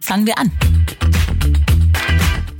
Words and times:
Fangen 0.00 0.24
wir 0.24 0.38
an. 0.38 0.52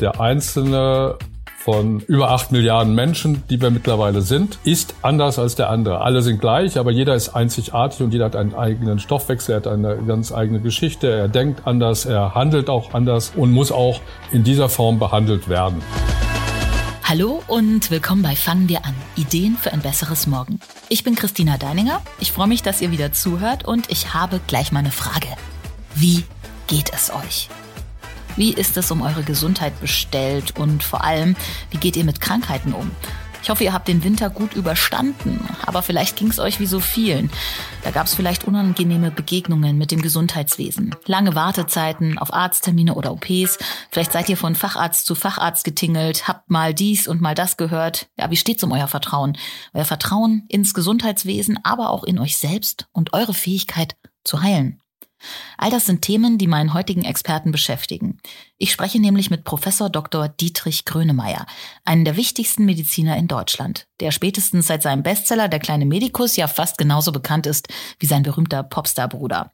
Der 0.01 0.21
einzelne 0.21 1.17
von 1.59 2.01
über 2.01 2.33
acht 2.33 2.51
Milliarden 2.51 2.93
Menschen, 2.97 3.45
die 3.51 3.61
wir 3.61 3.71
mittlerweile 3.71 4.21
sind, 4.23 4.59
ist 4.65 4.97
anders 5.03 5.39
als 5.39 5.55
der 5.55 5.71
andere. 5.71 6.01
Alle 6.01 6.23
sind 6.23 6.41
gleich, 6.41 6.77
aber 6.77 6.91
jeder 6.91 7.15
ist 7.15 7.37
einzigartig 7.37 8.03
und 8.03 8.13
jeder 8.13 8.25
hat 8.25 8.35
einen 8.35 8.57
eigenen 8.57 8.99
Stoffwechsel, 8.99 9.53
er 9.53 9.57
hat 9.59 9.69
eine 9.69 9.97
ganz 9.99 10.33
eigene 10.33 10.61
Geschichte, 10.61 11.09
er 11.09 11.29
denkt 11.29 11.69
anders, 11.69 12.05
er 12.05 12.35
handelt 12.35 12.69
auch 12.69 12.93
anders 12.93 13.33
und 13.37 13.53
muss 13.53 13.71
auch 13.71 14.01
in 14.33 14.43
dieser 14.43 14.69
Form 14.69 14.99
behandelt 14.99 15.49
werden. 15.49 15.81
Hallo 17.05 17.45
und 17.47 17.93
willkommen 17.93 18.23
bei 18.23 18.35
Fangen 18.35 18.69
wir 18.69 18.85
an. 18.85 18.95
Ideen 19.15 19.57
für 19.57 19.73
ein 19.73 19.83
besseres 19.83 20.27
Morgen. 20.27 20.59
Ich 20.89 21.05
bin 21.05 21.15
Christina 21.15 21.59
Deininger. 21.59 22.03
Ich 22.19 22.33
freue 22.33 22.49
mich, 22.49 22.65
dass 22.65 22.83
ihr 22.83 22.91
wieder 22.91 23.13
zuhört 23.13 23.65
und 23.65 23.89
ich 23.89 24.15
habe 24.15 24.41
gleich 24.49 24.73
mal 24.73 24.81
eine 24.81 24.91
Frage. 24.91 25.29
Wie 25.99 26.25
geht 26.67 26.93
es 26.93 27.11
euch? 27.11 27.49
Wie 28.37 28.53
ist 28.53 28.77
es 28.77 28.91
um 28.91 29.01
eure 29.01 29.23
Gesundheit 29.23 29.81
bestellt 29.81 30.59
und 30.59 30.83
vor 30.83 31.03
allem, 31.03 31.37
wie 31.71 31.79
geht 31.79 31.97
ihr 31.97 32.05
mit 32.05 32.21
Krankheiten 32.21 32.75
um? 32.75 32.91
Ich 33.43 33.49
hoffe, 33.49 33.65
ihr 33.65 33.73
habt 33.73 33.89
den 33.89 34.05
Winter 34.05 34.29
gut 34.29 34.53
überstanden, 34.53 35.41
aber 35.65 35.81
vielleicht 35.81 36.17
ging 36.17 36.29
es 36.29 36.39
euch 36.39 36.61
wie 36.61 36.67
so 36.67 36.81
vielen. 36.81 37.31
Da 37.83 37.93
gab 37.93 38.09
es 38.09 38.15
vielleicht 38.15 38.45
unangenehme 38.45 39.11
Begegnungen 39.11 39.79
mit 39.79 39.91
dem 39.91 40.03
Gesundheitswesen, 40.03 40.95
lange 41.07 41.35
Wartezeiten 41.35 42.19
auf 42.19 42.31
Arzttermine 42.31 42.95
oder 42.95 43.13
OPs. 43.13 43.57
Vielleicht 43.91 44.13
seid 44.13 44.29
ihr 44.29 44.37
von 44.37 44.55
Facharzt 44.55 45.07
zu 45.07 45.15
Facharzt 45.15 45.65
getingelt, 45.65 46.29
habt 46.29 46.51
mal 46.51 46.75
dies 46.75 47.09
und 47.09 47.23
mal 47.23 47.35
das 47.35 47.57
gehört. 47.57 48.09
Ja, 48.19 48.31
wie 48.31 48.37
steht's 48.37 48.63
um 48.65 48.73
euer 48.73 48.89
Vertrauen? 48.89 49.39
Euer 49.73 49.87
Vertrauen 49.87 50.45
ins 50.49 50.75
Gesundheitswesen, 50.75 51.59
aber 51.63 51.89
auch 51.89 52.05
in 52.05 52.19
euch 52.19 52.37
selbst 52.37 52.87
und 52.93 53.15
eure 53.15 53.33
Fähigkeit 53.33 53.97
zu 54.25 54.43
heilen. 54.43 54.83
All 55.59 55.71
das 55.71 55.87
sind 55.87 56.03
Themen, 56.03 56.39
die 56.39 56.47
meinen 56.47 56.75
heutigen 56.75 57.05
Experten 57.05 57.53
beschäftigen. 57.53 58.19
Ich 58.59 58.73
spreche 58.73 59.01
nämlich 59.01 59.31
mit 59.31 59.45
Professor 59.45 59.91
Dr. 59.91 60.29
Dietrich 60.29 60.85
Grönemeyer, 60.85 61.47
einen 61.85 62.05
der 62.05 62.17
wichtigsten 62.17 62.65
Mediziner 62.65 63.17
in 63.17 63.29
Deutschland, 63.29 63.87
der 64.01 64.11
spätestens 64.11 64.67
seit 64.67 64.83
seinem 64.83 65.03
Bestseller 65.03 65.49
Der 65.49 65.61
kleine 65.61 65.87
Medikus 65.87 66.37
ja 66.37 66.49
fast 66.49 66.79
genauso 66.79 67.13
bekannt 67.13 67.47
ist 67.47 67.69
wie 67.99 68.07
sein 68.07 68.23
berühmter 68.23 68.63
Popstar-Bruder. 68.63 69.53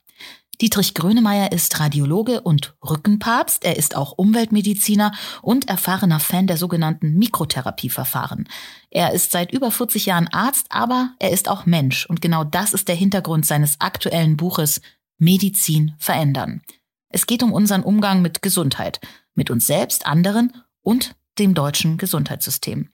Dietrich 0.62 0.94
Grönemeyer 0.94 1.50
ist 1.50 1.80
Radiologe 1.80 2.40
und 2.40 2.74
Rückenpapst. 2.88 3.64
Er 3.64 3.76
ist 3.76 3.96
auch 3.96 4.12
Umweltmediziner 4.12 5.12
und 5.40 5.68
erfahrener 5.68 6.20
Fan 6.20 6.46
der 6.46 6.56
sogenannten 6.56 7.14
Mikrotherapieverfahren. 7.14 8.48
Er 8.90 9.12
ist 9.12 9.32
seit 9.32 9.52
über 9.52 9.72
40 9.72 10.06
Jahren 10.06 10.28
Arzt, 10.28 10.66
aber 10.68 11.14
er 11.18 11.30
ist 11.30 11.48
auch 11.48 11.66
Mensch. 11.66 12.06
Und 12.06 12.20
genau 12.20 12.44
das 12.44 12.74
ist 12.74 12.86
der 12.86 12.94
Hintergrund 12.94 13.44
seines 13.44 13.80
aktuellen 13.80 14.36
Buches 14.36 14.80
Medizin 15.22 15.94
verändern. 15.98 16.62
Es 17.08 17.26
geht 17.26 17.44
um 17.44 17.52
unseren 17.52 17.84
Umgang 17.84 18.22
mit 18.22 18.42
Gesundheit, 18.42 19.00
mit 19.34 19.50
uns 19.50 19.66
selbst, 19.68 20.04
anderen 20.04 20.52
und 20.82 21.14
dem 21.38 21.54
deutschen 21.54 21.96
Gesundheitssystem. 21.96 22.88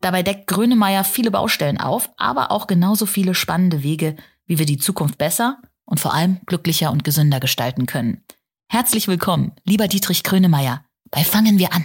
Dabei 0.00 0.22
deckt 0.22 0.46
Grönemeyer 0.46 1.04
viele 1.04 1.30
Baustellen 1.30 1.78
auf, 1.78 2.10
aber 2.16 2.50
auch 2.50 2.66
genauso 2.66 3.04
viele 3.04 3.34
spannende 3.34 3.82
Wege, 3.82 4.16
wie 4.46 4.58
wir 4.58 4.64
die 4.64 4.78
Zukunft 4.78 5.18
besser 5.18 5.60
und 5.84 6.00
vor 6.00 6.14
allem 6.14 6.40
glücklicher 6.46 6.90
und 6.90 7.04
gesünder 7.04 7.40
gestalten 7.40 7.84
können. 7.84 8.24
Herzlich 8.68 9.06
willkommen, 9.06 9.52
lieber 9.64 9.86
Dietrich 9.86 10.22
Grönemeyer, 10.22 10.82
bei 11.10 11.24
Fangen 11.24 11.58
wir 11.58 11.74
an. 11.74 11.84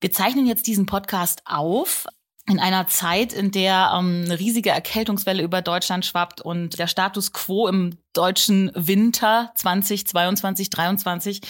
Wir 0.00 0.12
zeichnen 0.12 0.46
jetzt 0.46 0.66
diesen 0.66 0.86
Podcast 0.86 1.42
auf 1.44 2.06
in 2.48 2.58
einer 2.58 2.86
Zeit, 2.86 3.32
in 3.32 3.50
der 3.50 3.92
ähm, 3.94 4.22
eine 4.24 4.38
riesige 4.38 4.70
Erkältungswelle 4.70 5.42
über 5.42 5.60
Deutschland 5.62 6.06
schwappt 6.06 6.40
und 6.40 6.78
der 6.78 6.86
Status 6.86 7.32
quo 7.32 7.68
im 7.68 7.98
deutschen 8.12 8.72
Winter 8.74 9.52
2022, 9.54 10.70
2023 10.70 11.40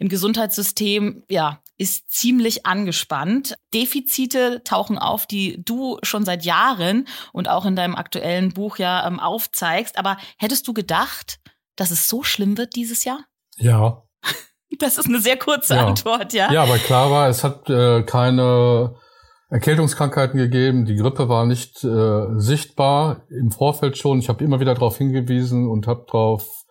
im 0.00 0.08
Gesundheitssystem, 0.08 1.22
ja, 1.30 1.62
ist 1.76 2.10
ziemlich 2.10 2.66
angespannt. 2.66 3.54
Defizite 3.72 4.62
tauchen 4.64 4.98
auf, 4.98 5.26
die 5.26 5.64
du 5.64 5.98
schon 6.02 6.24
seit 6.24 6.44
Jahren 6.44 7.08
und 7.32 7.48
auch 7.48 7.64
in 7.64 7.76
deinem 7.76 7.94
aktuellen 7.94 8.52
Buch 8.52 8.78
ja 8.78 9.06
ähm, 9.06 9.20
aufzeigst. 9.20 9.98
Aber 9.98 10.18
hättest 10.36 10.68
du 10.68 10.74
gedacht, 10.74 11.38
dass 11.76 11.90
es 11.90 12.08
so 12.08 12.22
schlimm 12.22 12.58
wird 12.58 12.76
dieses 12.76 13.04
Jahr? 13.04 13.24
Ja, 13.56 14.02
Das 14.78 14.98
ist 14.98 15.06
eine 15.06 15.20
sehr 15.20 15.36
kurze 15.36 15.74
Ja. 15.74 15.86
Antwort, 15.86 16.32
ja. 16.32 16.52
Ja, 16.52 16.62
aber 16.62 16.78
klar 16.78 17.10
war, 17.10 17.28
es 17.28 17.44
hat 17.44 17.68
äh, 17.70 18.02
keine 18.02 18.94
Erkältungskrankheiten 19.50 20.38
gegeben. 20.38 20.84
Die 20.84 20.96
Grippe 20.96 21.28
war 21.28 21.46
nicht 21.46 21.84
äh, 21.84 22.24
sichtbar 22.38 23.22
im 23.30 23.50
Vorfeld 23.50 23.96
schon. 23.98 24.18
Ich 24.18 24.28
habe 24.28 24.42
immer 24.42 24.60
wieder 24.60 24.74
darauf 24.74 24.98
hingewiesen 24.98 25.68
und 25.68 25.86
habe 25.86 26.04
darauf 26.06 26.64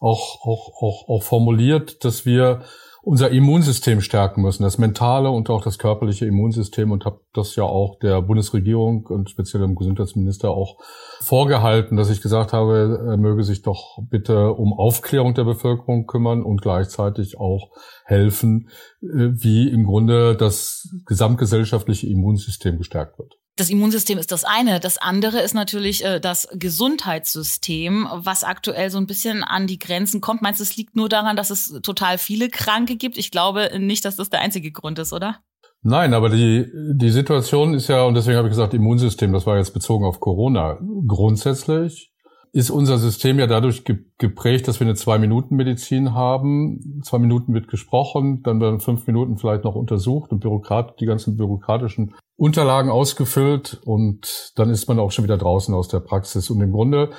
auch, 0.00 0.40
auch, 0.42 0.82
auch, 0.82 1.08
auch 1.08 1.22
formuliert, 1.22 2.04
dass 2.04 2.26
wir 2.26 2.62
unser 3.04 3.30
Immunsystem 3.30 4.00
stärken 4.00 4.40
müssen, 4.40 4.62
das 4.62 4.78
mentale 4.78 5.30
und 5.30 5.50
auch 5.50 5.62
das 5.62 5.78
körperliche 5.78 6.24
Immunsystem 6.24 6.90
und 6.90 7.04
habe 7.04 7.20
das 7.34 7.54
ja 7.54 7.64
auch 7.64 7.98
der 7.98 8.22
Bundesregierung 8.22 9.06
und 9.06 9.28
speziell 9.28 9.62
dem 9.62 9.74
Gesundheitsminister 9.74 10.50
auch 10.50 10.78
vorgehalten, 11.20 11.96
dass 11.96 12.10
ich 12.10 12.22
gesagt 12.22 12.54
habe, 12.54 13.04
er 13.06 13.16
möge 13.18 13.44
sich 13.44 13.62
doch 13.62 13.98
bitte 14.10 14.52
um 14.52 14.72
Aufklärung 14.72 15.34
der 15.34 15.44
Bevölkerung 15.44 16.06
kümmern 16.06 16.42
und 16.42 16.62
gleichzeitig 16.62 17.38
auch 17.38 17.70
helfen, 18.04 18.68
äh, 19.02 19.06
wie 19.06 19.68
im 19.68 19.84
Grunde 19.84 20.34
das 20.34 20.88
gesamtgesellschaftliche 21.06 22.08
Immunsystem 22.08 22.78
gestärkt 22.78 23.18
wird. 23.18 23.34
Das 23.56 23.70
Immunsystem 23.70 24.18
ist 24.18 24.32
das 24.32 24.44
eine. 24.44 24.80
Das 24.80 24.98
andere 24.98 25.38
ist 25.38 25.54
natürlich 25.54 26.04
äh, 26.04 26.18
das 26.18 26.48
Gesundheitssystem, 26.52 28.08
was 28.12 28.42
aktuell 28.42 28.90
so 28.90 28.98
ein 28.98 29.06
bisschen 29.06 29.44
an 29.44 29.68
die 29.68 29.78
Grenzen 29.78 30.20
kommt. 30.20 30.42
Meinst 30.42 30.58
du, 30.58 30.64
es 30.64 30.76
liegt 30.76 30.96
nur 30.96 31.08
daran, 31.08 31.36
dass 31.36 31.50
es 31.50 31.80
total 31.82 32.18
viele 32.18 32.48
Kranke 32.48 32.96
gibt? 32.96 33.16
Ich 33.16 33.30
glaube 33.30 33.70
nicht, 33.78 34.04
dass 34.04 34.16
das 34.16 34.30
der 34.30 34.40
einzige 34.40 34.72
Grund 34.72 34.98
ist, 34.98 35.12
oder? 35.12 35.38
Nein, 35.82 36.14
aber 36.14 36.30
die, 36.30 36.66
die 36.94 37.10
Situation 37.10 37.74
ist 37.74 37.88
ja, 37.88 38.04
und 38.04 38.14
deswegen 38.14 38.38
habe 38.38 38.48
ich 38.48 38.52
gesagt, 38.52 38.74
Immunsystem, 38.74 39.32
das 39.32 39.46
war 39.46 39.58
jetzt 39.58 39.74
bezogen 39.74 40.04
auf 40.04 40.18
Corona. 40.18 40.78
Grundsätzlich 41.06 42.13
ist 42.54 42.70
unser 42.70 42.98
System 42.98 43.40
ja 43.40 43.48
dadurch 43.48 43.84
ge 43.84 43.98
geprägt, 44.16 44.68
dass 44.68 44.78
wir 44.78 44.86
eine 44.86 44.94
Zwei-Minuten-Medizin 44.94 46.14
haben. 46.14 47.02
Zwei 47.02 47.18
Minuten 47.18 47.52
wird 47.52 47.66
gesprochen, 47.66 48.42
dann 48.44 48.60
werden 48.60 48.78
fünf 48.78 49.08
Minuten 49.08 49.36
vielleicht 49.38 49.64
noch 49.64 49.74
untersucht 49.74 50.30
und 50.30 50.38
Bürokrat 50.38 51.00
die 51.00 51.06
ganzen 51.06 51.36
bürokratischen 51.36 52.14
Unterlagen 52.36 52.90
ausgefüllt 52.90 53.80
und 53.84 54.52
dann 54.54 54.70
ist 54.70 54.86
man 54.86 55.00
auch 55.00 55.10
schon 55.10 55.24
wieder 55.24 55.36
draußen 55.36 55.74
aus 55.74 55.88
der 55.88 55.98
Praxis. 55.98 56.48
Und 56.48 56.60
im 56.60 56.70
Grunde 56.70 57.10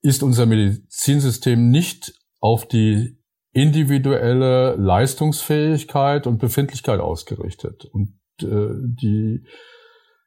ist 0.00 0.22
unser 0.22 0.46
Medizinsystem 0.46 1.68
nicht 1.68 2.14
auf 2.40 2.66
die 2.66 3.18
individuelle 3.52 4.74
Leistungsfähigkeit 4.76 6.26
und 6.26 6.38
Befindlichkeit 6.38 7.00
ausgerichtet. 7.00 7.84
Und 7.92 8.14
äh, 8.40 8.70
die 9.02 9.44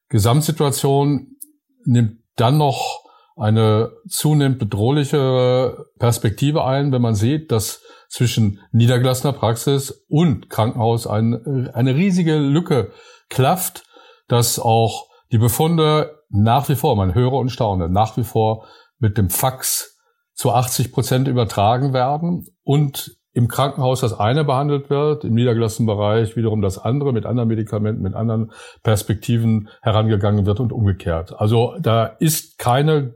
Gesamtsituation 0.10 1.38
nimmt 1.84 2.20
dann 2.36 2.60
noch 2.60 3.01
eine 3.42 3.92
zunehmend 4.08 4.60
bedrohliche 4.60 5.88
Perspektive 5.98 6.64
ein, 6.64 6.92
wenn 6.92 7.02
man 7.02 7.16
sieht, 7.16 7.52
dass 7.52 7.82
zwischen 8.08 8.60
niedergelassener 8.72 9.34
Praxis 9.34 10.06
und 10.10 10.50
Krankenhaus 10.50 11.08
ein, 11.08 11.70
eine 11.74 11.96
riesige 11.96 12.38
Lücke 12.38 12.92
klafft, 13.30 13.84
dass 14.28 14.60
auch 14.60 15.08
die 15.32 15.38
Befunde 15.38 16.20
nach 16.30 16.70
wie 16.70 16.76
vor, 16.76 16.96
man 16.96 17.16
höre 17.16 17.34
und 17.34 17.50
staune, 17.50 17.90
nach 17.90 18.16
wie 18.16 18.24
vor 18.24 18.68
mit 19.00 19.18
dem 19.18 19.30
Fax 19.30 20.00
zu 20.34 20.52
80 20.52 20.92
Prozent 20.92 21.28
übertragen 21.28 21.94
werden 21.94 22.48
und 22.64 23.18
im 23.34 23.48
Krankenhaus 23.48 24.02
das 24.02 24.20
eine 24.20 24.44
behandelt 24.44 24.90
wird, 24.90 25.24
im 25.24 25.34
niedergelassenen 25.34 25.88
Bereich 25.88 26.36
wiederum 26.36 26.62
das 26.62 26.78
andere 26.78 27.14
mit 27.14 27.26
anderen 27.26 27.48
Medikamenten, 27.48 28.04
mit 28.04 28.14
anderen 28.14 28.52
Perspektiven 28.84 29.70
herangegangen 29.82 30.46
wird 30.46 30.60
und 30.60 30.74
umgekehrt. 30.74 31.34
Also 31.40 31.76
da 31.80 32.06
ist 32.06 32.58
keine 32.58 33.16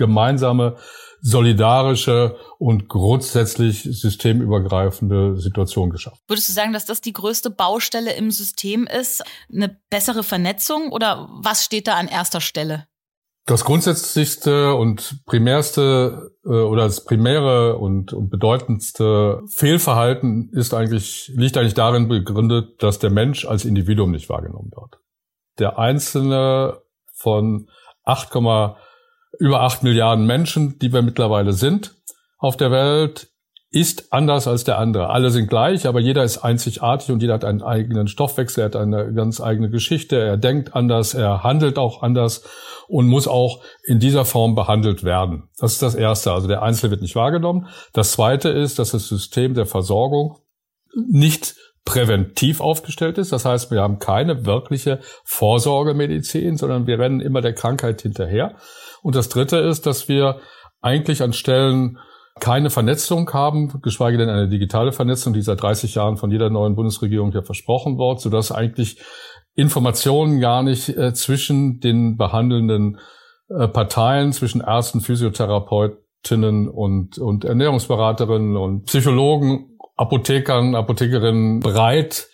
gemeinsame, 0.00 0.76
solidarische 1.22 2.36
und 2.58 2.88
grundsätzlich 2.88 3.82
systemübergreifende 3.82 5.36
Situation 5.36 5.90
geschaffen. 5.90 6.18
Würdest 6.26 6.48
du 6.48 6.52
sagen, 6.52 6.72
dass 6.72 6.86
das 6.86 7.00
die 7.00 7.12
größte 7.12 7.50
Baustelle 7.50 8.14
im 8.14 8.30
System 8.30 8.86
ist? 8.86 9.22
Eine 9.52 9.78
bessere 9.90 10.22
Vernetzung 10.22 10.90
oder 10.90 11.28
was 11.30 11.64
steht 11.64 11.86
da 11.86 11.94
an 11.94 12.08
erster 12.08 12.40
Stelle? 12.40 12.86
Das 13.46 13.64
grundsätzlichste 13.64 14.74
und 14.74 15.24
primärste 15.26 16.30
äh, 16.44 16.48
oder 16.48 16.84
das 16.84 17.04
primäre 17.04 17.78
und, 17.78 18.12
und 18.12 18.30
bedeutendste 18.30 19.42
Fehlverhalten 19.54 20.50
ist 20.52 20.72
eigentlich, 20.72 21.32
liegt 21.34 21.56
eigentlich 21.56 21.74
darin 21.74 22.08
begründet, 22.08 22.82
dass 22.82 22.98
der 22.98 23.10
Mensch 23.10 23.44
als 23.46 23.64
Individuum 23.64 24.10
nicht 24.10 24.28
wahrgenommen 24.28 24.70
wird. 24.74 25.00
Der 25.58 25.78
einzelne 25.78 26.80
von 27.12 27.68
8, 28.04 28.30
über 29.38 29.62
8 29.62 29.82
Milliarden 29.82 30.26
Menschen, 30.26 30.78
die 30.78 30.92
wir 30.92 31.02
mittlerweile 31.02 31.52
sind 31.52 31.94
auf 32.38 32.56
der 32.56 32.70
Welt, 32.70 33.28
ist 33.72 34.12
anders 34.12 34.48
als 34.48 34.64
der 34.64 34.78
andere. 34.78 35.10
Alle 35.10 35.30
sind 35.30 35.48
gleich, 35.48 35.86
aber 35.86 36.00
jeder 36.00 36.24
ist 36.24 36.38
einzigartig 36.38 37.10
und 37.10 37.22
jeder 37.22 37.34
hat 37.34 37.44
einen 37.44 37.62
eigenen 37.62 38.08
Stoffwechsel, 38.08 38.62
er 38.62 38.64
hat 38.64 38.76
eine 38.76 39.14
ganz 39.14 39.40
eigene 39.40 39.70
Geschichte, 39.70 40.18
er 40.18 40.36
denkt 40.36 40.74
anders, 40.74 41.14
er 41.14 41.44
handelt 41.44 41.78
auch 41.78 42.02
anders 42.02 42.42
und 42.88 43.06
muss 43.06 43.28
auch 43.28 43.62
in 43.84 44.00
dieser 44.00 44.24
Form 44.24 44.56
behandelt 44.56 45.04
werden. 45.04 45.48
Das 45.58 45.72
ist 45.72 45.82
das 45.82 45.94
Erste. 45.94 46.32
Also 46.32 46.48
der 46.48 46.62
Einzelne 46.62 46.90
wird 46.90 47.02
nicht 47.02 47.14
wahrgenommen. 47.14 47.68
Das 47.92 48.10
Zweite 48.12 48.48
ist, 48.48 48.80
dass 48.80 48.90
das 48.90 49.06
System 49.06 49.54
der 49.54 49.66
Versorgung 49.66 50.38
nicht 51.08 51.54
präventiv 51.84 52.60
aufgestellt 52.60 53.18
ist. 53.18 53.32
Das 53.32 53.44
heißt, 53.44 53.70
wir 53.70 53.80
haben 53.82 54.00
keine 54.00 54.44
wirkliche 54.46 54.98
Vorsorgemedizin, 55.24 56.56
sondern 56.56 56.88
wir 56.88 56.98
rennen 56.98 57.20
immer 57.20 57.40
der 57.40 57.54
Krankheit 57.54 58.02
hinterher. 58.02 58.56
Und 59.02 59.14
das 59.14 59.28
Dritte 59.28 59.58
ist, 59.58 59.86
dass 59.86 60.08
wir 60.08 60.40
eigentlich 60.80 61.22
an 61.22 61.32
Stellen 61.32 61.98
keine 62.38 62.70
Vernetzung 62.70 63.30
haben, 63.32 63.80
geschweige 63.82 64.18
denn 64.18 64.28
eine 64.28 64.48
digitale 64.48 64.92
Vernetzung, 64.92 65.32
die 65.32 65.42
seit 65.42 65.62
30 65.62 65.94
Jahren 65.94 66.16
von 66.16 66.30
jeder 66.30 66.48
neuen 66.48 66.74
Bundesregierung 66.74 67.32
ja 67.32 67.42
versprochen 67.42 67.98
wird, 67.98 68.20
sodass 68.20 68.50
eigentlich 68.50 69.00
Informationen 69.54 70.40
gar 70.40 70.62
nicht 70.62 70.88
äh, 70.88 71.12
zwischen 71.12 71.80
den 71.80 72.16
behandelnden 72.16 72.98
äh, 73.48 73.68
Parteien, 73.68 74.32
zwischen 74.32 74.60
Ärzten, 74.60 75.00
Physiotherapeutinnen 75.00 76.68
und, 76.68 77.18
und 77.18 77.44
Ernährungsberaterinnen 77.44 78.56
und 78.56 78.84
Psychologen, 78.84 79.78
Apothekern, 79.96 80.74
Apothekerinnen 80.74 81.60
breit 81.60 82.28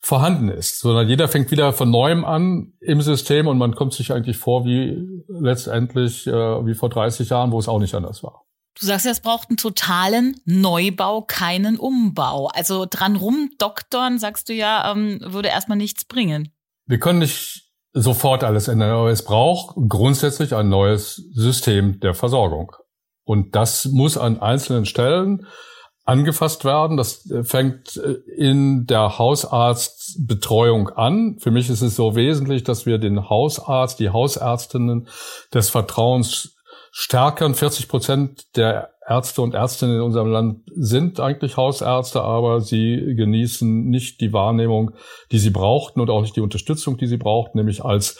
vorhanden 0.00 0.48
ist, 0.48 0.80
sondern 0.80 1.08
jeder 1.08 1.28
fängt 1.28 1.50
wieder 1.50 1.72
von 1.72 1.90
neuem 1.90 2.24
an 2.24 2.72
im 2.80 3.00
System 3.02 3.46
und 3.46 3.58
man 3.58 3.74
kommt 3.74 3.92
sich 3.92 4.12
eigentlich 4.12 4.36
vor 4.36 4.64
wie 4.64 4.96
letztendlich 5.28 6.26
äh, 6.26 6.30
wie 6.32 6.74
vor 6.74 6.88
30 6.88 7.28
Jahren, 7.28 7.50
wo 7.52 7.58
es 7.58 7.68
auch 7.68 7.80
nicht 7.80 7.94
anders 7.94 8.22
war. 8.22 8.44
Du 8.78 8.86
sagst 8.86 9.06
ja, 9.06 9.10
es 9.10 9.20
braucht 9.20 9.50
einen 9.50 9.56
totalen 9.56 10.40
Neubau, 10.44 11.22
keinen 11.22 11.78
Umbau. 11.78 12.46
Also 12.54 12.86
dran 12.88 13.16
rumdoktern, 13.16 14.20
sagst 14.20 14.48
du 14.48 14.54
ja, 14.54 14.92
ähm, 14.92 15.18
würde 15.20 15.48
erstmal 15.48 15.78
nichts 15.78 16.04
bringen. 16.04 16.52
Wir 16.86 17.00
können 17.00 17.18
nicht 17.18 17.64
sofort 17.92 18.44
alles 18.44 18.68
ändern, 18.68 18.90
aber 18.90 19.10
es 19.10 19.24
braucht 19.24 19.74
grundsätzlich 19.88 20.54
ein 20.54 20.68
neues 20.68 21.16
System 21.32 21.98
der 22.00 22.14
Versorgung. 22.14 22.72
Und 23.24 23.56
das 23.56 23.86
muss 23.86 24.16
an 24.16 24.40
einzelnen 24.40 24.86
Stellen 24.86 25.46
angefasst 26.08 26.64
werden. 26.64 26.96
Das 26.96 27.30
fängt 27.42 27.96
in 27.96 28.86
der 28.86 29.18
Hausarztbetreuung 29.18 30.88
an. 30.88 31.36
Für 31.38 31.50
mich 31.50 31.68
ist 31.68 31.82
es 31.82 31.96
so 31.96 32.16
wesentlich, 32.16 32.64
dass 32.64 32.86
wir 32.86 32.96
den 32.98 33.28
Hausarzt, 33.28 34.00
die 34.00 34.08
Hausärztinnen 34.08 35.08
des 35.52 35.68
Vertrauens 35.68 36.56
stärkern. 36.90 37.54
40 37.54 37.88
Prozent 37.88 38.56
der 38.56 38.90
Ärzte 39.06 39.42
und 39.42 39.52
Ärztinnen 39.52 39.96
in 39.96 40.02
unserem 40.02 40.30
Land 40.30 40.62
sind 40.74 41.20
eigentlich 41.20 41.58
Hausärzte, 41.58 42.22
aber 42.22 42.62
sie 42.62 43.14
genießen 43.14 43.84
nicht 43.88 44.22
die 44.22 44.32
Wahrnehmung, 44.32 44.92
die 45.30 45.38
sie 45.38 45.50
brauchten 45.50 46.00
und 46.00 46.08
auch 46.08 46.22
nicht 46.22 46.36
die 46.36 46.40
Unterstützung, 46.40 46.96
die 46.96 47.06
sie 47.06 47.18
brauchten, 47.18 47.58
nämlich 47.58 47.84
als 47.84 48.18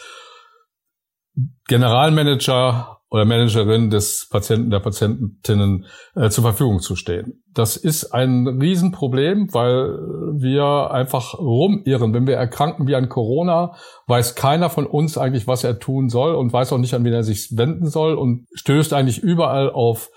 Generalmanager 1.67 2.98
oder 3.11 3.25
Managerin 3.25 3.89
des 3.89 4.27
Patienten, 4.29 4.69
der 4.69 4.79
Patientinnen 4.79 5.85
äh, 6.15 6.29
zur 6.29 6.43
Verfügung 6.43 6.79
zu 6.79 6.95
stehen. 6.95 7.41
Das 7.53 7.75
ist 7.75 8.13
ein 8.13 8.47
Riesenproblem, 8.47 9.53
weil 9.53 9.97
wir 10.37 10.91
einfach 10.91 11.39
rumirren. 11.39 12.13
Wenn 12.13 12.27
wir 12.27 12.35
erkranken 12.35 12.87
wie 12.87 12.95
an 12.95 13.09
Corona, 13.09 13.75
weiß 14.07 14.35
keiner 14.35 14.69
von 14.69 14.85
uns 14.85 15.17
eigentlich, 15.17 15.47
was 15.47 15.63
er 15.63 15.79
tun 15.79 16.09
soll 16.09 16.35
und 16.35 16.53
weiß 16.53 16.71
auch 16.71 16.77
nicht, 16.77 16.93
an 16.93 17.03
wen 17.03 17.13
er 17.13 17.23
sich 17.23 17.57
wenden 17.57 17.87
soll 17.87 18.13
und 18.13 18.45
stößt 18.53 18.93
eigentlich 18.93 19.19
überall 19.19 19.71
auf 19.71 20.09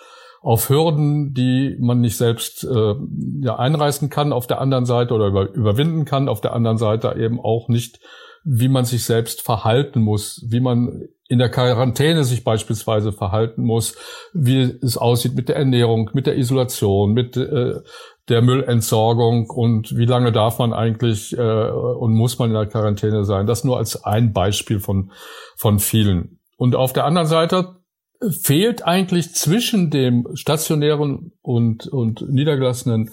auf 0.42 0.68
Hürden, 0.68 1.34
die 1.34 1.76
man 1.78 2.00
nicht 2.00 2.16
selbst 2.16 2.64
äh, 2.64 2.94
ja, 3.42 3.56
einreißen 3.56 4.10
kann 4.10 4.32
auf 4.32 4.48
der 4.48 4.60
anderen 4.60 4.86
Seite 4.86 5.14
oder 5.14 5.28
über, 5.28 5.52
überwinden 5.52 6.04
kann, 6.04 6.28
auf 6.28 6.40
der 6.40 6.52
anderen 6.52 6.78
Seite 6.78 7.14
eben 7.16 7.38
auch 7.40 7.68
nicht, 7.68 8.00
wie 8.42 8.68
man 8.68 8.84
sich 8.84 9.04
selbst 9.04 9.42
verhalten 9.42 10.02
muss, 10.02 10.44
wie 10.48 10.58
man 10.58 11.02
in 11.32 11.38
der 11.38 11.49
Quarantäne 11.49 12.25
sich 12.25 12.44
beispielsweise 12.44 13.11
verhalten 13.11 13.62
muss, 13.62 13.96
wie 14.34 14.61
es 14.82 14.99
aussieht 14.99 15.34
mit 15.34 15.49
der 15.49 15.56
Ernährung, 15.56 16.11
mit 16.12 16.26
der 16.26 16.37
Isolation, 16.37 17.14
mit 17.14 17.38
äh, 17.38 17.76
der 18.29 18.43
Müllentsorgung 18.43 19.49
und 19.49 19.96
wie 19.96 20.05
lange 20.05 20.31
darf 20.31 20.58
man 20.58 20.75
eigentlich 20.75 21.34
äh, 21.38 21.40
und 21.70 22.12
muss 22.12 22.38
man 22.38 22.50
in 22.50 22.55
der 22.55 22.67
Quarantäne 22.67 23.25
sein. 23.25 23.46
Das 23.46 23.64
nur 23.64 23.79
als 23.79 24.05
ein 24.05 24.34
Beispiel 24.34 24.79
von, 24.79 25.11
von 25.56 25.79
vielen. 25.79 26.38
Und 26.58 26.76
auf 26.76 26.93
der 26.93 27.06
anderen 27.06 27.29
Seite 27.29 27.76
fehlt 28.43 28.87
eigentlich 28.87 29.35
zwischen 29.35 29.88
dem 29.88 30.28
stationären 30.35 31.32
und, 31.40 31.87
und 31.87 32.28
niedergelassenen 32.28 33.08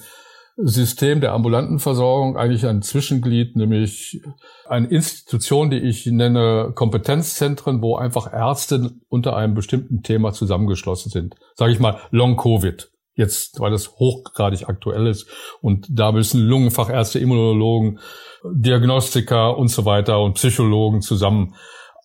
System 0.62 1.22
der 1.22 1.34
ambulanten 1.34 1.80
Versorgung 1.80 2.38
eigentlich 2.38 2.66
ein 2.66 2.82
Zwischenglied, 2.82 3.56
nämlich 3.56 4.22
eine 4.68 4.88
Institution, 4.88 5.70
die 5.70 5.80
ich 5.80 6.06
nenne 6.06 6.72
Kompetenzzentren, 6.76 7.82
wo 7.82 7.96
einfach 7.96 8.34
Ärzte 8.34 8.92
unter 9.08 9.36
einem 9.36 9.54
bestimmten 9.54 10.04
Thema 10.04 10.34
zusammengeschlossen 10.34 11.10
sind. 11.10 11.36
Sage 11.56 11.72
ich 11.72 11.80
mal 11.80 12.00
Long 12.12 12.36
Covid. 12.36 12.92
Jetzt, 13.16 13.60
weil 13.60 13.72
das 13.72 13.98
hochgradig 14.00 14.70
aktuell 14.70 15.08
ist. 15.08 15.28
Und 15.62 15.88
da 15.90 16.12
müssen 16.14 16.42
Lungenfachärzte, 16.42 17.20
Immunologen, 17.20 18.00
Diagnostiker 18.44 19.58
und 19.58 19.68
so 19.68 19.84
weiter 19.86 20.22
und 20.22 20.36
Psychologen 20.36 21.02
zusammen 21.02 21.56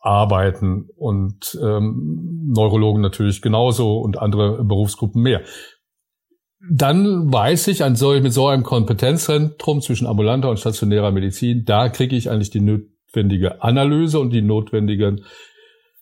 arbeiten 0.01 0.91
und 0.97 1.59
ähm, 1.63 2.51
Neurologen 2.53 3.01
natürlich 3.01 3.41
genauso 3.41 3.99
und 3.99 4.19
andere 4.19 4.63
Berufsgruppen 4.63 5.23
mehr. 5.23 5.41
Dann 6.71 7.33
weiß 7.33 7.69
ich, 7.69 7.85
an 7.85 7.97
so, 7.97 8.13
mit 8.21 8.33
so 8.33 8.49
einem 8.49 8.63
Kompetenzzentrum 8.63 9.81
zwischen 9.81 10.07
ambulanter 10.07 10.51
und 10.51 10.59
stationärer 10.59 11.11
Medizin, 11.11 11.65
da 11.65 11.89
kriege 11.89 12.17
ich 12.17 12.31
eigentlich 12.31 12.51
die 12.51 12.61
notwendige 12.61 13.63
Analyse 13.63 14.19
und 14.19 14.31
die 14.31 14.43
notwendigen 14.43 15.25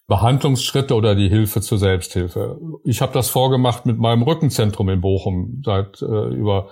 Behandlungsschritte 0.06 0.94
oder 0.94 1.14
die 1.14 1.28
Hilfe 1.28 1.60
zur 1.60 1.78
Selbsthilfe. 1.78 2.60
Ich 2.84 3.00
habe 3.00 3.12
das 3.12 3.30
vorgemacht 3.30 3.86
mit 3.86 3.98
meinem 3.98 4.22
Rückenzentrum 4.22 4.88
in 4.88 5.00
Bochum 5.00 5.62
seit 5.64 6.02
äh, 6.02 6.04
über 6.04 6.68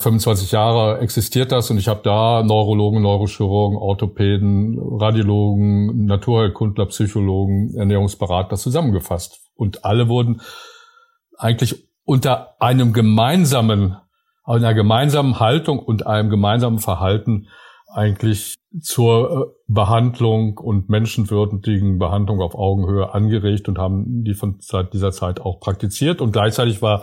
25 0.00 0.50
Jahre 0.50 0.98
existiert 0.98 1.52
das 1.52 1.70
und 1.70 1.78
ich 1.78 1.86
habe 1.86 2.00
da 2.02 2.42
Neurologen, 2.42 3.02
Neurochirurgen, 3.02 3.78
Orthopäden, 3.78 4.76
Radiologen, 4.78 6.06
Naturheilkundler, 6.06 6.86
Psychologen, 6.86 7.72
Ernährungsberater 7.76 8.56
zusammengefasst. 8.56 9.40
Und 9.54 9.84
alle 9.84 10.08
wurden 10.08 10.40
eigentlich 11.38 11.86
unter 12.12 12.60
einem 12.60 12.92
gemeinsamen, 12.92 13.96
einer 14.44 14.74
gemeinsamen 14.74 15.40
Haltung 15.40 15.78
und 15.78 16.06
einem 16.06 16.28
gemeinsamen 16.28 16.78
Verhalten 16.78 17.48
eigentlich 17.90 18.56
zur 18.82 19.30
äh, 19.30 19.62
Behandlung 19.66 20.58
und 20.58 20.90
menschenwürdigen 20.90 21.98
Behandlung 21.98 22.42
auf 22.42 22.54
Augenhöhe 22.54 23.14
angeregt 23.14 23.66
und 23.66 23.78
haben 23.78 24.24
die 24.24 24.34
von 24.34 24.56
seit 24.60 24.92
dieser 24.92 25.12
Zeit 25.12 25.40
auch 25.40 25.58
praktiziert. 25.58 26.20
Und 26.20 26.32
gleichzeitig 26.32 26.82
war 26.82 27.02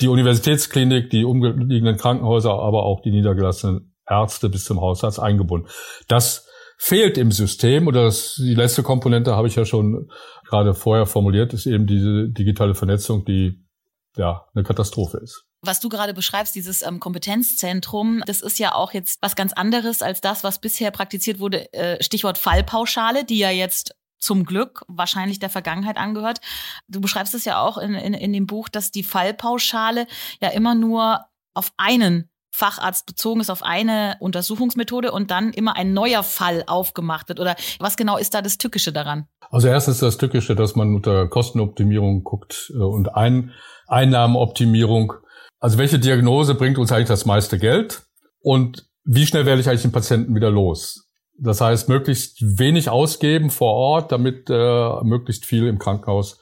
die 0.00 0.08
Universitätsklinik, 0.08 1.10
die 1.10 1.24
umliegenden 1.24 1.96
Krankenhäuser, 1.96 2.50
aber 2.50 2.82
auch 2.82 3.02
die 3.02 3.12
niedergelassenen 3.12 3.94
Ärzte 4.08 4.48
bis 4.48 4.64
zum 4.64 4.80
Hausarzt 4.80 5.20
eingebunden. 5.20 5.68
Das 6.08 6.48
fehlt 6.76 7.18
im 7.18 7.30
System 7.30 7.86
oder 7.86 8.02
das, 8.02 8.34
die 8.34 8.54
letzte 8.56 8.82
Komponente 8.82 9.36
habe 9.36 9.46
ich 9.46 9.54
ja 9.54 9.64
schon 9.64 10.10
gerade 10.48 10.74
vorher 10.74 11.06
formuliert, 11.06 11.52
ist 11.52 11.66
eben 11.66 11.86
diese 11.86 12.28
digitale 12.30 12.74
Vernetzung, 12.74 13.24
die 13.24 13.69
ja 14.16 14.46
eine 14.54 14.64
Katastrophe 14.64 15.18
ist. 15.18 15.44
Was 15.62 15.80
du 15.80 15.88
gerade 15.88 16.14
beschreibst, 16.14 16.54
dieses 16.54 16.82
ähm, 16.82 17.00
Kompetenzzentrum, 17.00 18.22
das 18.26 18.40
ist 18.40 18.58
ja 18.58 18.74
auch 18.74 18.92
jetzt 18.92 19.20
was 19.20 19.36
ganz 19.36 19.52
anderes 19.52 20.00
als 20.00 20.20
das, 20.20 20.42
was 20.42 20.58
bisher 20.58 20.90
praktiziert 20.90 21.38
wurde. 21.38 21.72
Äh, 21.74 22.02
Stichwort 22.02 22.38
Fallpauschale, 22.38 23.24
die 23.24 23.38
ja 23.38 23.50
jetzt 23.50 23.94
zum 24.18 24.44
Glück 24.44 24.84
wahrscheinlich 24.88 25.38
der 25.38 25.50
Vergangenheit 25.50 25.96
angehört. 25.96 26.40
Du 26.88 27.00
beschreibst 27.00 27.34
es 27.34 27.44
ja 27.44 27.60
auch 27.60 27.78
in, 27.78 27.94
in, 27.94 28.14
in 28.14 28.32
dem 28.32 28.46
Buch, 28.46 28.68
dass 28.68 28.90
die 28.90 29.02
Fallpauschale 29.02 30.06
ja 30.40 30.48
immer 30.50 30.74
nur 30.74 31.24
auf 31.54 31.72
einen 31.76 32.30
Facharzt 32.52 33.06
bezogen 33.06 33.40
ist 33.40 33.50
auf 33.50 33.62
eine 33.62 34.16
Untersuchungsmethode 34.18 35.12
und 35.12 35.30
dann 35.30 35.52
immer 35.52 35.76
ein 35.76 35.92
neuer 35.92 36.22
Fall 36.22 36.64
aufgemacht 36.66 37.28
wird? 37.28 37.38
Oder 37.38 37.54
was 37.78 37.96
genau 37.96 38.16
ist 38.16 38.34
da 38.34 38.42
das 38.42 38.58
Tückische 38.58 38.92
daran? 38.92 39.28
Also 39.50 39.68
erstens 39.68 39.98
das 39.98 40.18
Tückische, 40.18 40.56
dass 40.56 40.74
man 40.74 40.94
unter 40.94 41.28
Kostenoptimierung 41.28 42.24
guckt 42.24 42.72
äh, 42.74 42.78
und 42.78 43.14
Ein 43.14 43.52
Einnahmenoptimierung. 43.90 45.14
Also 45.58 45.78
welche 45.78 45.98
Diagnose 45.98 46.54
bringt 46.54 46.78
uns 46.78 46.92
eigentlich 46.92 47.08
das 47.08 47.26
meiste 47.26 47.58
Geld 47.58 48.02
und 48.40 48.86
wie 49.04 49.26
schnell 49.26 49.46
werde 49.46 49.60
ich 49.60 49.68
eigentlich 49.68 49.82
den 49.82 49.92
Patienten 49.92 50.34
wieder 50.34 50.50
los? 50.50 51.06
Das 51.38 51.60
heißt, 51.60 51.88
möglichst 51.88 52.58
wenig 52.58 52.90
ausgeben 52.90 53.50
vor 53.50 53.74
Ort, 53.74 54.10
damit 54.12 54.50
äh, 54.50 55.02
möglichst 55.02 55.46
viel 55.46 55.66
im 55.66 55.78
Krankenhaus 55.78 56.38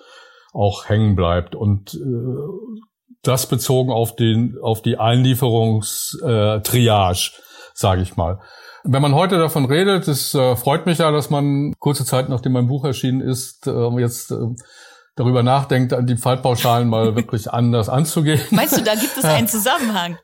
auch 0.53 0.89
hängen 0.89 1.15
bleibt. 1.15 1.55
Und 1.55 1.95
äh, 1.95 1.99
das 3.23 3.49
bezogen 3.49 3.93
auf 3.93 4.17
den 4.17 4.59
auf 4.61 4.83
die 4.83 4.99
Einlieferungstriage, 4.99 7.31
äh, 7.37 7.41
sage 7.75 8.03
ich 8.03 8.17
mal. 8.17 8.41
Wenn 8.85 9.03
man 9.03 9.15
heute 9.15 9.39
davon 9.39 9.67
redet, 9.67 10.09
es 10.09 10.35
äh, 10.35 10.57
freut 10.57 10.87
mich 10.87 10.99
ja, 10.99 11.13
dass 11.13 11.31
man 11.31 11.75
kurze 11.79 12.05
Zeit 12.05 12.29
nachdem 12.29 12.53
mein 12.53 12.69
Buch 12.69 12.85
erschienen 12.85 13.21
ist, 13.21 13.67
äh, 13.67 14.01
jetzt 14.01 14.31
äh, 14.33 14.37
darüber 15.19 15.43
nachdenkt, 15.43 15.95
die 16.03 16.17
Fallpauschalen 16.17 16.89
mal 16.89 17.17
wirklich 17.17 17.51
anders 17.51 17.89
anzugehen. 17.89 18.41
Meinst 18.51 18.77
du, 18.79 18.83
da 18.83 18.95
gibt 18.95 19.17
es 19.17 19.25
einen 19.25 19.49
Zusammenhang? 19.49 20.17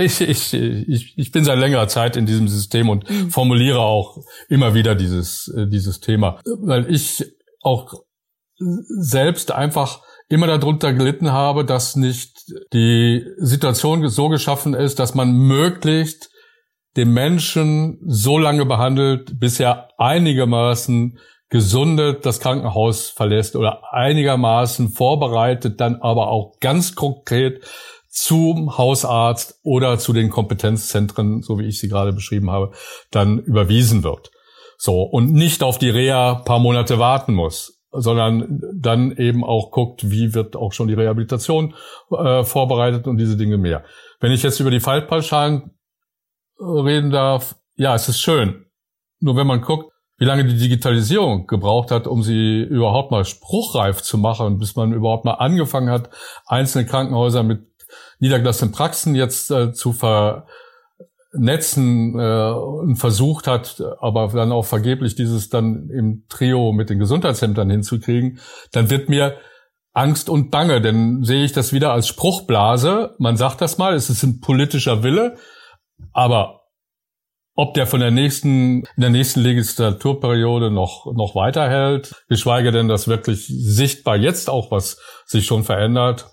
ich, 0.00 0.20
ich, 0.20 0.52
ich, 0.52 1.14
ich 1.16 1.30
bin 1.30 1.44
seit 1.44 1.58
längerer 1.58 1.86
Zeit 1.86 2.16
in 2.16 2.26
diesem 2.26 2.48
System 2.48 2.88
und 2.88 3.08
mhm. 3.08 3.30
formuliere 3.30 3.78
auch 3.78 4.18
immer 4.48 4.74
wieder 4.74 4.96
dieses, 4.96 5.48
äh, 5.56 5.68
dieses 5.68 6.00
Thema, 6.00 6.40
weil 6.60 6.92
ich 6.92 7.24
auch 7.62 7.92
selbst 8.58 9.52
einfach 9.52 10.00
immer 10.28 10.46
darunter 10.48 10.92
gelitten 10.92 11.30
habe, 11.30 11.64
dass 11.64 11.94
nicht 11.94 12.52
die 12.72 13.24
Situation 13.38 14.08
so 14.08 14.28
geschaffen 14.28 14.74
ist, 14.74 14.98
dass 14.98 15.14
man 15.14 15.32
möglichst 15.32 16.30
den 16.96 17.12
Menschen 17.12 18.00
so 18.06 18.38
lange 18.38 18.64
behandelt, 18.64 19.38
bis 19.38 19.60
er 19.60 19.90
einigermaßen 19.98 21.18
gesundet 21.48 22.26
das 22.26 22.40
Krankenhaus 22.40 23.08
verlässt 23.10 23.56
oder 23.56 23.92
einigermaßen 23.92 24.88
vorbereitet, 24.88 25.80
dann 25.80 25.96
aber 25.96 26.28
auch 26.28 26.58
ganz 26.60 26.94
konkret 26.94 27.64
zum 28.08 28.78
Hausarzt 28.78 29.60
oder 29.62 29.98
zu 29.98 30.12
den 30.12 30.30
Kompetenzzentren, 30.30 31.42
so 31.42 31.58
wie 31.58 31.66
ich 31.66 31.78
sie 31.78 31.88
gerade 31.88 32.12
beschrieben 32.12 32.50
habe, 32.50 32.72
dann 33.10 33.38
überwiesen 33.38 34.02
wird. 34.02 34.30
So. 34.78 35.02
Und 35.02 35.32
nicht 35.32 35.62
auf 35.62 35.78
die 35.78 35.90
Reha 35.90 36.36
paar 36.44 36.58
Monate 36.58 36.98
warten 36.98 37.34
muss, 37.34 37.82
sondern 37.92 38.60
dann 38.74 39.12
eben 39.12 39.44
auch 39.44 39.70
guckt, 39.70 40.10
wie 40.10 40.34
wird 40.34 40.56
auch 40.56 40.72
schon 40.72 40.88
die 40.88 40.94
Rehabilitation 40.94 41.74
äh, 42.10 42.42
vorbereitet 42.42 43.06
und 43.06 43.18
diese 43.18 43.36
Dinge 43.36 43.58
mehr. 43.58 43.84
Wenn 44.18 44.32
ich 44.32 44.42
jetzt 44.42 44.60
über 44.60 44.70
die 44.70 44.80
Fallpauschalen 44.80 45.70
reden 46.58 47.10
darf, 47.10 47.56
ja, 47.74 47.94
es 47.94 48.08
ist 48.08 48.20
schön. 48.20 48.64
Nur 49.20 49.36
wenn 49.36 49.46
man 49.46 49.60
guckt, 49.60 49.92
wie 50.18 50.24
lange 50.24 50.44
die 50.44 50.56
Digitalisierung 50.56 51.46
gebraucht 51.46 51.90
hat, 51.90 52.06
um 52.06 52.22
sie 52.22 52.62
überhaupt 52.62 53.10
mal 53.10 53.24
spruchreif 53.24 54.02
zu 54.02 54.18
machen, 54.18 54.58
bis 54.58 54.76
man 54.76 54.92
überhaupt 54.92 55.24
mal 55.24 55.34
angefangen 55.34 55.90
hat, 55.90 56.10
einzelne 56.46 56.86
Krankenhäuser 56.86 57.42
mit 57.42 57.66
niedergelassenen 58.18 58.72
Praxen 58.72 59.14
jetzt 59.14 59.50
äh, 59.50 59.72
zu 59.72 59.92
vernetzen 59.92 60.48
äh, 62.18 62.50
und 62.50 62.96
versucht 62.96 63.46
hat, 63.46 63.82
aber 64.00 64.28
dann 64.28 64.52
auch 64.52 64.64
vergeblich 64.64 65.16
dieses 65.16 65.50
dann 65.50 65.90
im 65.90 66.24
Trio 66.28 66.72
mit 66.72 66.88
den 66.88 66.98
Gesundheitsämtern 66.98 67.68
hinzukriegen, 67.68 68.38
dann 68.72 68.88
wird 68.90 69.10
mir 69.10 69.36
Angst 69.92 70.28
und 70.28 70.50
Bange, 70.50 70.82
denn 70.82 71.24
sehe 71.24 71.44
ich 71.44 71.52
das 71.52 71.72
wieder 71.72 71.92
als 71.92 72.06
Spruchblase. 72.06 73.14
Man 73.18 73.38
sagt 73.38 73.62
das 73.62 73.78
mal, 73.78 73.94
es 73.94 74.10
ist 74.10 74.22
ein 74.22 74.40
politischer 74.40 75.02
Wille, 75.02 75.36
aber 76.12 76.65
ob 77.56 77.72
der 77.74 77.86
von 77.86 78.00
der 78.00 78.10
nächsten, 78.10 78.82
in 78.82 79.00
der 79.00 79.10
nächsten 79.10 79.40
Legislaturperiode 79.40 80.70
noch, 80.70 81.06
noch 81.14 81.34
weiterhält, 81.34 82.24
geschweige 82.28 82.70
denn, 82.70 82.86
dass 82.86 83.08
wirklich 83.08 83.46
sichtbar 83.48 84.16
jetzt 84.16 84.50
auch 84.50 84.70
was 84.70 85.00
sich 85.24 85.46
schon 85.46 85.64
verändert, 85.64 86.30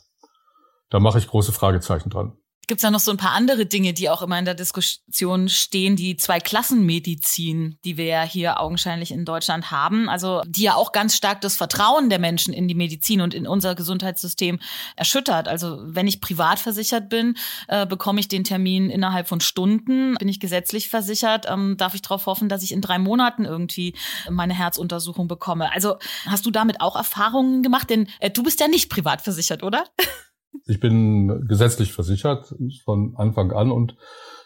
da 0.89 1.00
mache 1.00 1.18
ich 1.18 1.27
große 1.27 1.53
Fragezeichen 1.53 2.10
dran. 2.10 2.38
Gibt 2.67 2.79
es 2.79 2.84
da 2.84 2.91
noch 2.91 3.01
so 3.01 3.12
ein 3.12 3.17
paar 3.17 3.32
andere 3.32 3.65
Dinge, 3.65 3.93
die 3.93 4.10
auch 4.10 4.22
immer 4.22 4.39
in 4.39 4.46
der 4.46 4.53
Diskussion 4.53 5.50
stehen, 5.50 5.98
die 5.98 6.15
Zwei-Klassen-Medizin, 6.15 7.77
die 7.84 7.98
wir 7.98 8.05
ja 8.05 8.24
hier 8.24 8.62
augenscheinlich 8.62 9.12
in 9.12 9.25
Deutschland 9.25 9.70
haben, 9.70 10.08
also 10.08 10.41
die 10.48 10.63
ja 10.63 10.75
auch 10.75 10.93
ganz 10.93 11.17
stark 11.17 11.41
das 11.41 11.58
Vertrauen 11.58 12.10
der 12.10 12.20
Menschen 12.20 12.53
in 12.53 12.70
die 12.70 12.75
Medizin 12.75 13.20
und 13.20 13.34
in 13.34 13.48
unser 13.48 13.75
Gesundheitssystem 13.75 14.60
erschüttert. 14.96 15.50
Also 15.50 15.79
wenn 15.84 16.08
ich 16.08 16.22
privat 16.22 16.58
versichert 16.58 17.10
bin, 17.10 17.36
äh, 17.67 17.86
bekomme 17.86 18.22
ich 18.22 18.29
den 18.29 18.46
Termin 18.46 18.89
innerhalb 18.89 19.27
von 19.27 19.41
Stunden. 19.41 20.15
Bin 20.15 20.29
ich 20.29 20.39
gesetzlich 20.39 20.88
versichert, 20.88 21.46
ähm, 21.50 21.75
darf 21.77 21.96
ich 21.96 22.01
darauf 22.01 22.27
hoffen, 22.27 22.48
dass 22.48 22.63
ich 22.63 22.72
in 22.72 22.79
drei 22.79 22.98
Monaten 22.98 23.43
irgendwie 23.43 23.93
meine 24.29 24.53
Herzuntersuchung 24.53 25.27
bekomme. 25.27 25.72
Also 25.74 25.98
hast 26.25 26.46
du 26.46 26.51
damit 26.51 26.79
auch 26.79 26.96
Erfahrungen 26.96 27.62
gemacht? 27.62 27.89
Denn 27.89 28.08
äh, 28.20 28.29
du 28.29 28.41
bist 28.41 28.62
ja 28.62 28.70
nicht 28.70 28.89
privat 28.89 29.22
versichert, 29.22 29.63
oder? 29.63 29.84
Ich 30.65 30.79
bin 30.79 31.45
gesetzlich 31.48 31.93
versichert 31.93 32.53
von 32.83 33.15
Anfang 33.17 33.51
an 33.51 33.72
und 33.72 33.95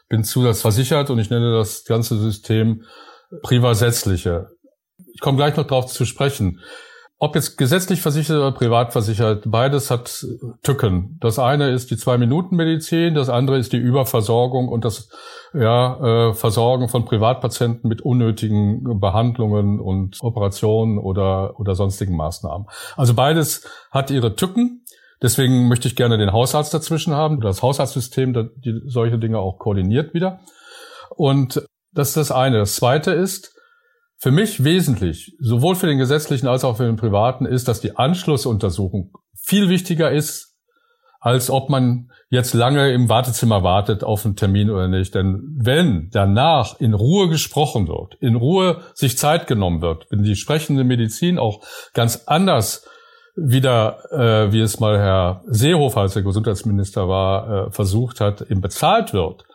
bin 0.10 0.24
zusatzversichert 0.24 1.10
und 1.10 1.20
ich 1.20 1.30
nenne 1.30 1.52
das 1.52 1.84
ganze 1.84 2.18
System 2.18 2.84
privatsätzliche. 3.44 4.50
Ich 5.14 5.20
komme 5.20 5.38
gleich 5.38 5.56
noch 5.58 5.68
darauf 5.68 5.88
zu 5.88 6.06
sprechen. 6.06 6.62
Ob 7.20 7.34
jetzt 7.34 7.58
gesetzlich 7.58 8.02
versichert 8.02 8.38
oder 8.38 8.52
privat 8.52 8.94
versichert, 8.94 9.46
beides 9.48 9.90
hat 9.90 10.24
Tücken. 10.62 11.18
Das 11.20 11.40
eine 11.40 11.72
ist 11.72 11.90
die 11.90 11.98
Zwei-Minuten-Medizin, 11.98 13.16
das 13.16 13.30
andere 13.30 13.58
ist 13.58 13.74
die 13.74 13.78
Überversorgung 13.78 14.68
und 14.68 14.86
das 14.86 15.10
ja, 15.52 16.30
äh, 16.30 16.34
Versorgen 16.36 16.90
von 16.90 17.06
Privatpatienten 17.06 17.90
mit 17.90 18.02
unnötigen 18.02 19.00
Behandlungen 19.00 19.80
und 19.80 20.18
Operationen 20.22 21.00
oder, 21.00 21.60
oder 21.60 21.74
sonstigen 21.74 22.16
Maßnahmen. 22.16 22.68
Also 22.96 23.16
beides 23.16 23.68
hat 23.90 24.12
ihre 24.12 24.36
Tücken. 24.36 24.84
Deswegen 25.22 25.68
möchte 25.68 25.88
ich 25.88 25.96
gerne 25.96 26.18
den 26.18 26.32
Hausarzt 26.32 26.74
dazwischen 26.74 27.14
haben, 27.14 27.42
das 27.42 27.64
Hausarztsystem, 27.64 28.34
das 28.34 28.48
die 28.58 28.82
solche 28.86 29.18
Dinge 29.18 29.40
auch 29.40 29.58
koordiniert 29.58 30.14
wieder. 30.14 30.40
Und 31.16 31.64
das 31.92 32.10
ist 32.10 32.18
das 32.18 32.32
eine. 32.32 32.60
Das 32.60 32.76
zweite 32.76 33.12
ist, 33.12 33.54
für 34.20 34.32
mich 34.32 34.64
wesentlich, 34.64 35.36
sowohl 35.40 35.76
für 35.76 35.88
den 35.88 35.98
gesetzlichen 35.98 36.48
als 36.48 36.64
auch 36.64 36.78
für 36.78 36.86
den 36.86 36.96
privaten, 36.96 37.46
ist, 37.46 37.68
dass 37.68 37.82
die 37.82 37.98
Anschlussuntersuchung 37.98 39.12
viel 39.36 39.70
wichtiger 39.70 40.12
ist, 40.12 40.56
als 41.20 41.50
ob 41.50 41.70
man 41.70 42.10
jetzt 42.30 42.54
lange 42.54 42.92
im 42.92 43.10
Wartezimmer 43.10 43.64
wartet 43.64 44.04
auf 44.04 44.26
einen 44.26 44.36
Termin 44.36 44.70
oder 44.70 44.88
nicht. 44.88 45.16
Denn 45.16 45.56
wenn 45.60 46.10
danach 46.12 46.80
in 46.80 46.94
Ruhe 46.94 47.30
gesprochen 47.30 47.88
wird, 47.88 48.16
in 48.16 48.36
Ruhe 48.36 48.82
sich 48.94 49.18
Zeit 49.18 49.48
genommen 49.48 49.82
wird, 49.82 50.08
wenn 50.10 50.24
die 50.24 50.36
sprechende 50.36 50.84
Medizin 50.84 51.38
auch 51.40 51.64
ganz 51.94 52.24
anders 52.26 52.86
wieder, 53.38 54.00
äh, 54.12 54.52
wie 54.52 54.62
es 54.62 54.80
mal 54.80 54.98
Herr 54.98 55.44
Seehofer, 55.48 56.02
als 56.02 56.16
er 56.16 56.24
Gesundheitsminister 56.24 57.08
war, 57.08 57.68
äh, 57.68 57.72
versucht 57.72 58.20
hat, 58.20 58.42
eben 58.42 58.62
bezahlt 58.62 59.14
wird, 59.14 59.46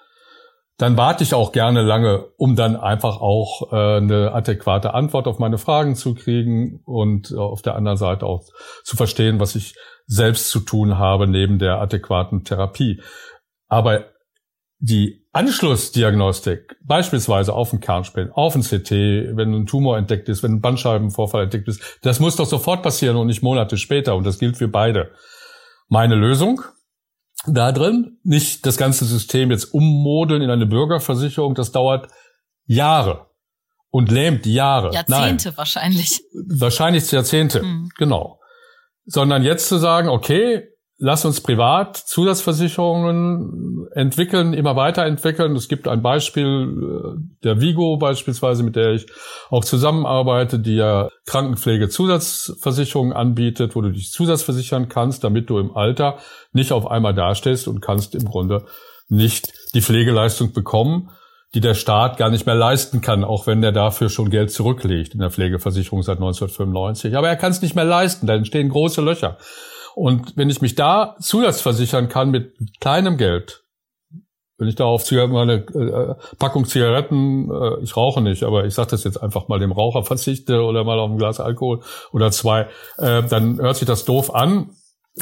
dann 0.78 0.96
warte 0.96 1.24
ich 1.24 1.34
auch 1.34 1.52
gerne 1.52 1.82
lange, 1.82 2.24
um 2.36 2.56
dann 2.56 2.76
einfach 2.76 3.20
auch 3.20 3.72
äh, 3.72 3.96
eine 3.96 4.32
adäquate 4.32 4.94
Antwort 4.94 5.26
auf 5.26 5.38
meine 5.38 5.58
Fragen 5.58 5.96
zu 5.96 6.14
kriegen 6.14 6.80
und 6.84 7.34
auf 7.36 7.62
der 7.62 7.76
anderen 7.76 7.98
Seite 7.98 8.26
auch 8.26 8.44
zu 8.84 8.96
verstehen, 8.96 9.38
was 9.38 9.54
ich 9.54 9.74
selbst 10.06 10.50
zu 10.50 10.60
tun 10.60 10.98
habe 10.98 11.26
neben 11.26 11.58
der 11.58 11.80
adäquaten 11.80 12.44
Therapie. 12.44 13.00
Aber 13.68 14.11
die 14.84 15.24
Anschlussdiagnostik, 15.32 16.76
beispielsweise 16.82 17.54
auf 17.54 17.72
ein 17.72 17.78
Kernspin, 17.78 18.32
auf 18.32 18.56
ein 18.56 18.62
CT, 18.62 18.90
wenn 19.36 19.54
ein 19.54 19.66
Tumor 19.66 19.96
entdeckt 19.96 20.28
ist, 20.28 20.42
wenn 20.42 20.54
ein 20.54 20.60
Bandscheibenvorfall 20.60 21.44
entdeckt 21.44 21.68
ist, 21.68 22.00
das 22.02 22.18
muss 22.18 22.34
doch 22.34 22.46
sofort 22.46 22.82
passieren 22.82 23.16
und 23.16 23.28
nicht 23.28 23.44
Monate 23.44 23.76
später. 23.76 24.16
Und 24.16 24.24
das 24.24 24.40
gilt 24.40 24.56
für 24.56 24.66
beide. 24.66 25.12
Meine 25.88 26.16
Lösung 26.16 26.62
da 27.46 27.70
drin, 27.70 28.18
nicht 28.24 28.66
das 28.66 28.76
ganze 28.76 29.04
System 29.04 29.52
jetzt 29.52 29.72
ummodeln 29.72 30.42
in 30.42 30.50
eine 30.50 30.66
Bürgerversicherung, 30.66 31.54
das 31.54 31.70
dauert 31.70 32.08
Jahre 32.66 33.30
und 33.90 34.10
lähmt 34.10 34.46
Jahre. 34.46 34.92
Jahrzehnte 34.92 35.48
Nein. 35.50 35.56
wahrscheinlich. 35.58 36.22
Wahrscheinlich 36.32 37.10
Jahrzehnte, 37.12 37.62
mhm. 37.62 37.88
genau. 37.96 38.40
Sondern 39.04 39.44
jetzt 39.44 39.68
zu 39.68 39.78
sagen, 39.78 40.08
okay, 40.08 40.71
lass 41.04 41.24
uns 41.24 41.40
privat 41.40 41.96
Zusatzversicherungen 41.96 43.88
entwickeln, 43.92 44.54
immer 44.54 44.76
weiterentwickeln. 44.76 45.56
Es 45.56 45.66
gibt 45.68 45.88
ein 45.88 46.00
Beispiel 46.00 46.46
äh, 46.46 47.20
der 47.42 47.60
Vigo 47.60 47.96
beispielsweise, 47.96 48.62
mit 48.62 48.76
der 48.76 48.92
ich 48.92 49.06
auch 49.50 49.64
zusammenarbeite, 49.64 50.60
die 50.60 50.76
ja 50.76 51.08
Krankenpflege-Zusatzversicherungen 51.26 53.12
anbietet, 53.12 53.74
wo 53.74 53.80
du 53.80 53.90
dich 53.90 54.12
zusatzversichern 54.12 54.88
kannst, 54.88 55.24
damit 55.24 55.50
du 55.50 55.58
im 55.58 55.76
Alter 55.76 56.18
nicht 56.52 56.70
auf 56.70 56.88
einmal 56.88 57.14
dastehst 57.14 57.66
und 57.66 57.80
kannst 57.80 58.14
im 58.14 58.24
Grunde 58.24 58.64
nicht 59.08 59.52
die 59.74 59.82
Pflegeleistung 59.82 60.52
bekommen, 60.52 61.10
die 61.52 61.60
der 61.60 61.74
Staat 61.74 62.16
gar 62.16 62.30
nicht 62.30 62.46
mehr 62.46 62.54
leisten 62.54 63.00
kann, 63.00 63.24
auch 63.24 63.48
wenn 63.48 63.60
er 63.64 63.72
dafür 63.72 64.08
schon 64.08 64.30
Geld 64.30 64.52
zurücklegt 64.52 65.14
in 65.14 65.20
der 65.20 65.32
Pflegeversicherung 65.32 66.04
seit 66.04 66.18
1995. 66.18 67.16
Aber 67.16 67.28
er 67.28 67.36
kann 67.36 67.50
es 67.50 67.60
nicht 67.60 67.74
mehr 67.74 67.84
leisten, 67.84 68.28
da 68.28 68.34
entstehen 68.34 68.68
große 68.68 69.00
Löcher. 69.00 69.36
Und 69.94 70.36
wenn 70.36 70.50
ich 70.50 70.60
mich 70.60 70.74
da 70.74 71.16
zusatzversichern 71.20 72.08
kann 72.08 72.30
mit 72.30 72.54
kleinem 72.80 73.16
Geld, 73.16 73.64
Wenn 74.58 74.68
ich 74.68 74.76
da 74.76 74.84
auf 74.84 75.10
meine 75.10 75.54
äh, 75.54 76.14
Packung 76.38 76.66
Zigaretten, 76.66 77.50
äh, 77.50 77.82
ich 77.82 77.96
rauche 77.96 78.20
nicht, 78.20 78.44
aber 78.44 78.64
ich 78.64 78.74
sage 78.74 78.90
das 78.90 79.02
jetzt 79.02 79.20
einfach 79.20 79.48
mal 79.48 79.58
dem 79.58 79.72
Raucher 79.72 80.04
verzichte 80.04 80.62
oder 80.62 80.84
mal 80.84 81.00
auf 81.00 81.10
ein 81.10 81.18
Glas 81.18 81.40
Alkohol 81.40 81.80
oder 82.12 82.30
zwei, 82.30 82.68
äh, 82.98 83.22
dann 83.24 83.58
hört 83.60 83.76
sich 83.76 83.86
das 83.86 84.04
doof 84.04 84.32
an. 84.34 84.70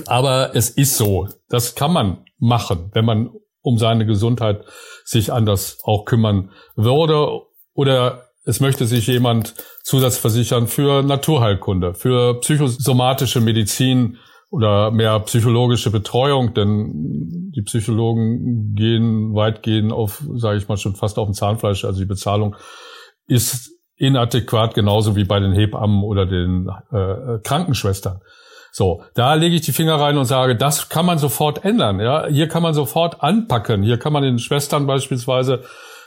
Aber 0.06 0.54
es 0.54 0.68
ist 0.70 0.96
so. 0.96 1.26
Das 1.48 1.74
kann 1.74 1.92
man 1.92 2.24
machen, 2.38 2.90
wenn 2.92 3.04
man 3.04 3.30
um 3.62 3.78
seine 3.78 4.04
Gesundheit 4.06 4.64
sich 5.04 5.32
anders 5.32 5.78
auch 5.84 6.04
kümmern 6.04 6.50
würde. 6.76 7.40
Oder 7.74 8.26
es 8.44 8.60
möchte 8.60 8.86
sich 8.86 9.06
jemand 9.06 9.54
zusatzversichern 9.82 10.66
für 10.66 11.02
Naturheilkunde, 11.02 11.94
für 11.94 12.40
psychosomatische 12.40 13.40
Medizin 13.40 14.18
oder 14.50 14.90
mehr 14.90 15.18
psychologische 15.20 15.90
Betreuung, 15.90 16.54
denn 16.54 17.52
die 17.54 17.62
Psychologen 17.62 18.74
gehen 18.74 19.34
weitgehend 19.34 19.92
auf, 19.92 20.22
sage 20.34 20.58
ich 20.58 20.68
mal, 20.68 20.76
schon 20.76 20.96
fast 20.96 21.18
auf 21.18 21.28
dem 21.28 21.34
Zahnfleisch. 21.34 21.84
Also 21.84 22.00
die 22.00 22.06
Bezahlung 22.06 22.56
ist 23.26 23.70
inadäquat, 23.96 24.74
genauso 24.74 25.14
wie 25.14 25.24
bei 25.24 25.38
den 25.38 25.52
Hebammen 25.52 26.02
oder 26.02 26.26
den 26.26 26.68
äh, 26.90 27.38
Krankenschwestern. 27.44 28.20
So, 28.72 29.02
da 29.14 29.34
lege 29.34 29.54
ich 29.56 29.62
die 29.62 29.72
Finger 29.72 29.96
rein 29.96 30.16
und 30.16 30.24
sage, 30.24 30.56
das 30.56 30.88
kann 30.88 31.06
man 31.06 31.18
sofort 31.18 31.64
ändern. 31.64 32.00
Ja, 32.00 32.26
hier 32.26 32.48
kann 32.48 32.62
man 32.62 32.74
sofort 32.74 33.22
anpacken. 33.22 33.82
Hier 33.82 33.98
kann 33.98 34.12
man 34.12 34.22
den 34.22 34.38
Schwestern 34.38 34.86
beispielsweise 34.86 35.62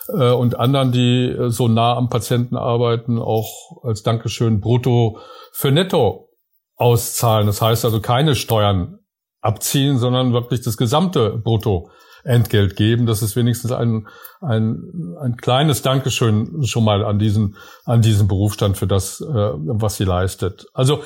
äh, 0.09 0.31
und 0.31 0.59
anderen, 0.59 0.91
die 0.91 1.35
so 1.47 1.67
nah 1.69 1.95
am 1.95 2.09
Patienten 2.09 2.57
arbeiten, 2.57 3.19
auch 3.19 3.83
als 3.83 4.03
Dankeschön 4.03 4.59
brutto 4.59 5.19
für 5.51 5.71
netto 5.71 6.29
auszahlen. 6.75 7.47
Das 7.47 7.61
heißt 7.61 7.85
also 7.85 8.01
keine 8.01 8.35
Steuern 8.35 8.99
abziehen, 9.41 9.97
sondern 9.97 10.33
wirklich 10.33 10.61
das 10.61 10.77
gesamte 10.77 11.37
brutto 11.37 11.89
Entgelt 12.25 12.77
geben. 12.77 13.05
Das 13.05 13.21
ist 13.21 13.35
wenigstens 13.35 13.73
ein, 13.73 14.07
ein, 14.39 15.15
ein 15.19 15.35
kleines 15.35 15.81
Dankeschön 15.81 16.63
schon 16.63 16.85
mal 16.85 17.03
an 17.03 17.19
diesen, 17.19 17.57
an 17.83 18.01
diesen 18.01 18.29
Berufsstand 18.29 18.77
für 18.77 18.87
das, 18.87 19.19
äh, 19.19 19.27
was 19.27 19.97
sie 19.97 20.05
leistet. 20.05 20.65
Also 20.73 21.03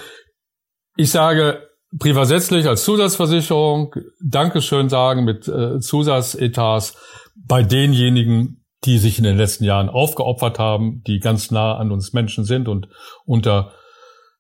ich 0.95 1.09
sage 1.09 1.67
privatsätzlich 1.97 2.67
als 2.67 2.83
Zusatzversicherung 2.83 3.95
Dankeschön 4.23 4.89
sagen 4.89 5.23
mit 5.23 5.47
äh, 5.47 5.79
Zusatzetats 5.79 6.95
bei 7.35 7.63
denjenigen, 7.63 8.65
die 8.83 8.99
sich 8.99 9.17
in 9.17 9.23
den 9.23 9.37
letzten 9.37 9.63
Jahren 9.63 9.89
aufgeopfert 9.89 10.59
haben, 10.59 11.01
die 11.07 11.19
ganz 11.19 11.49
nah 11.49 11.77
an 11.77 11.91
uns 11.91 12.13
Menschen 12.13 12.43
sind 12.43 12.67
und 12.67 12.89
unter 13.25 13.71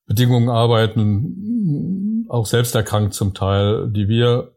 Bedingungen 0.07 0.49
arbeiten, 0.49 2.25
auch 2.29 2.45
selbst 2.45 2.73
erkrankt 2.75 3.13
zum 3.13 3.33
Teil, 3.33 3.89
die 3.91 4.07
wir 4.07 4.53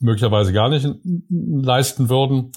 möglicherweise 0.00 0.52
gar 0.52 0.68
nicht 0.68 0.86
leisten 1.28 2.08
würden. 2.08 2.52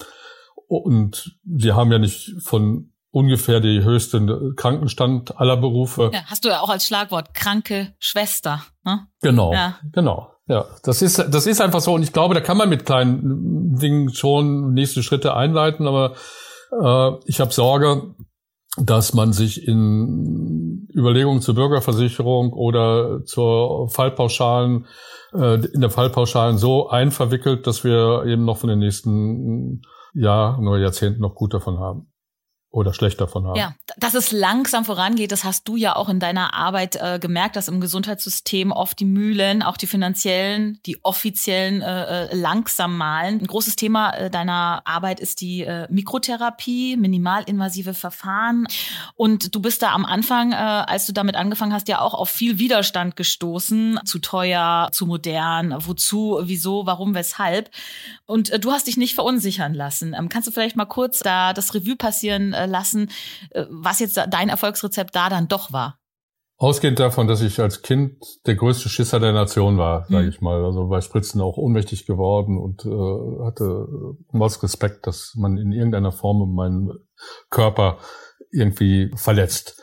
Und 0.66 1.38
sie 1.44 1.72
haben 1.72 1.92
ja 1.92 1.98
nicht 1.98 2.34
von 2.40 2.90
ungefähr 3.10 3.60
die 3.60 3.84
höchsten 3.84 4.56
Krankenstand 4.56 5.38
aller 5.38 5.56
Berufe. 5.56 6.10
Ja, 6.12 6.24
hast 6.26 6.44
du 6.44 6.48
ja 6.48 6.60
auch 6.60 6.70
als 6.70 6.86
Schlagwort 6.86 7.32
kranke 7.32 7.94
Schwester. 8.00 8.62
Ne? 8.84 9.06
Genau, 9.20 9.52
ja. 9.52 9.78
genau. 9.92 10.32
Ja, 10.46 10.66
das 10.82 11.00
ist, 11.00 11.18
das 11.18 11.46
ist 11.46 11.60
einfach 11.60 11.80
so. 11.80 11.94
Und 11.94 12.02
ich 12.02 12.12
glaube, 12.12 12.34
da 12.34 12.40
kann 12.40 12.56
man 12.56 12.68
mit 12.68 12.84
kleinen 12.84 13.76
Dingen 13.76 14.12
schon 14.12 14.74
nächste 14.74 15.02
Schritte 15.02 15.34
einleiten. 15.34 15.86
Aber 15.86 16.14
äh, 16.82 17.12
ich 17.26 17.40
habe 17.40 17.52
Sorge, 17.52 18.14
dass 18.76 19.14
man 19.14 19.32
sich 19.32 19.66
in 19.66 20.73
Überlegungen 20.94 21.40
zur 21.40 21.54
Bürgerversicherung 21.54 22.52
oder 22.52 23.24
zur 23.24 23.88
Fallpauschalen, 23.88 24.86
äh, 25.34 25.64
in 25.66 25.80
der 25.80 25.90
Fallpauschalen 25.90 26.58
so 26.58 26.88
einverwickelt, 26.88 27.66
dass 27.66 27.84
wir 27.84 28.24
eben 28.26 28.44
noch 28.44 28.58
von 28.58 28.70
den 28.70 28.78
nächsten 28.78 29.82
Jahren 30.14 30.68
oder 30.68 30.78
Jahrzehnten 30.78 31.20
noch 31.20 31.34
gut 31.34 31.54
davon 31.54 31.78
haben 31.78 32.13
oder 32.74 32.92
schlecht 32.92 33.20
davon 33.20 33.46
haben. 33.46 33.56
Ja, 33.56 33.74
dass 33.98 34.14
es 34.14 34.32
langsam 34.32 34.84
vorangeht, 34.84 35.30
das 35.30 35.44
hast 35.44 35.68
du 35.68 35.76
ja 35.76 35.94
auch 35.94 36.08
in 36.08 36.18
deiner 36.18 36.54
Arbeit 36.54 36.96
äh, 36.96 37.20
gemerkt, 37.20 37.54
dass 37.54 37.68
im 37.68 37.80
Gesundheitssystem 37.80 38.72
oft 38.72 38.98
die 38.98 39.04
Mühlen, 39.04 39.62
auch 39.62 39.76
die 39.76 39.86
finanziellen, 39.86 40.80
die 40.84 41.02
offiziellen 41.04 41.82
äh, 41.82 42.24
äh, 42.24 42.34
langsam 42.34 42.96
malen. 42.96 43.40
Ein 43.40 43.46
großes 43.46 43.76
Thema 43.76 44.10
äh, 44.10 44.28
deiner 44.28 44.82
Arbeit 44.86 45.20
ist 45.20 45.40
die 45.40 45.62
äh, 45.62 45.86
Mikrotherapie, 45.88 46.96
minimalinvasive 46.96 47.94
Verfahren. 47.94 48.66
Und 49.14 49.54
du 49.54 49.60
bist 49.60 49.82
da 49.82 49.92
am 49.92 50.04
Anfang, 50.04 50.50
äh, 50.50 50.56
als 50.56 51.06
du 51.06 51.12
damit 51.12 51.36
angefangen 51.36 51.72
hast, 51.72 51.86
ja 51.86 52.00
auch 52.00 52.14
auf 52.14 52.28
viel 52.28 52.58
Widerstand 52.58 53.14
gestoßen. 53.14 54.00
Zu 54.04 54.18
teuer, 54.18 54.88
zu 54.90 55.06
modern, 55.06 55.76
wozu, 55.78 56.40
wieso, 56.42 56.86
warum, 56.86 57.14
weshalb. 57.14 57.70
Und 58.26 58.64
du 58.64 58.72
hast 58.72 58.88
dich 58.88 58.96
nicht 58.96 59.14
verunsichern 59.14 59.74
lassen. 59.74 60.14
Ähm, 60.18 60.28
kannst 60.28 60.48
du 60.48 60.52
vielleicht 60.52 60.74
mal 60.74 60.86
kurz 60.86 61.20
da 61.20 61.52
das 61.52 61.72
Revue 61.74 61.94
passieren 61.94 62.52
lassen, 62.66 63.10
äh, 63.50 63.64
was 63.70 64.00
jetzt 64.00 64.18
dein 64.30 64.48
Erfolgsrezept 64.48 65.14
da 65.14 65.28
dann 65.28 65.48
doch 65.48 65.72
war? 65.72 65.98
Ausgehend 66.56 67.00
davon, 67.00 67.26
dass 67.26 67.42
ich 67.42 67.60
als 67.60 67.82
Kind 67.82 68.24
der 68.46 68.54
größte 68.54 68.88
Schisser 68.88 69.18
der 69.18 69.32
Nation 69.32 69.76
war, 69.76 70.06
sage 70.08 70.24
hm. 70.24 70.28
ich 70.30 70.40
mal. 70.40 70.64
Also 70.64 70.86
bei 70.86 71.00
Spritzen 71.00 71.40
auch 71.40 71.56
ohnmächtig 71.56 72.06
geworden 72.06 72.58
und 72.58 72.84
äh, 72.86 73.44
hatte 73.44 73.86
was 74.30 74.62
Respekt, 74.62 75.06
dass 75.06 75.34
man 75.36 75.58
in 75.58 75.72
irgendeiner 75.72 76.12
Form 76.12 76.54
meinen 76.54 76.92
Körper 77.50 77.98
irgendwie 78.52 79.10
verletzt. 79.16 79.80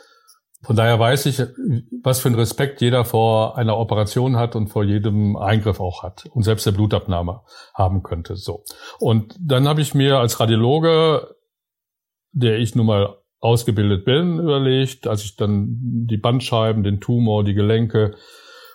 Von 0.62 0.76
daher 0.76 0.98
weiß 0.98 1.26
ich, 1.26 1.42
was 2.02 2.20
für 2.20 2.28
einen 2.28 2.36
Respekt 2.36 2.80
jeder 2.80 3.04
vor 3.04 3.58
einer 3.58 3.76
Operation 3.76 4.36
hat 4.36 4.54
und 4.54 4.68
vor 4.68 4.84
jedem 4.84 5.36
Eingriff 5.36 5.80
auch 5.80 6.04
hat 6.04 6.24
und 6.30 6.44
selbst 6.44 6.64
der 6.64 6.72
Blutabnahme 6.72 7.42
haben 7.74 8.02
könnte. 8.02 8.36
So. 8.36 8.62
Und 9.00 9.34
dann 9.40 9.66
habe 9.66 9.80
ich 9.80 9.92
mir 9.92 10.18
als 10.18 10.38
Radiologe 10.38 11.34
der 12.32 12.58
ich 12.58 12.74
nun 12.74 12.86
mal 12.86 13.16
ausgebildet 13.40 14.04
bin, 14.04 14.38
überlegt, 14.38 15.06
als 15.06 15.24
ich 15.24 15.36
dann 15.36 15.78
die 16.06 16.16
Bandscheiben, 16.16 16.82
den 16.82 17.00
Tumor, 17.00 17.44
die 17.44 17.54
Gelenke 17.54 18.14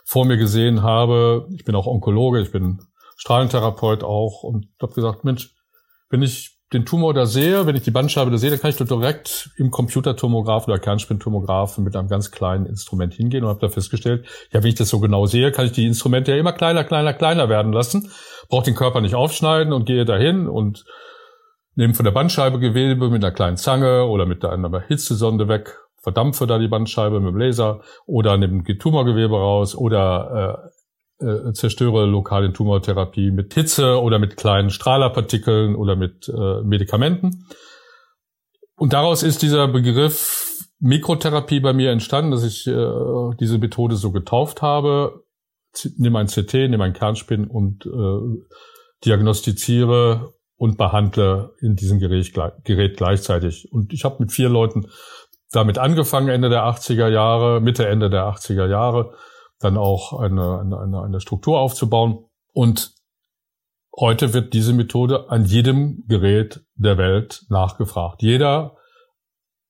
vor 0.05 0.25
mir 0.25 0.37
gesehen 0.37 0.83
habe. 0.83 1.47
Ich 1.55 1.63
bin 1.65 1.75
auch 1.75 1.87
Onkologe, 1.87 2.41
ich 2.41 2.51
bin 2.51 2.79
Strahlentherapeut 3.17 4.03
auch 4.03 4.43
und 4.43 4.67
habe 4.81 4.93
gesagt, 4.93 5.23
Mensch, 5.23 5.55
wenn 6.09 6.21
ich 6.21 6.57
den 6.73 6.85
Tumor 6.85 7.13
da 7.13 7.25
sehe, 7.25 7.65
wenn 7.65 7.77
ich 7.77 7.83
die 7.83 7.91
Bandscheibe 7.91 8.29
da 8.29 8.37
sehe, 8.37 8.49
dann 8.49 8.59
kann 8.59 8.69
ich 8.69 8.75
da 8.75 8.83
direkt 8.83 9.51
im 9.55 9.71
Computertomograph 9.71 10.67
oder 10.67 10.79
Kernspintomographen 10.79 11.83
mit 11.83 11.95
einem 11.95 12.09
ganz 12.09 12.31
kleinen 12.31 12.65
Instrument 12.65 13.13
hingehen 13.13 13.43
und 13.43 13.49
habe 13.49 13.61
da 13.61 13.69
festgestellt, 13.69 14.25
ja, 14.51 14.61
wenn 14.61 14.69
ich 14.69 14.75
das 14.75 14.89
so 14.89 14.99
genau 14.99 15.25
sehe, 15.27 15.51
kann 15.53 15.65
ich 15.65 15.71
die 15.71 15.85
Instrumente 15.85 16.31
ja 16.31 16.37
immer 16.37 16.51
kleiner, 16.51 16.83
kleiner, 16.83 17.13
kleiner 17.13 17.47
werden 17.47 17.71
lassen, 17.71 18.11
brauche 18.49 18.65
den 18.65 18.75
Körper 18.75 18.99
nicht 18.99 19.15
aufschneiden 19.15 19.71
und 19.71 19.85
gehe 19.85 20.03
dahin 20.03 20.47
und 20.47 20.83
nehme 21.77 21.93
von 21.93 22.03
der 22.03 22.11
Bandscheibe 22.11 22.59
Gewebe 22.59 23.09
mit 23.09 23.23
einer 23.23 23.33
kleinen 23.33 23.55
Zange 23.55 24.05
oder 24.05 24.25
mit 24.25 24.43
einer 24.43 24.81
Hitzesonde 24.81 25.47
weg, 25.47 25.77
verdampfe 26.01 26.47
da 26.47 26.57
die 26.57 26.67
Bandscheibe 26.67 27.19
mit 27.19 27.29
dem 27.29 27.37
Laser 27.37 27.81
oder 28.05 28.35
nehme 28.37 28.63
Tumorgewebe 28.63 29.35
raus 29.35 29.75
oder 29.75 30.71
äh, 31.21 31.25
äh, 31.25 31.53
zerstöre 31.53 32.05
lokal 32.05 32.45
in 32.45 32.53
Tumortherapie 32.53 33.31
mit 33.31 33.53
Hitze 33.53 34.01
oder 34.01 34.17
mit 34.17 34.37
kleinen 34.37 34.71
Strahlerpartikeln 34.71 35.75
oder 35.75 35.95
mit 35.95 36.27
äh, 36.29 36.61
Medikamenten. 36.63 37.45
Und 38.75 38.93
daraus 38.93 39.21
ist 39.21 39.43
dieser 39.43 39.67
Begriff 39.67 40.67
Mikrotherapie 40.79 41.59
bei 41.59 41.73
mir 41.73 41.91
entstanden, 41.91 42.31
dass 42.31 42.43
ich 42.43 42.65
äh, 42.67 43.35
diese 43.39 43.59
Methode 43.59 43.95
so 43.95 44.11
getauft 44.11 44.63
habe. 44.63 45.23
Nehme 45.97 46.17
ein 46.17 46.27
CT, 46.27 46.53
nehme 46.53 46.85
ein 46.85 46.93
Kernspin 46.93 47.45
und 47.45 47.85
äh, 47.85 48.43
diagnostiziere 49.05 50.33
und 50.57 50.77
behandle 50.77 51.53
in 51.59 51.75
diesem 51.75 51.99
Gerät, 51.99 52.33
Gerät 52.63 52.97
gleichzeitig. 52.97 53.71
Und 53.71 53.93
ich 53.93 54.03
habe 54.03 54.17
mit 54.19 54.31
vier 54.31 54.49
Leuten 54.49 54.87
damit 55.51 55.77
angefangen, 55.77 56.29
Ende 56.29 56.49
der 56.49 56.63
80er 56.63 57.07
Jahre, 57.07 57.61
Mitte, 57.61 57.87
Ende 57.87 58.09
der 58.09 58.23
80er 58.25 58.67
Jahre, 58.67 59.13
dann 59.59 59.77
auch 59.77 60.19
eine, 60.19 60.59
eine, 60.59 61.01
eine 61.01 61.21
Struktur 61.21 61.59
aufzubauen. 61.59 62.25
Und 62.53 62.93
heute 63.97 64.33
wird 64.33 64.53
diese 64.53 64.73
Methode 64.73 65.29
an 65.29 65.45
jedem 65.45 66.03
Gerät 66.07 66.61
der 66.75 66.97
Welt 66.97 67.45
nachgefragt. 67.49 68.21
Jeder 68.21 68.75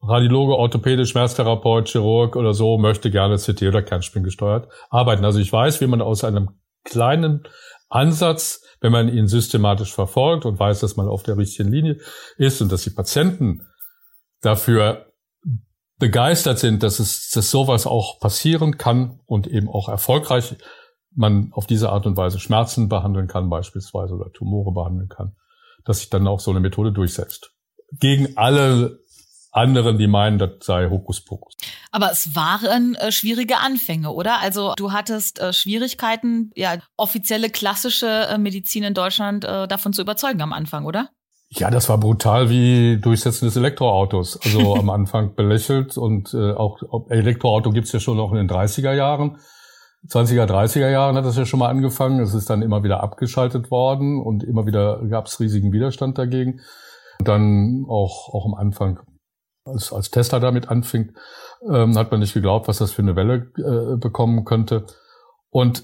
Radiologe, 0.02 0.56
Orthopäde, 0.56 1.06
Schmerztherapeut, 1.06 1.90
Chirurg 1.90 2.36
oder 2.36 2.54
so 2.54 2.78
möchte 2.78 3.12
gerne 3.12 3.38
CT 3.38 3.64
oder 3.64 3.82
Kernspin 3.82 4.24
gesteuert 4.24 4.70
arbeiten. 4.90 5.26
Also 5.26 5.40
ich 5.40 5.52
weiß, 5.52 5.82
wie 5.82 5.88
man 5.88 6.02
aus 6.02 6.24
einem 6.24 6.60
kleinen 6.84 7.44
Ansatz 7.90 8.62
wenn 8.80 8.92
man 8.92 9.10
ihn 9.10 9.28
systematisch 9.28 9.94
verfolgt 9.94 10.46
und 10.46 10.60
weiß, 10.60 10.80
dass 10.80 10.96
man 10.96 11.08
auf 11.08 11.24
der 11.24 11.38
richtigen 11.38 11.72
Linie 11.72 11.98
ist 12.38 12.62
und 12.62 12.72
dass 12.72 12.84
die 12.84 12.92
Patienten 12.92 13.68
dafür 14.42 15.12
begeistert 15.98 16.60
sind, 16.60 16.84
dass 16.84 17.00
es 17.00 17.32
dass 17.32 17.50
sowas 17.50 17.88
auch 17.88 18.20
passieren 18.20 18.78
kann 18.78 19.20
und 19.26 19.48
eben 19.48 19.68
auch 19.68 19.90
erfolgreich 19.90 20.56
man 21.16 21.52
auf 21.54 21.66
diese 21.66 21.90
Art 21.90 22.06
und 22.06 22.18
Weise 22.18 22.40
Schmerzen 22.40 22.90
behandeln 22.90 23.28
kann 23.28 23.50
beispielsweise 23.50 24.14
oder 24.14 24.32
Tumore 24.32 24.72
behandeln 24.72 25.10
kann, 25.10 25.36
dass 25.84 26.00
sich 26.00 26.10
dann 26.10 26.28
auch 26.28 26.40
so 26.40 26.52
eine 26.52 26.60
Methode 26.60 26.92
durchsetzt. 26.92 27.54
Gegen 28.00 28.38
alle 28.38 29.00
anderen, 29.52 29.98
die 29.98 30.08
meinen, 30.08 30.38
das 30.38 30.52
sei 30.62 30.90
Hokuspokus. 30.90 31.56
Aber 31.92 32.12
es 32.12 32.36
waren 32.36 32.96
äh, 32.96 33.12
schwierige 33.12 33.58
Anfänge, 33.58 34.12
oder? 34.12 34.40
Also 34.40 34.74
du 34.76 34.92
hattest 34.92 35.40
äh, 35.40 35.54
Schwierigkeiten, 35.54 36.52
ja, 36.56 36.78
offizielle 36.96 37.50
klassische 37.50 38.28
äh, 38.30 38.38
Medizin 38.38 38.84
in 38.84 38.94
Deutschland 38.94 39.46
äh, 39.46 39.68
davon 39.68 39.94
zu 39.94 40.02
überzeugen 40.02 40.42
am 40.42 40.54
Anfang, 40.54 40.86
oder? 40.86 41.10
Ja, 41.50 41.72
das 41.72 41.88
war 41.88 41.98
brutal 41.98 42.50
wie 42.50 42.98
Durchsetzen 42.98 43.46
des 43.46 43.56
Elektroautos. 43.56 44.40
Also 44.44 44.76
am 44.80 44.90
Anfang 44.90 45.36
belächelt 45.36 45.98
und 45.98 46.34
äh, 46.34 46.52
auch 46.52 46.80
Elektroauto 47.10 47.72
gibt's 47.72 47.92
ja 47.92 48.00
schon 48.00 48.18
noch 48.18 48.32
in 48.32 48.38
den 48.38 48.50
30er 48.50 48.94
Jahren. 48.94 49.38
20er, 50.08 50.46
30er 50.46 50.90
Jahren 50.90 51.16
hat 51.16 51.26
das 51.26 51.38
ja 51.38 51.46
schon 51.46 51.60
mal 51.60 51.70
angefangen. 51.70 52.20
Es 52.20 52.34
ist 52.34 52.50
dann 52.50 52.62
immer 52.62 52.84
wieder 52.84 53.02
abgeschaltet 53.02 53.72
worden 53.72 54.22
und 54.22 54.44
immer 54.44 54.66
wieder 54.66 55.02
gab's 55.10 55.40
riesigen 55.40 55.72
Widerstand 55.72 56.18
dagegen. 56.18 56.62
Und 57.20 57.28
dann 57.28 57.86
auch, 57.90 58.34
auch 58.34 58.46
am 58.46 58.54
Anfang, 58.54 59.00
als, 59.68 59.92
als 59.94 60.10
Tesla 60.12 60.40
damit 60.40 60.70
anfing, 60.70 61.14
ähm, 61.70 61.98
hat 61.98 62.12
man 62.12 62.20
nicht 62.20 62.34
geglaubt, 62.34 62.68
was 62.68 62.78
das 62.78 62.92
für 62.92 63.02
eine 63.02 63.16
Welle 63.16 63.52
äh, 63.58 63.98
bekommen 63.98 64.46
könnte. 64.46 64.86
Und 65.50 65.84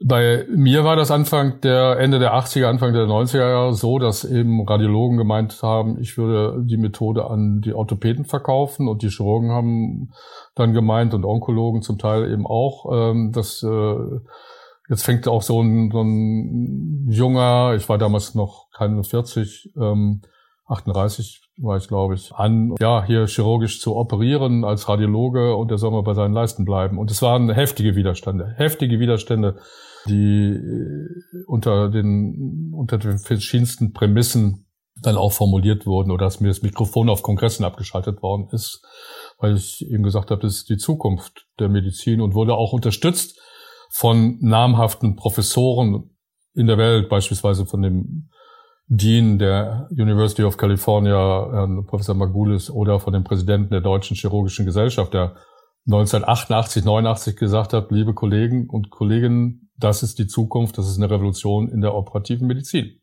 bei 0.00 0.46
mir 0.48 0.84
war 0.84 0.94
das 0.94 1.10
Anfang 1.10 1.60
der 1.60 1.98
Ende 1.98 2.20
der 2.20 2.32
80er, 2.32 2.66
Anfang 2.66 2.92
der 2.92 3.06
90er 3.06 3.38
Jahre 3.38 3.74
so, 3.74 3.98
dass 3.98 4.24
eben 4.24 4.64
Radiologen 4.66 5.18
gemeint 5.18 5.60
haben, 5.60 5.98
ich 6.00 6.16
würde 6.16 6.62
die 6.64 6.76
Methode 6.76 7.28
an 7.28 7.60
die 7.60 7.74
Orthopäden 7.74 8.24
verkaufen 8.24 8.86
und 8.86 9.02
die 9.02 9.08
Chirurgen 9.08 9.50
haben 9.50 10.12
dann 10.54 10.72
gemeint 10.72 11.14
und 11.14 11.24
Onkologen 11.24 11.82
zum 11.82 11.98
Teil 11.98 12.30
eben 12.30 12.46
auch, 12.46 12.86
ähm, 12.92 13.32
dass 13.32 13.62
äh, 13.64 13.96
jetzt 14.88 15.04
fängt 15.04 15.26
auch 15.26 15.42
so 15.42 15.60
ein, 15.60 15.90
so 15.90 16.00
ein 16.00 17.08
junger, 17.10 17.74
ich 17.74 17.88
war 17.88 17.98
damals 17.98 18.36
noch 18.36 18.70
keine 18.70 19.02
40, 19.02 19.72
ähm, 19.76 20.22
38 20.68 21.42
war 21.58 21.76
ich, 21.76 21.88
glaube 21.88 22.14
ich, 22.14 22.32
an, 22.34 22.74
ja, 22.78 23.04
hier 23.04 23.26
chirurgisch 23.26 23.80
zu 23.80 23.96
operieren 23.96 24.64
als 24.64 24.88
Radiologe 24.88 25.56
und 25.56 25.70
er 25.70 25.78
soll 25.78 25.90
mal 25.90 26.02
bei 26.02 26.14
seinen 26.14 26.34
Leisten 26.34 26.64
bleiben. 26.64 26.98
Und 26.98 27.10
es 27.10 27.22
waren 27.22 27.50
heftige 27.50 27.96
Widerstände, 27.96 28.54
heftige 28.56 29.00
Widerstände 29.00 29.58
die 30.06 30.52
äh, 30.52 31.44
unter 31.46 31.88
den, 31.88 32.72
unter 32.74 32.98
den 32.98 33.18
verschiedensten 33.18 33.92
Prämissen 33.92 34.66
dann 35.00 35.16
auch 35.16 35.32
formuliert 35.32 35.86
wurden 35.86 36.10
oder 36.10 36.26
dass 36.26 36.40
mir 36.40 36.48
das 36.48 36.62
Mikrofon 36.62 37.08
auf 37.08 37.22
Kongressen 37.22 37.64
abgeschaltet 37.64 38.22
worden 38.22 38.48
ist, 38.50 38.82
weil 39.38 39.56
ich 39.56 39.84
eben 39.88 40.02
gesagt 40.02 40.30
habe, 40.30 40.42
das 40.42 40.56
ist 40.56 40.68
die 40.68 40.76
Zukunft 40.76 41.46
der 41.58 41.68
Medizin 41.68 42.20
und 42.20 42.34
wurde 42.34 42.54
auch 42.54 42.72
unterstützt 42.72 43.40
von 43.90 44.38
namhaften 44.40 45.14
Professoren 45.16 46.10
in 46.54 46.66
der 46.66 46.78
Welt, 46.78 47.08
beispielsweise 47.08 47.64
von 47.64 47.82
dem 47.82 48.30
Dean 48.88 49.38
der 49.38 49.86
University 49.90 50.42
of 50.44 50.56
California, 50.56 51.66
Professor 51.86 52.14
Magulis, 52.14 52.70
oder 52.70 52.98
von 53.00 53.12
dem 53.12 53.22
Präsidenten 53.22 53.70
der 53.70 53.82
Deutschen 53.82 54.16
Chirurgischen 54.16 54.64
Gesellschaft, 54.64 55.12
der 55.12 55.36
1988, 55.86 56.84
89 56.84 57.36
gesagt 57.36 57.72
hat, 57.72 57.90
liebe 57.90 58.14
Kollegen 58.14 58.68
und 58.68 58.90
Kolleginnen, 58.90 59.70
das 59.76 60.02
ist 60.02 60.18
die 60.18 60.26
Zukunft, 60.26 60.76
das 60.78 60.88
ist 60.88 60.96
eine 60.98 61.10
Revolution 61.10 61.68
in 61.68 61.80
der 61.80 61.94
operativen 61.94 62.46
Medizin. 62.46 63.00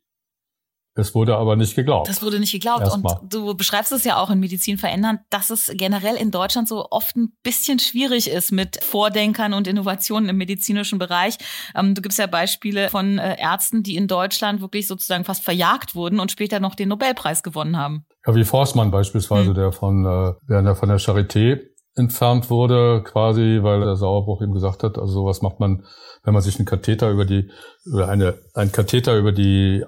Es 0.98 1.14
wurde 1.14 1.36
aber 1.36 1.56
nicht 1.56 1.76
geglaubt. 1.76 2.08
Das 2.08 2.22
wurde 2.22 2.40
nicht 2.40 2.52
geglaubt. 2.52 2.80
Erstmal. 2.80 3.18
Und 3.18 3.32
du 3.32 3.54
beschreibst 3.54 3.92
es 3.92 4.04
ja 4.04 4.16
auch 4.16 4.30
in 4.30 4.40
Medizin 4.40 4.78
verändern, 4.78 5.18
dass 5.28 5.50
es 5.50 5.70
generell 5.74 6.16
in 6.16 6.30
Deutschland 6.30 6.68
so 6.68 6.86
oft 6.90 7.16
ein 7.16 7.34
bisschen 7.42 7.78
schwierig 7.78 8.30
ist 8.30 8.50
mit 8.50 8.82
Vordenkern 8.82 9.52
und 9.52 9.66
Innovationen 9.68 10.30
im 10.30 10.38
medizinischen 10.38 10.98
Bereich. 10.98 11.36
Ähm, 11.74 11.94
du 11.94 12.00
gibst 12.00 12.18
ja 12.18 12.26
Beispiele 12.26 12.88
von 12.88 13.18
äh, 13.18 13.36
Ärzten, 13.38 13.82
die 13.82 13.96
in 13.96 14.08
Deutschland 14.08 14.62
wirklich 14.62 14.86
sozusagen 14.86 15.24
fast 15.24 15.44
verjagt 15.44 15.94
wurden 15.94 16.18
und 16.18 16.32
später 16.32 16.60
noch 16.60 16.74
den 16.74 16.88
Nobelpreis 16.88 17.42
gewonnen 17.42 17.76
haben. 17.76 18.06
Ja, 18.26 18.34
wie 18.34 18.44
Forstmann 18.44 18.90
beispielsweise, 18.90 19.48
hm. 19.48 19.54
der 19.54 19.72
von, 19.72 20.06
äh, 20.06 20.32
der 20.48 20.74
von 20.74 20.88
der 20.88 20.98
Charité 20.98 21.60
entfernt 21.94 22.50
wurde, 22.50 23.02
quasi, 23.02 23.58
weil 23.62 23.80
der 23.80 23.96
Sauerbruch 23.96 24.42
ihm 24.42 24.52
gesagt 24.52 24.82
hat, 24.82 24.98
also 24.98 25.12
sowas 25.12 25.42
macht 25.42 25.60
man, 25.60 25.84
wenn 26.24 26.34
man 26.34 26.42
sich 26.42 26.58
einen 26.58 26.66
Katheter 26.66 27.10
über 27.10 27.24
die, 27.24 27.50
über 27.84 28.08
eine, 28.08 28.38
ein 28.54 28.70
Katheter 28.72 29.16
über 29.16 29.32
die 29.32 29.84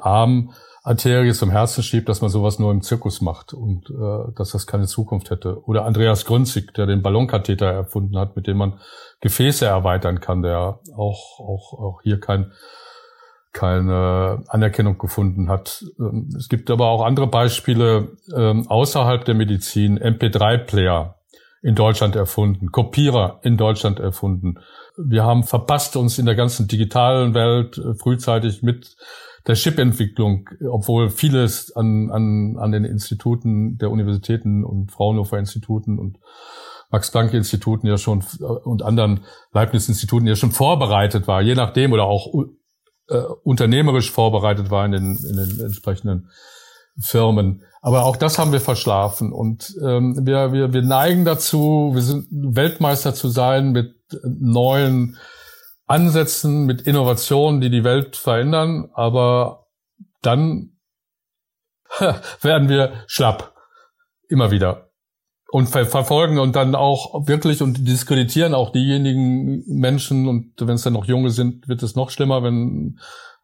Armarterie 0.88 1.34
zum 1.34 1.50
Herzen 1.50 1.82
schiebt, 1.82 2.08
dass 2.08 2.22
man 2.22 2.30
sowas 2.30 2.58
nur 2.58 2.72
im 2.72 2.80
Zirkus 2.80 3.20
macht 3.20 3.52
und 3.52 3.90
äh, 3.90 4.32
dass 4.34 4.52
das 4.52 4.66
keine 4.66 4.86
Zukunft 4.86 5.30
hätte. 5.30 5.62
Oder 5.66 5.84
Andreas 5.84 6.24
Grünzig, 6.24 6.72
der 6.72 6.86
den 6.86 7.02
Ballonkatheter 7.02 7.66
erfunden 7.66 8.18
hat, 8.18 8.36
mit 8.36 8.46
dem 8.46 8.56
man 8.56 8.80
Gefäße 9.20 9.66
erweitern 9.66 10.20
kann, 10.20 10.40
der 10.40 10.80
auch, 10.96 11.40
auch, 11.40 11.72
auch 11.74 12.00
hier 12.02 12.18
kein, 12.20 12.52
keine 13.52 14.42
Anerkennung 14.48 14.96
gefunden 14.96 15.50
hat. 15.50 15.84
Ähm, 15.98 16.30
es 16.34 16.48
gibt 16.48 16.70
aber 16.70 16.88
auch 16.88 17.04
andere 17.04 17.26
Beispiele 17.26 18.16
ähm, 18.34 18.66
außerhalb 18.68 19.26
der 19.26 19.34
Medizin, 19.34 19.98
MP3-Player 19.98 21.16
in 21.60 21.74
Deutschland 21.74 22.16
erfunden, 22.16 22.72
Kopierer 22.72 23.40
in 23.42 23.58
Deutschland 23.58 24.00
erfunden. 24.00 24.60
Wir 24.96 25.24
haben 25.24 25.42
verpasst, 25.42 25.96
uns 25.96 26.18
in 26.18 26.24
der 26.24 26.34
ganzen 26.34 26.66
digitalen 26.66 27.34
Welt 27.34 27.76
äh, 27.76 27.94
frühzeitig 27.94 28.62
mit 28.62 28.96
der 29.48 29.54
Chip-Entwicklung, 29.54 30.48
obwohl 30.70 31.08
vieles 31.08 31.74
an, 31.74 32.10
an, 32.10 32.56
an 32.58 32.70
den 32.70 32.84
Instituten 32.84 33.78
der 33.78 33.90
Universitäten 33.90 34.62
und 34.62 34.92
Fraunhofer 34.92 35.38
Instituten 35.38 35.98
und 35.98 36.18
Max-Planck-Instituten 36.90 37.86
ja 37.86 37.98
schon 37.98 38.22
äh, 38.40 38.44
und 38.44 38.82
anderen 38.82 39.24
Leibniz-Instituten 39.52 40.26
ja 40.26 40.36
schon 40.36 40.52
vorbereitet 40.52 41.26
war, 41.26 41.42
je 41.42 41.54
nachdem 41.54 41.92
oder 41.92 42.04
auch 42.04 42.28
äh, 43.08 43.16
unternehmerisch 43.42 44.10
vorbereitet 44.10 44.70
war 44.70 44.84
in 44.84 44.92
den, 44.92 45.16
in 45.16 45.36
den 45.36 45.60
entsprechenden 45.60 46.30
Firmen. 47.00 47.62
Aber 47.80 48.04
auch 48.04 48.16
das 48.16 48.38
haben 48.38 48.52
wir 48.52 48.60
verschlafen 48.60 49.32
und 49.32 49.74
ähm, 49.82 50.26
wir, 50.26 50.52
wir, 50.52 50.72
wir 50.72 50.82
neigen 50.82 51.24
dazu, 51.24 51.92
wir 51.94 52.02
sind 52.02 52.26
Weltmeister 52.30 53.14
zu 53.14 53.28
sein 53.28 53.72
mit 53.72 53.94
neuen 54.24 55.16
Ansätzen, 55.88 56.66
mit 56.66 56.82
Innovationen, 56.82 57.60
die 57.60 57.70
die 57.70 57.84
Welt 57.84 58.16
verändern, 58.16 58.90
aber 58.94 59.66
dann 60.22 60.78
werden 62.40 62.68
wir 62.68 63.04
schlapp. 63.06 63.54
Immer 64.28 64.50
wieder. 64.50 64.90
Und 65.50 65.68
ver 65.68 65.86
verfolgen 65.86 66.38
und 66.38 66.54
dann 66.54 66.74
auch 66.74 67.26
wirklich 67.26 67.62
und 67.62 67.88
diskreditieren 67.88 68.54
auch 68.54 68.70
diejenigen 68.70 69.64
Menschen 69.66 70.28
und 70.28 70.52
wenn 70.60 70.74
es 70.74 70.82
dann 70.82 70.92
noch 70.92 71.06
junge 71.06 71.30
sind, 71.30 71.68
wird 71.68 71.82
es 71.82 71.96
noch 71.96 72.10
schlimmer, 72.10 72.42
wenn 72.42 72.98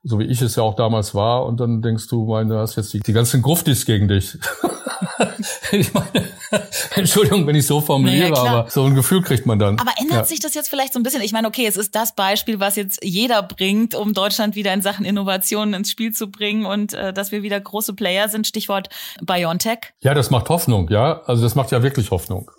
so 0.04 0.18
wie 0.18 0.24
ich 0.24 0.42
es 0.42 0.56
ja 0.56 0.62
auch 0.62 0.76
damals 0.76 1.14
war, 1.14 1.46
und 1.46 1.58
dann 1.60 1.80
denkst 1.80 2.08
du, 2.08 2.26
meine, 2.26 2.50
du 2.50 2.60
hast 2.60 2.76
jetzt 2.76 2.92
die, 2.92 3.00
die 3.00 3.14
ganzen 3.14 3.40
Gruftis 3.40 3.86
gegen 3.86 4.06
dich. 4.06 4.36
ich 5.72 5.92
meine, 5.94 6.28
Entschuldigung, 6.94 7.46
wenn 7.46 7.56
ich 7.56 7.66
so 7.66 7.80
formuliere, 7.80 8.30
naja, 8.30 8.50
aber 8.50 8.70
so 8.70 8.84
ein 8.84 8.94
Gefühl 8.94 9.22
kriegt 9.22 9.46
man 9.46 9.58
dann. 9.58 9.78
Aber 9.78 9.92
ändert 9.98 10.18
ja. 10.18 10.24
sich 10.24 10.40
das 10.40 10.54
jetzt 10.54 10.68
vielleicht 10.68 10.92
so 10.92 10.98
ein 10.98 11.02
bisschen? 11.02 11.22
Ich 11.22 11.32
meine, 11.32 11.48
okay, 11.48 11.66
es 11.66 11.76
ist 11.76 11.94
das 11.94 12.14
Beispiel, 12.14 12.60
was 12.60 12.76
jetzt 12.76 13.02
jeder 13.02 13.42
bringt, 13.42 13.94
um 13.94 14.14
Deutschland 14.14 14.54
wieder 14.54 14.72
in 14.72 14.82
Sachen 14.82 15.04
Innovationen 15.04 15.74
ins 15.74 15.90
Spiel 15.90 16.12
zu 16.12 16.30
bringen 16.30 16.66
und 16.66 16.92
äh, 16.94 17.12
dass 17.12 17.32
wir 17.32 17.42
wieder 17.42 17.60
große 17.60 17.94
Player 17.94 18.28
sind. 18.28 18.46
Stichwort 18.46 18.88
BioNTech. 19.22 19.78
Ja, 20.00 20.14
das 20.14 20.30
macht 20.30 20.48
Hoffnung, 20.48 20.88
ja. 20.90 21.22
Also 21.26 21.42
das 21.42 21.54
macht 21.54 21.70
ja 21.70 21.82
wirklich 21.82 22.10
Hoffnung. 22.10 22.50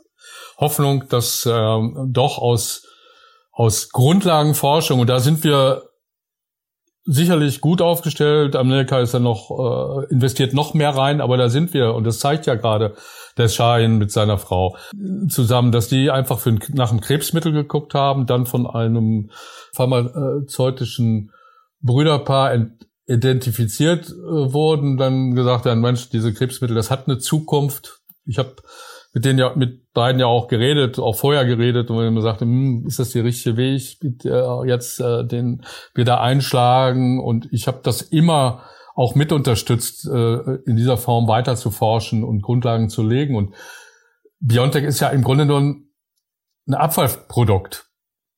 Hoffnung, 0.58 1.08
dass 1.10 1.48
ähm, 1.50 2.10
doch 2.12 2.38
aus 2.38 2.84
aus 3.56 3.90
Grundlagenforschung, 3.90 5.00
und 5.00 5.08
da 5.08 5.20
sind 5.20 5.44
wir 5.44 5.84
sicherlich 7.06 7.62
gut 7.62 7.82
aufgestellt. 7.82 8.56
Amerika 8.56 9.00
ist 9.00 9.14
dann 9.14 9.24
noch, 9.24 9.52
äh, 9.52 10.12
investiert 10.12 10.54
noch 10.54 10.74
mehr 10.74 10.90
rein, 10.90 11.22
aber 11.22 11.38
da 11.38 11.50
sind 11.50 11.74
wir, 11.74 11.94
und 11.94 12.04
das 12.04 12.20
zeigt 12.20 12.48
ja 12.48 12.56
gerade 12.56 12.96
der 13.38 13.48
Schein 13.48 13.98
mit 13.98 14.12
seiner 14.12 14.38
Frau 14.38 14.76
zusammen, 15.30 15.72
dass 15.72 15.88
die 15.88 16.10
einfach 16.10 16.40
für, 16.40 16.58
nach 16.74 16.92
einem 16.92 17.02
Krebsmittel 17.02 17.52
geguckt 17.52 17.94
haben, 17.94 18.26
dann 18.26 18.46
von 18.46 18.66
einem 18.66 19.30
pharmazeutischen 19.74 21.32
Brüderpaar 21.82 22.70
identifiziert 23.08 24.10
äh, 24.10 24.14
wurden, 24.14 24.98
dann 24.98 25.36
gesagt 25.36 25.66
haben, 25.68 25.82
Mensch, 25.82 26.10
diese 26.10 26.34
Krebsmittel, 26.34 26.76
das 26.76 26.90
hat 26.90 27.08
eine 27.08 27.20
Zukunft. 27.20 28.02
Ich 28.26 28.40
habe 28.40 28.56
mit 29.16 29.24
denen 29.24 29.40
ja, 29.40 29.54
mit 29.56 29.94
beiden 29.94 30.20
ja 30.20 30.26
auch 30.26 30.50
geredet, 30.50 31.00
auch 31.00 31.16
vorher 31.16 31.46
geredet 31.46 31.90
und 31.90 32.14
man 32.14 32.22
sagte, 32.22 32.44
hm, 32.44 32.86
ist 32.86 33.00
das 33.00 33.12
der 33.12 33.24
richtige 33.24 33.56
Weg, 33.56 33.98
äh, 34.26 34.68
jetzt 34.68 35.00
äh, 35.00 35.26
den 35.26 35.66
wir 35.94 36.04
da 36.04 36.20
einschlagen? 36.20 37.24
Und 37.24 37.48
ich 37.54 37.66
habe 37.68 37.80
das 37.82 38.02
immer 38.02 38.64
auch 38.94 39.16
mit 39.16 39.32
unterstützt, 39.32 40.06
äh, 40.06 40.56
in 40.66 40.76
dieser 40.76 40.98
Form 40.98 41.30
weiter 41.30 41.56
zu 41.56 41.72
forschen 41.72 42.26
und 42.26 42.42
Grundlagen 42.42 42.90
zu 42.90 43.04
legen. 43.04 43.38
Und 43.38 43.56
Biontech 44.42 44.84
ist 44.84 45.00
ja 45.00 45.08
im 45.08 45.24
Grunde 45.24 45.46
nur 45.46 45.62
ein, 45.62 45.94
ein 46.68 46.74
Abfallprodukt. 46.74 47.90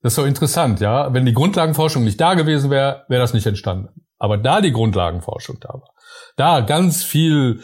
Das 0.04 0.12
ist 0.12 0.18
so 0.18 0.26
interessant, 0.26 0.80
ja. 0.80 1.12
Wenn 1.12 1.26
die 1.26 1.34
Grundlagenforschung 1.34 2.04
nicht 2.04 2.22
da 2.22 2.36
gewesen 2.36 2.70
wäre, 2.70 3.04
wäre 3.08 3.22
das 3.22 3.34
nicht 3.34 3.48
entstanden. 3.48 4.06
Aber 4.20 4.38
da 4.38 4.62
die 4.62 4.74
Grundlagenforschung 4.74 5.58
da 5.60 5.70
war, 5.70 5.90
da 6.36 6.62
ganz 6.62 7.04
viel 7.04 7.62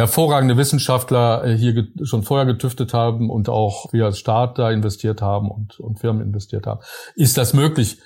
hervorragende 0.00 0.56
Wissenschaftler 0.56 1.44
äh, 1.44 1.56
hier 1.56 1.86
schon 2.02 2.22
vorher 2.22 2.46
getüftet 2.46 2.92
haben 2.92 3.30
und 3.30 3.48
auch 3.48 3.92
wir 3.92 4.06
als 4.06 4.18
Staat 4.18 4.58
da 4.58 4.70
investiert 4.70 5.22
haben 5.22 5.50
und, 5.50 5.78
und 5.80 5.98
Firmen 5.98 6.22
investiert 6.22 6.66
haben, 6.66 6.80
ist 7.14 7.38
das 7.38 7.54
möglich 7.54 7.98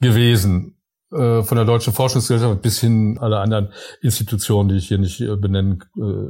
gewesen 0.00 0.76
äh, 1.12 1.42
von 1.42 1.56
der 1.56 1.64
Deutschen 1.64 1.92
Forschungsgesellschaft 1.92 2.62
bis 2.62 2.80
hin 2.80 3.18
alle 3.20 3.38
anderen 3.38 3.72
Institutionen, 4.00 4.68
die 4.68 4.76
ich 4.76 4.88
hier 4.88 4.98
nicht 4.98 5.20
äh, 5.20 5.36
benennen 5.36 5.84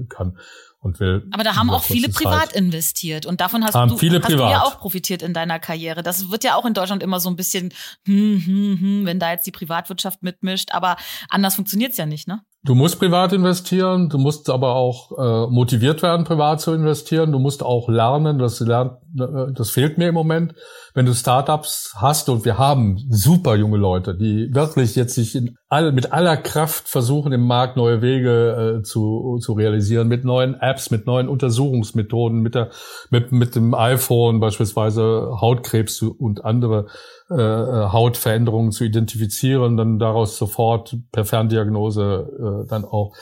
kann. 0.09 0.39
Und 0.83 0.99
will. 0.99 1.27
Aber 1.31 1.45
da 1.45 1.57
haben 1.57 1.71
auch 1.71 1.85
viele 1.85 2.09
privat 2.09 2.49
Zeit. 2.49 2.57
investiert 2.57 3.25
und 3.25 3.41
davon 3.41 3.65
hast, 3.65 3.75
haben 3.75 3.91
du, 3.91 3.97
viele 3.97 4.19
hast 4.19 4.27
privat. 4.27 4.49
du 4.49 4.53
ja 4.53 4.63
auch 4.63 4.79
profitiert 4.79 5.23
in 5.23 5.33
deiner 5.33 5.61
Karriere. 5.61 6.03
Das 6.03 6.31
wird 6.31 6.43
ja 6.43 6.57
auch 6.57 6.67
in 6.67 6.75
Deutschland 6.75 7.05
immer 7.05 7.21
so 7.21 7.31
ein 7.31 7.37
bisschen, 7.37 7.73
hm, 8.05 8.43
hm, 8.45 8.81
hm, 8.81 9.07
wenn 9.07 9.21
da 9.21 9.31
jetzt 9.31 9.47
die 9.47 9.53
Privatwirtschaft 9.53 10.23
mitmischt. 10.23 10.71
Aber 10.73 10.97
anders 11.31 11.55
funktioniert's 11.55 11.97
ja 11.97 12.07
nicht, 12.07 12.27
ne? 12.27 12.41
Du 12.65 12.75
musst 12.75 12.99
privat 12.99 13.33
investieren, 13.33 14.09
du 14.09 14.19
musst 14.19 14.49
aber 14.51 14.75
auch 14.75 15.11
äh, 15.19 15.51
motiviert 15.51 16.03
werden, 16.03 16.25
privat 16.25 16.61
zu 16.61 16.73
investieren. 16.73 17.33
Du 17.33 17.39
musst 17.39 17.63
auch 17.63 17.89
lernen, 17.89 18.39
das, 18.39 18.61
lernt, 18.61 18.93
äh, 19.19 19.53
das 19.53 19.71
fehlt 19.71 19.99
mir 19.99 20.09
im 20.09 20.15
Moment. 20.15 20.55
Wenn 20.95 21.07
du 21.07 21.15
Startups 21.15 21.95
hast 21.97 22.29
und 22.29 22.45
wir 22.45 22.59
haben 22.59 22.99
super 23.09 23.57
junge 23.57 23.79
Leute, 23.79 24.15
die 24.15 24.55
wirklich 24.55 24.95
jetzt 24.95 25.15
sich 25.15 25.35
in 25.35 25.57
all, 25.69 25.93
mit 25.93 26.13
aller 26.13 26.37
Kraft 26.37 26.87
versuchen, 26.87 27.33
im 27.33 27.47
Markt 27.47 27.79
neue 27.79 28.03
Wege 28.03 28.81
äh, 28.81 28.83
zu, 28.83 29.39
zu 29.41 29.55
realisieren, 29.55 30.09
mit 30.09 30.25
neuen 30.25 30.55
Apps, 30.61 30.91
mit 30.91 31.07
neuen 31.07 31.29
Untersuchungsmethoden, 31.29 32.41
mit, 32.41 32.55
der, 32.55 32.71
mit, 33.11 33.33
mit 33.33 33.55
dem 33.55 33.73
iPhone 33.75 34.39
beispielsweise 34.41 35.39
Hautkrebs 35.41 36.03
und 36.03 36.45
andere 36.45 36.89
äh, 37.31 37.37
äh, 37.37 37.89
Hautveränderungen 37.93 38.73
zu 38.73 38.85
identifizieren, 38.85 39.79
dann 39.79 39.99
daraus 39.99 40.37
sofort 40.37 40.97
per 41.13 41.25
Ferndiagnose 41.25 42.65
äh, 42.65 42.69
dann 42.69 42.85
auch 42.85 43.15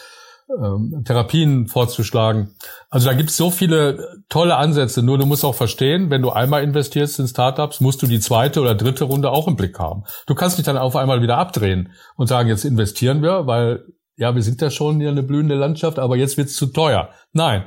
ähm, 0.58 1.02
Therapien 1.04 1.68
vorzuschlagen. 1.68 2.54
Also 2.88 3.08
da 3.08 3.14
gibt 3.14 3.30
es 3.30 3.36
so 3.36 3.50
viele 3.50 4.22
tolle 4.28 4.56
Ansätze. 4.56 5.02
Nur 5.02 5.18
du 5.18 5.26
musst 5.26 5.44
auch 5.44 5.54
verstehen, 5.54 6.10
wenn 6.10 6.22
du 6.22 6.30
einmal 6.30 6.62
investierst 6.62 7.18
in 7.20 7.28
Startups, 7.28 7.80
musst 7.80 8.02
du 8.02 8.06
die 8.06 8.20
zweite 8.20 8.60
oder 8.60 8.74
dritte 8.74 9.04
Runde 9.04 9.30
auch 9.30 9.46
im 9.46 9.56
Blick 9.56 9.78
haben. 9.78 10.04
Du 10.26 10.34
kannst 10.34 10.58
nicht 10.58 10.66
dann 10.66 10.78
auf 10.78 10.96
einmal 10.96 11.22
wieder 11.22 11.38
abdrehen 11.38 11.92
und 12.16 12.26
sagen, 12.26 12.48
jetzt 12.48 12.64
investieren 12.64 13.22
wir, 13.22 13.46
weil 13.46 13.84
ja, 14.16 14.34
wir 14.34 14.42
sind 14.42 14.60
ja 14.60 14.70
schon 14.70 15.00
hier 15.00 15.08
eine 15.08 15.22
blühende 15.22 15.54
Landschaft, 15.54 15.98
aber 15.98 16.16
jetzt 16.16 16.36
wird's 16.36 16.54
zu 16.54 16.66
teuer. 16.66 17.10
Nein, 17.32 17.64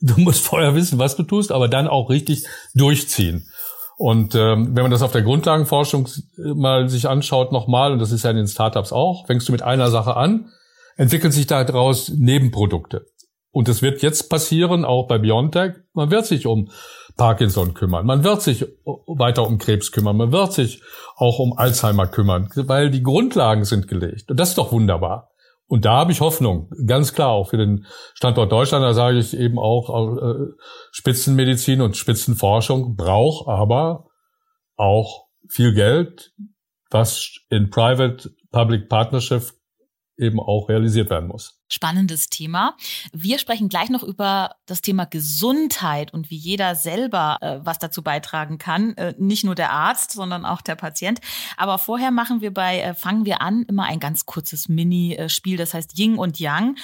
du 0.00 0.20
musst 0.20 0.44
vorher 0.44 0.74
wissen, 0.74 0.98
was 0.98 1.16
du 1.16 1.22
tust, 1.22 1.52
aber 1.52 1.68
dann 1.68 1.88
auch 1.88 2.08
richtig 2.08 2.46
durchziehen. 2.74 3.48
Und 3.98 4.34
ähm, 4.34 4.74
wenn 4.74 4.82
man 4.82 4.90
das 4.90 5.02
auf 5.02 5.12
der 5.12 5.22
Grundlagenforschung 5.22 6.08
mal 6.36 6.88
sich 6.88 7.08
anschaut 7.08 7.52
nochmal, 7.52 7.92
und 7.92 7.98
das 7.98 8.10
ist 8.10 8.24
ja 8.24 8.30
in 8.30 8.36
den 8.36 8.48
Startups 8.48 8.92
auch, 8.92 9.26
fängst 9.26 9.48
du 9.48 9.52
mit 9.52 9.62
einer 9.62 9.90
Sache 9.90 10.16
an, 10.16 10.50
entwickeln 10.96 11.32
sich 11.32 11.46
daraus 11.46 12.10
Nebenprodukte. 12.10 13.06
Und 13.50 13.68
es 13.68 13.82
wird 13.82 14.00
jetzt 14.00 14.30
passieren, 14.30 14.84
auch 14.84 15.06
bei 15.06 15.18
BioNTech, 15.18 15.74
man 15.92 16.10
wird 16.10 16.24
sich 16.24 16.46
um 16.46 16.70
Parkinson 17.16 17.74
kümmern, 17.74 18.06
man 18.06 18.24
wird 18.24 18.40
sich 18.40 18.64
weiter 18.84 19.46
um 19.46 19.58
Krebs 19.58 19.92
kümmern, 19.92 20.16
man 20.16 20.32
wird 20.32 20.54
sich 20.54 20.82
auch 21.16 21.38
um 21.38 21.52
Alzheimer 21.52 22.06
kümmern, 22.06 22.48
weil 22.54 22.90
die 22.90 23.02
Grundlagen 23.02 23.64
sind 23.66 23.88
gelegt. 23.88 24.30
Und 24.30 24.40
das 24.40 24.50
ist 24.50 24.58
doch 24.58 24.72
wunderbar. 24.72 25.32
Und 25.66 25.84
da 25.84 25.98
habe 25.98 26.12
ich 26.12 26.20
Hoffnung, 26.20 26.70
ganz 26.86 27.14
klar 27.14 27.30
auch 27.30 27.50
für 27.50 27.56
den 27.56 27.86
Standort 28.14 28.52
Deutschland. 28.52 28.84
Da 28.84 28.92
sage 28.94 29.18
ich 29.18 29.34
eben 29.34 29.58
auch, 29.58 30.18
äh, 30.18 30.52
Spitzenmedizin 30.90 31.80
und 31.80 31.96
Spitzenforschung 31.96 32.96
braucht 32.96 33.48
aber 33.48 34.06
auch 34.76 35.28
viel 35.48 35.74
Geld, 35.74 36.32
was 36.90 37.38
in 37.48 37.70
Private-Public 37.70 38.88
Partnership 38.88 39.44
eben 40.16 40.40
auch 40.40 40.68
realisiert 40.68 41.10
werden 41.10 41.28
muss. 41.28 41.60
Spannendes 41.70 42.28
Thema. 42.28 42.76
Wir 43.12 43.38
sprechen 43.38 43.68
gleich 43.68 43.88
noch 43.88 44.02
über 44.02 44.56
das 44.66 44.82
Thema 44.82 45.04
Gesundheit 45.04 46.12
und 46.12 46.30
wie 46.30 46.36
jeder 46.36 46.74
selber 46.74 47.38
äh, 47.40 47.58
was 47.62 47.78
dazu 47.78 48.02
beitragen 48.02 48.58
kann. 48.58 48.96
Äh, 48.96 49.14
nicht 49.18 49.44
nur 49.44 49.54
der 49.54 49.72
Arzt, 49.72 50.12
sondern 50.12 50.44
auch 50.44 50.60
der 50.60 50.76
Patient. 50.76 51.20
Aber 51.56 51.78
vorher 51.78 52.10
machen 52.10 52.40
wir 52.40 52.52
bei 52.52 52.80
äh, 52.80 52.94
Fangen 52.94 53.24
wir 53.24 53.40
an 53.40 53.64
immer 53.68 53.84
ein 53.84 54.00
ganz 54.00 54.26
kurzes 54.26 54.68
Mini-Spiel, 54.68 55.56
das 55.56 55.74
heißt 55.74 55.98
Ying 55.98 56.18
und 56.18 56.38
Yang. 56.38 56.76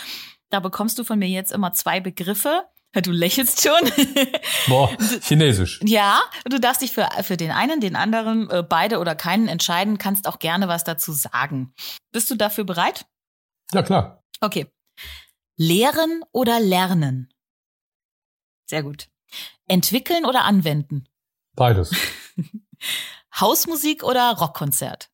Da 0.50 0.60
bekommst 0.60 0.98
du 0.98 1.04
von 1.04 1.18
mir 1.18 1.28
jetzt 1.28 1.52
immer 1.52 1.72
zwei 1.74 2.00
Begriffe. 2.00 2.62
Du 2.94 3.12
lächelst 3.12 3.62
schon. 3.62 3.92
Boah, 4.66 4.90
Chinesisch. 5.20 5.78
Ja, 5.84 6.20
du 6.46 6.58
darfst 6.58 6.80
dich 6.80 6.92
für, 6.92 7.06
für 7.22 7.36
den 7.36 7.50
einen, 7.50 7.80
den 7.80 7.96
anderen, 7.96 8.48
äh, 8.50 8.62
beide 8.66 8.98
oder 8.98 9.14
keinen 9.14 9.46
entscheiden, 9.46 9.98
kannst 9.98 10.26
auch 10.26 10.38
gerne 10.38 10.68
was 10.68 10.84
dazu 10.84 11.12
sagen. 11.12 11.74
Bist 12.12 12.30
du 12.30 12.34
dafür 12.34 12.64
bereit? 12.64 13.04
Ja, 13.72 13.82
klar. 13.82 14.24
Okay. 14.40 14.66
Lehren 15.56 16.24
oder 16.32 16.60
lernen? 16.60 17.32
Sehr 18.66 18.82
gut. 18.82 19.08
Entwickeln 19.66 20.24
oder 20.24 20.44
anwenden? 20.44 21.08
Beides. 21.54 21.90
Hausmusik 23.40 24.04
oder 24.04 24.36
Rockkonzert? 24.38 25.10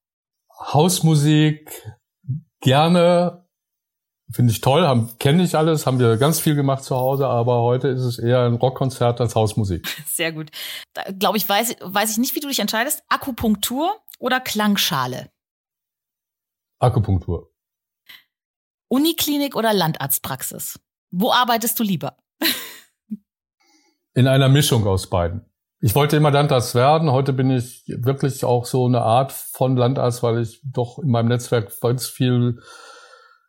Hausmusik 0.50 1.70
gerne, 2.60 3.46
finde 4.30 4.52
ich 4.52 4.60
toll, 4.60 5.08
kenne 5.18 5.42
ich 5.42 5.56
alles, 5.56 5.86
haben 5.86 5.98
wir 5.98 6.16
ganz 6.16 6.40
viel 6.40 6.54
gemacht 6.54 6.84
zu 6.84 6.96
Hause, 6.96 7.26
aber 7.26 7.62
heute 7.62 7.88
ist 7.88 8.02
es 8.02 8.18
eher 8.18 8.44
ein 8.44 8.54
Rockkonzert 8.54 9.20
als 9.20 9.34
Hausmusik. 9.34 9.86
Sehr 10.06 10.32
gut. 10.32 10.50
Glaube 11.18 11.36
ich, 11.36 11.48
weiß, 11.48 11.76
weiß 11.80 12.10
ich 12.12 12.18
nicht, 12.18 12.34
wie 12.34 12.40
du 12.40 12.48
dich 12.48 12.60
entscheidest. 12.60 13.02
Akupunktur 13.08 14.00
oder 14.18 14.40
Klangschale? 14.40 15.30
Akupunktur. 16.78 17.53
Uniklinik 18.94 19.56
oder 19.56 19.74
Landarztpraxis? 19.74 20.78
Wo 21.10 21.32
arbeitest 21.32 21.80
du 21.80 21.82
lieber? 21.82 22.16
In 24.14 24.28
einer 24.28 24.48
Mischung 24.48 24.86
aus 24.86 25.10
beiden. 25.10 25.44
Ich 25.80 25.96
wollte 25.96 26.16
immer 26.16 26.30
Landarzt 26.30 26.76
werden. 26.76 27.10
Heute 27.10 27.32
bin 27.32 27.50
ich 27.50 27.82
wirklich 27.88 28.44
auch 28.44 28.66
so 28.66 28.86
eine 28.86 29.02
Art 29.02 29.32
von 29.32 29.76
Landarzt, 29.76 30.22
weil 30.22 30.40
ich 30.40 30.60
doch 30.62 31.00
in 31.00 31.10
meinem 31.10 31.26
Netzwerk 31.26 31.72
ganz 31.80 32.06
viel 32.06 32.60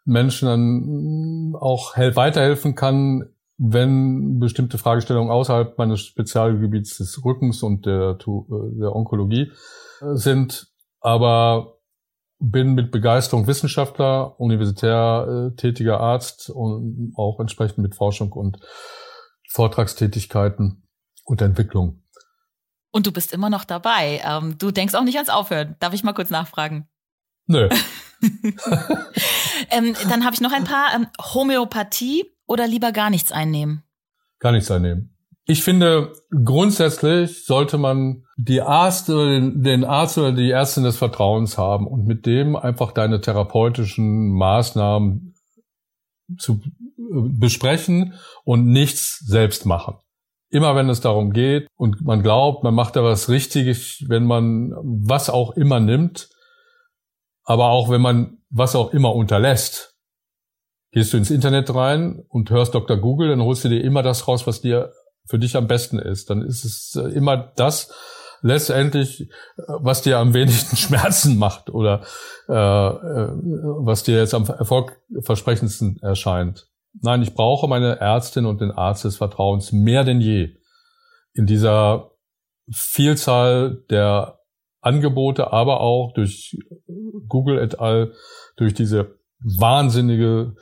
Menschen 0.03 0.47
dann 0.47 1.61
auch 1.61 1.95
weiterhelfen 1.95 2.73
kann, 2.73 3.29
wenn 3.57 4.39
bestimmte 4.39 4.79
Fragestellungen 4.79 5.29
außerhalb 5.29 5.77
meines 5.77 6.01
Spezialgebiets 6.01 6.97
des 6.97 7.23
Rückens 7.23 7.61
und 7.61 7.85
der, 7.85 8.15
der 8.15 8.95
Onkologie 8.95 9.51
sind. 10.15 10.69
Aber 11.01 11.74
bin 12.51 12.73
mit 12.73 12.91
Begeisterung 12.91 13.47
Wissenschaftler, 13.47 14.39
universitär 14.39 15.51
äh, 15.51 15.55
tätiger 15.55 15.99
Arzt 15.99 16.49
und 16.49 17.13
auch 17.15 17.39
entsprechend 17.39 17.79
mit 17.79 17.95
Forschung 17.95 18.31
und 18.31 18.59
Vortragstätigkeiten 19.49 20.87
und 21.23 21.41
Entwicklung. 21.41 22.03
Und 22.91 23.07
du 23.07 23.11
bist 23.11 23.33
immer 23.33 23.49
noch 23.49 23.65
dabei. 23.65 24.21
Ähm, 24.25 24.57
du 24.57 24.71
denkst 24.71 24.95
auch 24.95 25.03
nicht 25.03 25.15
ans 25.15 25.29
Aufhören. 25.29 25.75
Darf 25.79 25.93
ich 25.93 26.03
mal 26.03 26.13
kurz 26.13 26.29
nachfragen? 26.29 26.87
Nö. 27.47 27.69
ähm, 29.69 29.95
dann 30.09 30.23
habe 30.23 30.33
ich 30.33 30.41
noch 30.41 30.53
ein 30.53 30.63
paar. 30.63 30.93
Ähm, 30.95 31.07
Homöopathie 31.33 32.31
oder 32.47 32.67
lieber 32.67 32.91
gar 32.91 33.09
nichts 33.09 33.31
einnehmen? 33.31 33.83
Gar 34.39 34.53
nichts 34.53 34.71
einnehmen. 34.71 35.14
Ich 35.47 35.63
finde, 35.63 36.13
grundsätzlich 36.31 37.45
sollte 37.45 37.77
man 37.77 38.23
die 38.35 38.61
Arzt 38.61 39.09
oder 39.09 39.39
den, 39.39 39.83
Arzt 39.83 40.17
oder 40.17 40.31
die 40.31 40.49
Ärztin 40.49 40.83
des 40.83 40.97
Vertrauens 40.97 41.57
haben 41.57 41.87
und 41.87 42.05
mit 42.05 42.25
dem 42.25 42.55
einfach 42.55 42.91
deine 42.91 43.21
therapeutischen 43.21 44.29
Maßnahmen 44.29 45.35
zu 46.37 46.53
äh, 46.53 47.29
besprechen 47.29 48.15
und 48.43 48.65
nichts 48.65 49.19
selbst 49.19 49.67
machen. 49.67 49.97
Immer 50.49 50.75
wenn 50.75 50.89
es 50.89 51.01
darum 51.01 51.31
geht 51.31 51.67
und 51.75 52.01
man 52.01 52.23
glaubt, 52.23 52.63
man 52.63 52.73
macht 52.73 52.95
da 52.95 53.03
was 53.03 53.29
Richtiges, 53.29 54.03
wenn 54.07 54.25
man 54.25 54.73
was 54.81 55.29
auch 55.29 55.55
immer 55.55 55.79
nimmt, 55.79 56.29
aber 57.43 57.69
auch 57.69 57.89
wenn 57.89 58.01
man 58.01 58.39
was 58.49 58.75
auch 58.75 58.93
immer 58.93 59.13
unterlässt, 59.13 59.95
gehst 60.91 61.13
du 61.13 61.17
ins 61.17 61.29
Internet 61.29 61.73
rein 61.75 62.23
und 62.29 62.49
hörst 62.49 62.73
Dr. 62.73 62.97
Google, 62.97 63.29
dann 63.29 63.41
holst 63.41 63.63
du 63.63 63.69
dir 63.69 63.83
immer 63.83 64.01
das 64.01 64.27
raus, 64.27 64.47
was 64.47 64.61
dir 64.61 64.91
für 65.27 65.39
dich 65.39 65.55
am 65.55 65.67
besten 65.67 65.99
ist. 65.99 66.29
Dann 66.29 66.41
ist 66.41 66.65
es 66.65 66.95
äh, 66.95 67.09
immer 67.09 67.51
das 67.55 67.91
letztendlich, 68.41 69.21
äh, 69.21 69.27
was 69.67 70.01
dir 70.01 70.19
am 70.19 70.33
wenigsten 70.33 70.75
Schmerzen 70.77 71.37
macht 71.37 71.69
oder 71.69 72.03
äh, 72.47 72.53
äh, 72.53 73.29
was 73.79 74.03
dir 74.03 74.17
jetzt 74.17 74.33
am 74.33 74.45
erfolgversprechendsten 74.45 75.99
erscheint. 76.01 76.67
Nein, 77.01 77.21
ich 77.21 77.33
brauche 77.33 77.67
meine 77.67 77.99
Ärztin 77.99 78.45
und 78.45 78.61
den 78.61 78.71
Arzt 78.71 79.03
des 79.03 79.17
Vertrauens 79.17 79.71
mehr 79.71 80.03
denn 80.03 80.21
je 80.21 80.55
in 81.33 81.45
dieser 81.45 82.11
Vielzahl 82.71 83.83
der 83.89 84.39
Angebote, 84.79 85.51
aber 85.51 85.81
auch 85.81 86.13
durch 86.13 86.57
Google 87.27 87.57
et 87.57 87.79
al., 87.79 88.13
durch 88.55 88.73
diese 88.73 89.19
wahnsinnige, 89.39 90.55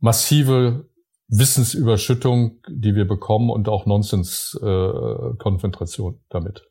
massive 0.00 0.88
Wissensüberschüttung, 1.28 2.60
die 2.68 2.94
wir 2.94 3.06
bekommen 3.06 3.50
und 3.50 3.68
auch 3.68 3.86
Nonsens-Konfrontation 3.86 6.14
äh, 6.14 6.18
damit. 6.28 6.62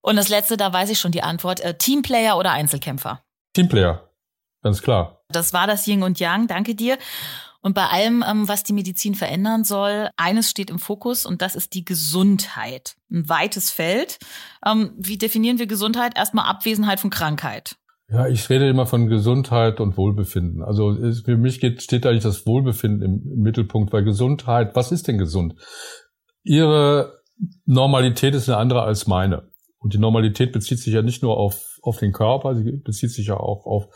Und 0.00 0.16
das 0.16 0.28
letzte, 0.28 0.56
da 0.56 0.72
weiß 0.72 0.90
ich 0.90 0.98
schon 0.98 1.12
die 1.12 1.22
Antwort. 1.22 1.60
Äh, 1.60 1.76
Teamplayer 1.76 2.38
oder 2.38 2.52
Einzelkämpfer? 2.52 3.22
Teamplayer, 3.54 4.10
ganz 4.62 4.82
klar. 4.82 5.22
Das 5.28 5.52
war 5.52 5.66
das 5.66 5.86
Yin 5.86 6.02
und 6.02 6.20
Yang, 6.20 6.46
danke 6.46 6.74
dir. 6.74 6.96
Und 7.60 7.74
bei 7.74 7.86
allem, 7.86 8.24
ähm, 8.26 8.48
was 8.48 8.62
die 8.62 8.72
Medizin 8.72 9.14
verändern 9.14 9.64
soll, 9.64 10.08
eines 10.16 10.48
steht 10.48 10.70
im 10.70 10.78
Fokus 10.78 11.26
und 11.26 11.42
das 11.42 11.56
ist 11.56 11.74
die 11.74 11.84
Gesundheit. 11.84 12.96
Ein 13.10 13.28
weites 13.28 13.70
Feld. 13.70 14.18
Ähm, 14.64 14.92
wie 14.96 15.18
definieren 15.18 15.58
wir 15.58 15.66
Gesundheit? 15.66 16.16
Erstmal 16.16 16.46
Abwesenheit 16.46 17.00
von 17.00 17.10
Krankheit. 17.10 17.76
Ja, 18.10 18.26
ich 18.26 18.48
rede 18.48 18.68
immer 18.68 18.86
von 18.86 19.08
Gesundheit 19.08 19.80
und 19.80 19.98
Wohlbefinden. 19.98 20.62
Also 20.62 20.96
für 21.24 21.36
mich 21.36 21.60
geht, 21.60 21.82
steht 21.82 22.06
eigentlich 22.06 22.22
das 22.22 22.46
Wohlbefinden 22.46 23.02
im, 23.02 23.32
im 23.32 23.42
Mittelpunkt, 23.42 23.92
weil 23.92 24.02
Gesundheit, 24.02 24.74
was 24.74 24.92
ist 24.92 25.08
denn 25.08 25.18
gesund? 25.18 25.56
Ihre 26.42 27.20
Normalität 27.66 28.34
ist 28.34 28.48
eine 28.48 28.56
andere 28.56 28.82
als 28.82 29.06
meine. 29.06 29.50
Und 29.78 29.92
die 29.92 29.98
Normalität 29.98 30.52
bezieht 30.52 30.78
sich 30.78 30.94
ja 30.94 31.02
nicht 31.02 31.22
nur 31.22 31.36
auf, 31.36 31.78
auf 31.82 31.98
den 31.98 32.12
Körper, 32.12 32.56
sie 32.56 32.72
bezieht 32.82 33.10
sich 33.10 33.26
ja 33.26 33.36
auch 33.36 33.66
auf 33.66 33.88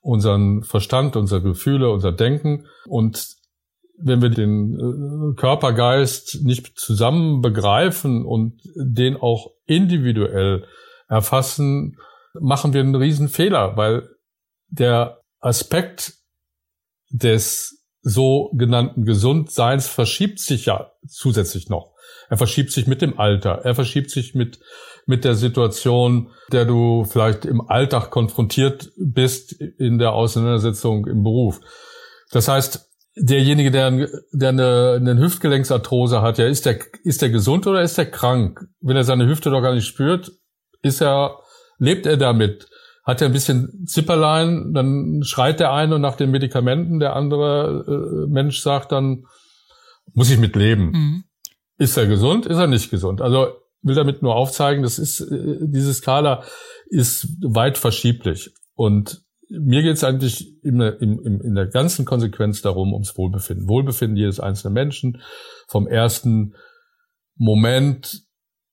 unseren 0.00 0.62
Verstand, 0.62 1.14
unsere 1.16 1.42
Gefühle, 1.42 1.90
unser 1.90 2.12
Denken. 2.12 2.66
Und 2.86 3.36
wenn 3.98 4.22
wir 4.22 4.30
den 4.30 4.74
äh, 4.74 5.34
Körpergeist 5.34 6.42
nicht 6.44 6.78
zusammen 6.78 7.42
begreifen 7.42 8.24
und 8.24 8.62
den 8.74 9.16
auch 9.16 9.50
individuell 9.66 10.64
erfassen, 11.08 11.98
machen 12.38 12.72
wir 12.72 12.80
einen 12.80 12.94
riesen 12.94 13.28
Fehler, 13.28 13.76
weil 13.76 14.08
der 14.68 15.20
Aspekt 15.40 16.14
des 17.10 17.84
sogenannten 18.02 19.04
Gesundseins 19.04 19.88
verschiebt 19.88 20.38
sich 20.38 20.66
ja 20.66 20.92
zusätzlich 21.06 21.68
noch. 21.68 21.94
Er 22.28 22.36
verschiebt 22.36 22.70
sich 22.70 22.86
mit 22.86 23.02
dem 23.02 23.18
Alter. 23.18 23.60
Er 23.64 23.74
verschiebt 23.74 24.10
sich 24.10 24.34
mit, 24.34 24.60
mit 25.06 25.24
der 25.24 25.34
Situation, 25.34 26.30
der 26.52 26.64
du 26.64 27.04
vielleicht 27.04 27.44
im 27.44 27.60
Alltag 27.60 28.10
konfrontiert 28.10 28.92
bist 28.96 29.52
in 29.52 29.98
der 29.98 30.12
Auseinandersetzung 30.12 31.06
im 31.06 31.22
Beruf. 31.22 31.60
Das 32.30 32.48
heißt, 32.48 32.88
derjenige, 33.16 33.70
der, 33.70 34.08
der 34.32 34.48
eine, 34.50 34.98
eine 35.00 35.18
Hüftgelenksarthrose 35.18 36.22
hat, 36.22 36.38
ja, 36.38 36.46
ist 36.46 36.66
der, 36.66 36.78
ist 37.02 37.22
der 37.22 37.30
gesund 37.30 37.66
oder 37.66 37.82
ist 37.82 37.98
der 37.98 38.10
krank? 38.10 38.66
Wenn 38.80 38.96
er 38.96 39.04
seine 39.04 39.26
Hüfte 39.26 39.50
doch 39.50 39.60
gar 39.60 39.74
nicht 39.74 39.86
spürt, 39.86 40.32
ist 40.82 41.02
er, 41.02 41.36
lebt 41.80 42.06
er 42.06 42.16
damit? 42.16 42.68
Hat 43.02 43.20
er 43.20 43.26
ein 43.26 43.32
bisschen 43.32 43.86
Zipperlein, 43.86 44.72
dann 44.72 45.22
schreit 45.24 45.58
der 45.58 45.72
eine 45.72 45.98
nach 45.98 46.14
den 46.14 46.30
Medikamenten, 46.30 47.00
der 47.00 47.16
andere 47.16 47.84
äh, 47.88 48.30
Mensch 48.30 48.60
sagt 48.60 48.92
dann, 48.92 49.24
muss 50.12 50.30
ich 50.30 50.38
mit 50.38 50.54
leben. 50.54 50.90
Mhm. 50.92 51.24
Ist 51.78 51.96
er 51.96 52.06
gesund? 52.06 52.46
Ist 52.46 52.58
er 52.58 52.66
nicht 52.66 52.90
gesund? 52.90 53.22
Also 53.22 53.48
will 53.82 53.94
damit 53.94 54.22
nur 54.22 54.36
aufzeigen, 54.36 54.82
das 54.82 54.98
ist, 54.98 55.20
äh, 55.20 55.56
diese 55.62 55.94
Skala 55.94 56.44
ist 56.88 57.28
weit 57.42 57.78
verschieblich. 57.78 58.52
Und 58.74 59.22
mir 59.48 59.82
geht 59.82 59.94
es 59.94 60.04
eigentlich 60.04 60.62
in 60.62 60.80
in, 60.80 61.40
in 61.40 61.54
der 61.54 61.66
ganzen 61.66 62.04
Konsequenz 62.04 62.62
darum, 62.62 62.92
ums 62.92 63.16
Wohlbefinden. 63.16 63.68
Wohlbefinden 63.68 64.16
jedes 64.16 64.38
einzelnen 64.38 64.74
Menschen 64.74 65.22
vom 65.66 65.88
ersten 65.88 66.54
Moment 67.36 68.22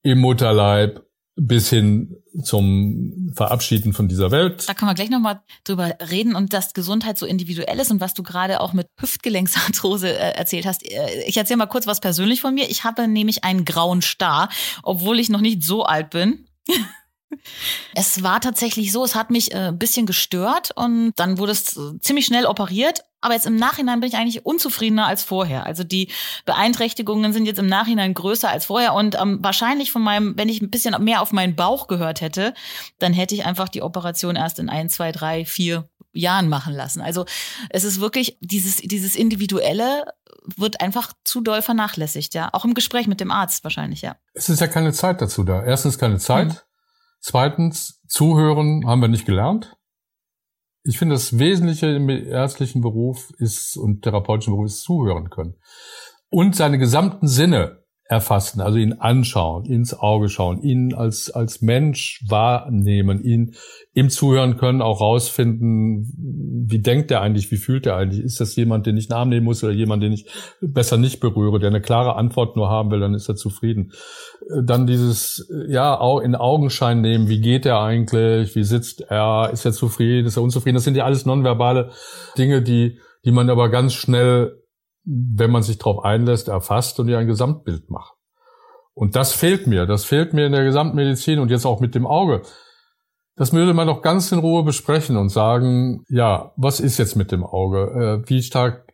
im 0.04 0.20
Mutterleib 0.20 1.07
bis 1.38 1.70
hin 1.70 2.18
zum 2.44 3.32
Verabschieden 3.36 3.94
von 3.94 4.08
dieser 4.08 4.32
Welt. 4.32 4.68
Da 4.68 4.74
können 4.74 4.90
wir 4.90 4.96
gleich 4.96 5.10
nochmal 5.10 5.42
drüber 5.64 5.96
reden 6.12 6.36
und 6.36 6.52
dass 6.52 6.74
Gesundheit 6.74 7.18
so 7.18 7.26
individuell 7.26 7.80
ist 7.80 7.92
und 7.92 8.02
was 8.02 8.16
du 8.16 8.24
gerade 8.24 8.60
auch 8.60 8.74
mit 8.74 8.88
Hüftgelenksarthrose 8.98 10.10
äh, 10.10 10.34
erzählt 10.36 10.66
hast. 10.66 10.84
Äh, 10.84 11.24
ich 11.28 11.38
erzähle 11.38 11.58
mal 11.58 11.68
kurz 11.68 11.86
was 11.86 12.00
persönlich 12.00 12.42
von 12.42 12.56
mir. 12.56 12.70
Ich 12.70 12.84
habe 12.84 13.08
nämlich 13.08 13.44
einen 13.44 13.66
grauen 13.66 14.02
Star, 14.02 14.50
obwohl 14.84 15.20
ich 15.20 15.30
noch 15.30 15.42
nicht 15.42 15.64
so 15.64 15.84
alt 15.84 16.10
bin. 16.10 16.48
Es 17.94 18.24
war 18.24 18.40
tatsächlich 18.40 18.92
so, 18.92 19.04
es 19.04 19.14
hat 19.14 19.32
mich 19.32 19.52
äh, 19.52 19.68
ein 19.68 19.78
bisschen 19.78 20.06
gestört 20.06 20.72
und 20.76 21.12
dann 21.18 21.38
wurde 21.38 21.52
es 21.52 21.78
ziemlich 22.00 22.26
schnell 22.26 22.46
operiert. 22.46 23.02
Aber 23.22 23.34
jetzt 23.34 23.46
im 23.48 23.56
Nachhinein 23.56 24.00
bin 24.00 24.10
ich 24.10 24.16
eigentlich 24.16 24.46
unzufriedener 24.46 25.08
als 25.08 25.24
vorher. 25.24 25.66
Also 25.66 25.84
die 25.84 26.10
Beeinträchtigungen 26.46 27.34
sind 27.34 27.46
jetzt 27.46 27.60
im 27.60 27.68
Nachhinein 27.68 28.14
größer 28.14 28.50
als 28.50 28.66
vorher 28.66 28.94
und 28.94 29.20
ähm, 29.20 29.40
wahrscheinlich 29.42 29.92
von 29.92 30.04
meinem, 30.04 30.38
wenn 30.38 30.50
ich 30.50 30.62
ein 30.62 30.70
bisschen 30.70 30.96
mehr 31.04 31.22
auf 31.22 31.32
meinen 31.32 31.56
Bauch 31.56 31.88
gehört 31.88 32.22
hätte, 32.22 32.54
dann 33.00 33.14
hätte 33.14 33.34
ich 33.34 33.46
einfach 33.46 33.70
die 33.70 33.82
Operation 33.82 34.36
erst 34.36 34.60
in 34.60 34.70
ein, 34.70 34.90
zwei, 34.90 35.12
drei, 35.12 35.46
vier 35.46 35.90
Jahren 36.14 36.50
machen 36.50 36.74
lassen. 36.74 37.02
Also 37.02 37.26
es 37.70 37.84
ist 37.84 38.00
wirklich 38.00 38.38
dieses 38.42 38.78
dieses 38.78 39.16
individuelle 39.16 40.04
wird 40.56 40.80
einfach 40.80 41.12
zu 41.24 41.42
doll 41.42 41.62
vernachlässigt, 41.62 42.34
ja, 42.34 42.50
auch 42.54 42.64
im 42.64 42.74
Gespräch 42.74 43.08
mit 43.08 43.20
dem 43.20 43.32
Arzt 43.32 43.64
wahrscheinlich, 43.64 44.02
ja. 44.02 44.16
Es 44.34 44.48
ist 44.48 44.62
ja 44.62 44.68
keine 44.68 44.94
Zeit 44.94 45.22
dazu 45.22 45.44
da. 45.44 45.64
Erstens 45.64 45.98
keine 45.98 46.20
Zeit. 46.20 46.48
Mhm. 46.48 46.58
Zweitens, 47.20 48.00
zuhören 48.08 48.88
haben 48.88 49.02
wir 49.02 49.10
nicht 49.10 49.26
gelernt. 49.26 49.77
Ich 50.88 50.98
finde, 50.98 51.16
das 51.16 51.38
Wesentliche 51.38 51.88
im 51.88 52.08
ärztlichen 52.08 52.82
Beruf 52.82 53.34
ist 53.40 53.76
und 53.76 54.04
therapeutischen 54.04 54.54
Beruf 54.54 54.68
ist 54.68 54.84
zuhören 54.84 55.30
können. 55.30 55.58
Und 56.30 56.56
seine 56.56 56.78
gesamten 56.78 57.28
Sinne 57.28 57.84
erfassen, 58.10 58.62
also 58.62 58.78
ihn 58.78 58.94
anschauen, 58.94 59.66
ins 59.66 59.94
Auge 59.94 60.30
schauen, 60.30 60.62
ihn 60.62 60.94
als, 60.94 61.30
als 61.30 61.62
Mensch 61.62 62.24
wahrnehmen, 62.28 63.22
ihn 63.22 63.56
ihm 63.94 64.10
zuhören 64.10 64.56
können, 64.56 64.82
auch 64.82 65.02
rausfinden, 65.02 66.14
wie 66.70 66.80
denkt 66.80 67.12
er 67.12 67.22
eigentlich, 67.22 67.52
wie 67.52 67.58
fühlt 67.58 67.86
er 67.86 67.98
eigentlich? 67.98 68.24
Ist 68.24 68.40
das 68.40 68.56
jemand, 68.56 68.86
den 68.86 68.96
ich 68.96 69.10
Namen 69.10 69.30
nehmen 69.30 69.46
muss 69.46 69.62
oder 69.64 69.74
jemand, 69.74 70.04
den 70.04 70.14
ich 70.14 70.26
besser 70.62 70.98
nicht 70.98 71.20
berühre, 71.20 71.60
der 71.60 71.70
eine 71.70 71.82
klare 71.82 72.16
Antwort 72.16 72.56
nur 72.56 72.70
haben 72.70 72.92
will, 72.92 73.02
dann 73.02 73.14
ist 73.14 73.28
er 73.28 73.36
zufrieden. 73.36 73.92
Dann 74.64 74.88
dieses, 74.88 75.52
ja, 75.68 76.00
auch 76.00 76.20
in 76.22 76.36
Augenschein 76.36 77.02
nehmen, 77.02 77.28
wie 77.28 77.42
geht 77.42 77.66
er 77.66 77.82
eigentlich, 77.82 78.56
wie 78.56 78.64
sitzt 78.64 79.02
er, 79.02 79.50
ist 79.52 79.66
er 79.66 79.74
zufrieden, 79.74 80.28
ist 80.28 80.38
er 80.38 80.44
unzufrieden? 80.44 80.76
Das 80.76 80.86
sind 80.86 80.96
ja 80.96 81.04
alles 81.04 81.26
nonverbale 81.26 81.92
Dinge, 82.38 82.62
die, 82.62 83.00
die 83.26 83.32
man 83.32 83.50
aber 83.50 83.70
ganz 83.70 83.94
schnell 83.94 84.62
wenn 85.08 85.52
man 85.52 85.64
sich 85.64 85.78
darauf 85.78 86.04
einlässt, 86.04 86.50
erfasst 86.50 87.00
und 87.00 87.08
ihr 87.08 87.18
ein 87.18 87.28
Gesamtbild 87.28 87.90
macht. 87.90 88.14
Und 88.94 89.16
das 89.16 89.32
fehlt 89.34 89.68
mir. 89.68 89.86
Das 89.86 90.04
fehlt 90.04 90.34
mir 90.34 90.48
in 90.48 90.52
der 90.52 90.66
Gesamtmedizin 90.66 91.40
und 91.40 91.50
jetzt 91.50 91.66
auch 91.66 91.80
mit 91.80 91.96
dem 91.96 92.06
Auge. 92.06 92.42
Das 93.36 93.54
würde 93.54 93.74
man 93.74 93.88
doch 93.88 94.02
ganz 94.02 94.32
in 94.32 94.40
Ruhe 94.40 94.64
besprechen 94.64 95.16
und 95.16 95.30
sagen, 95.30 96.04
ja, 96.10 96.52
was 96.58 96.80
ist 96.80 96.98
jetzt 96.98 97.16
mit 97.16 97.32
dem 97.32 97.44
Auge? 97.44 98.24
Äh, 98.26 98.30
wie 98.30 98.42
stark 98.42 98.88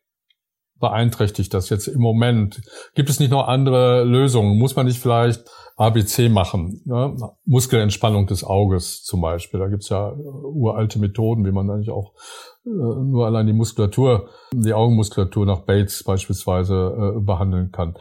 beeinträchtigt 0.79 1.53
das 1.53 1.69
jetzt 1.69 1.87
im 1.87 2.01
Moment? 2.01 2.61
Gibt 2.93 3.09
es 3.09 3.21
nicht 3.21 3.31
noch 3.31 3.47
andere 3.47 4.03
Lösungen? 4.03 4.59
Muss 4.59 4.75
man 4.75 4.85
nicht 4.85 4.99
vielleicht 4.99 5.45
ABC 5.77 6.27
machen? 6.27 6.81
Ne? 6.83 7.15
Muskelentspannung 7.45 8.27
des 8.27 8.43
Auges 8.43 9.03
zum 9.03 9.21
Beispiel. 9.21 9.61
Da 9.61 9.69
gibt's 9.69 9.87
ja 9.87 10.11
uralte 10.11 10.99
Methoden, 10.99 11.45
wie 11.45 11.53
man 11.53 11.69
eigentlich 11.69 11.89
auch 11.89 12.11
äh, 12.13 12.52
nur 12.65 13.25
allein 13.25 13.47
die 13.47 13.53
Muskulatur, 13.53 14.29
die 14.53 14.73
Augenmuskulatur 14.73 15.45
nach 15.45 15.61
Bates 15.61 16.03
beispielsweise 16.03 17.15
äh, 17.17 17.19
behandeln 17.19 17.71
kann. 17.71 17.95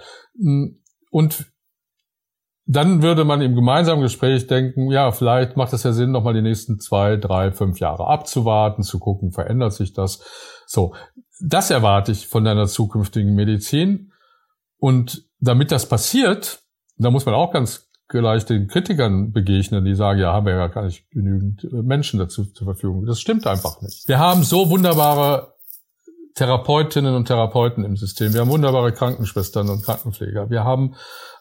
Und 1.10 1.52
dann 2.64 3.02
würde 3.02 3.24
man 3.24 3.42
im 3.42 3.56
gemeinsamen 3.56 4.02
Gespräch 4.02 4.46
denken, 4.46 4.90
ja, 4.90 5.10
vielleicht 5.10 5.56
macht 5.56 5.72
es 5.72 5.82
ja 5.82 5.92
Sinn, 5.92 6.12
nochmal 6.12 6.34
die 6.34 6.42
nächsten 6.42 6.78
zwei, 6.78 7.16
drei, 7.16 7.50
fünf 7.50 7.80
Jahre 7.80 8.06
abzuwarten, 8.06 8.84
zu 8.84 9.00
gucken, 9.00 9.32
verändert 9.32 9.72
sich 9.72 9.92
das. 9.92 10.22
So, 10.66 10.94
das 11.40 11.70
erwarte 11.70 12.12
ich 12.12 12.28
von 12.28 12.44
deiner 12.44 12.66
zukünftigen 12.66 13.34
Medizin. 13.34 14.12
Und 14.78 15.28
damit 15.40 15.72
das 15.72 15.88
passiert, 15.88 16.62
da 16.96 17.10
muss 17.10 17.26
man 17.26 17.34
auch 17.34 17.52
ganz 17.52 17.90
gleich 18.20 18.44
den 18.44 18.68
Kritikern 18.68 19.32
begegnen, 19.32 19.84
die 19.84 19.94
sagen, 19.94 20.20
ja, 20.20 20.32
haben 20.32 20.46
wir 20.46 20.54
ja 20.54 20.68
gar 20.68 20.84
nicht 20.84 21.10
genügend 21.10 21.64
äh, 21.64 21.82
Menschen 21.82 22.18
dazu 22.18 22.44
zur 22.44 22.66
Verfügung. 22.66 23.06
Das 23.06 23.20
stimmt 23.20 23.46
einfach 23.46 23.80
nicht. 23.80 24.06
Wir 24.06 24.18
haben 24.18 24.44
so 24.44 24.70
wunderbare 24.70 25.54
Therapeutinnen 26.34 27.14
und 27.14 27.26
Therapeuten 27.26 27.84
im 27.84 27.96
System. 27.96 28.32
Wir 28.32 28.40
haben 28.40 28.50
wunderbare 28.50 28.92
Krankenschwestern 28.92 29.68
und 29.68 29.84
Krankenpfleger. 29.84 30.50
Wir 30.50 30.64
haben 30.64 30.94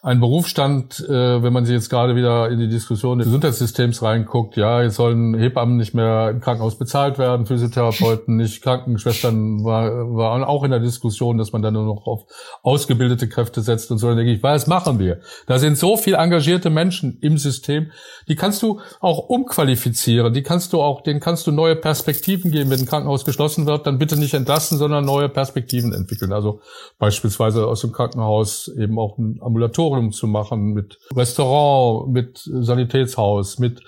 ein 0.04 0.18
Berufsstand, 0.18 0.98
äh, 1.08 1.42
wenn 1.44 1.52
man 1.52 1.64
sich 1.64 1.74
jetzt 1.74 1.88
gerade 1.88 2.16
wieder 2.16 2.50
in 2.50 2.58
die 2.58 2.68
Diskussion 2.68 3.18
des 3.18 3.26
Gesundheitssystems 3.26 4.02
reinguckt, 4.02 4.56
ja, 4.56 4.82
jetzt 4.82 4.96
sollen 4.96 5.34
Hebammen 5.34 5.76
nicht 5.76 5.94
mehr 5.94 6.28
im 6.30 6.40
Krankenhaus 6.40 6.76
bezahlt 6.76 7.18
werden, 7.18 7.46
Physiotherapeuten 7.46 8.36
nicht, 8.36 8.62
Krankenschwestern 8.62 9.62
war, 9.62 9.92
waren 10.16 10.42
auch 10.42 10.64
in 10.64 10.72
der 10.72 10.80
Diskussion, 10.80 11.38
dass 11.38 11.52
man 11.52 11.62
dann 11.62 11.74
nur 11.74 11.84
noch 11.84 12.04
auf 12.06 12.24
ausgebildete 12.64 13.28
Kräfte 13.28 13.60
setzt 13.60 13.92
und 13.92 13.98
so. 13.98 14.08
Dann 14.08 14.16
denke 14.16 14.32
ich, 14.32 14.42
was 14.42 14.66
machen 14.66 14.98
wir? 14.98 15.20
Da 15.46 15.60
sind 15.60 15.78
so 15.78 15.96
viel 15.96 16.14
engagierte 16.14 16.68
Menschen 16.68 17.18
im 17.20 17.38
System, 17.38 17.92
die 18.26 18.34
kannst 18.34 18.60
du 18.62 18.80
auch 19.00 19.28
umqualifizieren, 19.28 20.34
die 20.34 20.42
kannst 20.42 20.72
du 20.72 20.82
auch, 20.82 21.02
denen 21.02 21.20
kannst 21.20 21.46
du 21.46 21.52
neue 21.52 21.76
Perspektiven 21.76 22.50
geben. 22.50 22.70
Wenn 22.70 22.80
ein 22.80 22.86
Krankenhaus 22.86 23.24
geschlossen 23.24 23.66
wird, 23.66 23.86
dann 23.86 23.98
bitte 23.98 24.16
nicht 24.16 24.34
entlassen, 24.34 24.78
sondern 24.82 25.04
neue 25.04 25.28
Perspektiven 25.28 25.92
entwickeln. 25.92 26.32
Also 26.32 26.60
beispielsweise 26.98 27.68
aus 27.68 27.82
dem 27.82 27.92
Krankenhaus 27.92 28.66
eben 28.68 28.98
auch 28.98 29.16
ein 29.16 29.38
Ambulatorium 29.40 30.10
zu 30.10 30.26
machen, 30.26 30.72
mit 30.72 30.98
Restaurant, 31.14 32.12
mit 32.12 32.40
Sanitätshaus, 32.44 33.60
mit 33.60 33.82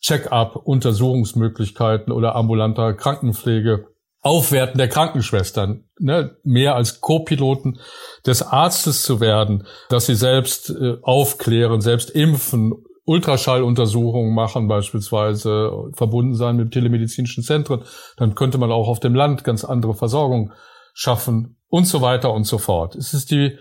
Check-up, 0.00 0.56
Untersuchungsmöglichkeiten 0.56 2.12
oder 2.12 2.34
ambulanter 2.34 2.94
Krankenpflege. 2.94 3.86
Aufwerten 4.22 4.76
der 4.76 4.88
Krankenschwestern, 4.88 5.84
ne, 5.98 6.36
mehr 6.42 6.74
als 6.74 7.00
Co-Piloten 7.00 7.78
des 8.26 8.42
Arztes 8.42 9.02
zu 9.02 9.18
werden, 9.18 9.66
dass 9.88 10.06
sie 10.06 10.14
selbst 10.14 10.68
äh, 10.68 10.98
aufklären, 11.00 11.80
selbst 11.80 12.10
impfen, 12.10 12.84
Ultraschalluntersuchungen 13.10 14.34
machen 14.34 14.68
beispielsweise, 14.68 15.90
verbunden 15.94 16.34
sein 16.34 16.56
mit 16.56 16.72
telemedizinischen 16.72 17.42
Zentren, 17.42 17.82
dann 18.16 18.34
könnte 18.34 18.58
man 18.58 18.70
auch 18.70 18.88
auf 18.88 19.00
dem 19.00 19.14
Land 19.14 19.44
ganz 19.44 19.64
andere 19.64 19.94
Versorgung 19.94 20.52
schaffen 20.94 21.56
und 21.68 21.86
so 21.86 22.00
weiter 22.00 22.32
und 22.32 22.44
so 22.44 22.58
fort. 22.58 22.94
Es 22.94 23.12
ist 23.14 23.30
die 23.30 23.56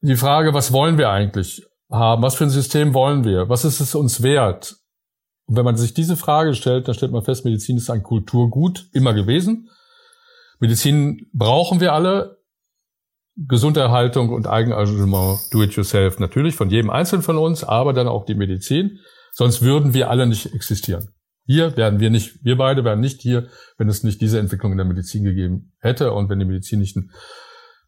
die 0.00 0.16
Frage, 0.16 0.54
was 0.54 0.72
wollen 0.72 0.98
wir 0.98 1.10
eigentlich 1.10 1.62
haben? 1.90 2.22
Was 2.22 2.36
für 2.36 2.44
ein 2.44 2.50
System 2.50 2.94
wollen 2.94 3.24
wir? 3.24 3.48
Was 3.48 3.64
ist 3.64 3.80
es 3.80 3.94
uns 3.94 4.22
wert? 4.22 4.76
Und 5.46 5.56
wenn 5.56 5.64
man 5.64 5.76
sich 5.76 5.94
diese 5.94 6.16
Frage 6.16 6.54
stellt, 6.54 6.88
dann 6.88 6.94
stellt 6.94 7.12
man 7.12 7.22
fest, 7.22 7.44
Medizin 7.44 7.76
ist 7.76 7.90
ein 7.90 8.02
Kulturgut 8.02 8.88
immer 8.92 9.14
gewesen. 9.14 9.68
Medizin 10.58 11.28
brauchen 11.32 11.80
wir 11.80 11.92
alle. 11.92 12.35
Gesunderhaltung 13.36 14.30
und 14.30 14.46
Eigenengagement, 14.46 15.38
do 15.50 15.62
it 15.62 15.74
yourself, 15.76 16.18
natürlich 16.18 16.54
von 16.54 16.70
jedem 16.70 16.90
Einzelnen 16.90 17.22
von 17.22 17.36
uns, 17.36 17.64
aber 17.64 17.92
dann 17.92 18.08
auch 18.08 18.24
die 18.24 18.34
Medizin. 18.34 18.98
Sonst 19.32 19.60
würden 19.60 19.92
wir 19.92 20.10
alle 20.10 20.26
nicht 20.26 20.54
existieren. 20.54 21.10
Hier 21.44 21.76
werden 21.76 22.00
wir 22.00 22.10
nicht, 22.10 22.42
wir 22.42 22.56
beide 22.56 22.84
wären 22.84 23.00
nicht 23.00 23.20
hier, 23.20 23.48
wenn 23.76 23.88
es 23.88 24.02
nicht 24.02 24.20
diese 24.20 24.38
Entwicklung 24.38 24.72
in 24.72 24.78
der 24.78 24.86
Medizin 24.86 25.22
gegeben 25.22 25.76
hätte 25.78 26.12
und 26.12 26.28
wenn 26.30 26.38
die 26.38 26.46
Medizin 26.46 26.80
nicht 26.80 26.96
ein 26.96 27.12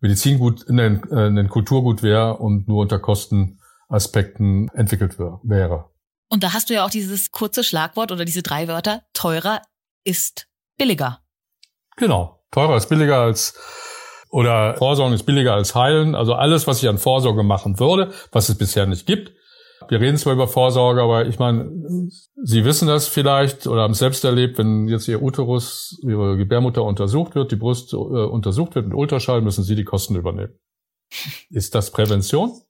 Medizingut, 0.00 0.68
ein, 0.68 1.02
ein 1.10 1.48
Kulturgut 1.48 2.02
wäre 2.02 2.36
und 2.36 2.68
nur 2.68 2.82
unter 2.82 3.00
Kostenaspekten 3.00 4.68
entwickelt 4.74 5.18
wäre. 5.18 5.90
Und 6.28 6.44
da 6.44 6.52
hast 6.52 6.70
du 6.70 6.74
ja 6.74 6.84
auch 6.84 6.90
dieses 6.90 7.32
kurze 7.32 7.64
Schlagwort 7.64 8.12
oder 8.12 8.24
diese 8.24 8.42
drei 8.42 8.68
Wörter, 8.68 9.02
teurer 9.12 9.62
ist 10.04 10.46
billiger. 10.76 11.20
Genau. 11.96 12.44
Teurer 12.50 12.76
ist 12.76 12.88
billiger 12.88 13.20
als 13.20 13.58
oder 14.30 14.76
Vorsorgen 14.76 15.14
ist 15.14 15.24
billiger 15.24 15.54
als 15.54 15.74
heilen. 15.74 16.14
Also 16.14 16.34
alles, 16.34 16.66
was 16.66 16.82
ich 16.82 16.88
an 16.88 16.98
Vorsorge 16.98 17.42
machen 17.42 17.78
würde, 17.80 18.12
was 18.32 18.48
es 18.48 18.56
bisher 18.56 18.86
nicht 18.86 19.06
gibt. 19.06 19.32
Wir 19.88 20.00
reden 20.00 20.16
zwar 20.16 20.34
über 20.34 20.48
Vorsorge, 20.48 21.00
aber 21.02 21.26
ich 21.26 21.38
meine, 21.38 21.70
Sie 22.42 22.64
wissen 22.64 22.88
das 22.88 23.06
vielleicht 23.06 23.66
oder 23.66 23.82
haben 23.82 23.92
es 23.92 23.98
selbst 23.98 24.24
erlebt, 24.24 24.58
wenn 24.58 24.88
jetzt 24.88 25.08
Ihr 25.08 25.22
Uterus, 25.22 25.98
Ihre 26.02 26.36
Gebärmutter 26.36 26.82
untersucht 26.82 27.34
wird, 27.34 27.52
die 27.52 27.56
Brust 27.56 27.92
äh, 27.92 27.96
untersucht 27.96 28.74
wird 28.74 28.86
mit 28.86 28.96
Ultraschall, 28.96 29.40
müssen 29.40 29.64
Sie 29.64 29.76
die 29.76 29.84
Kosten 29.84 30.16
übernehmen. 30.16 30.58
Ist 31.48 31.74
das 31.74 31.90
Prävention? 31.90 32.60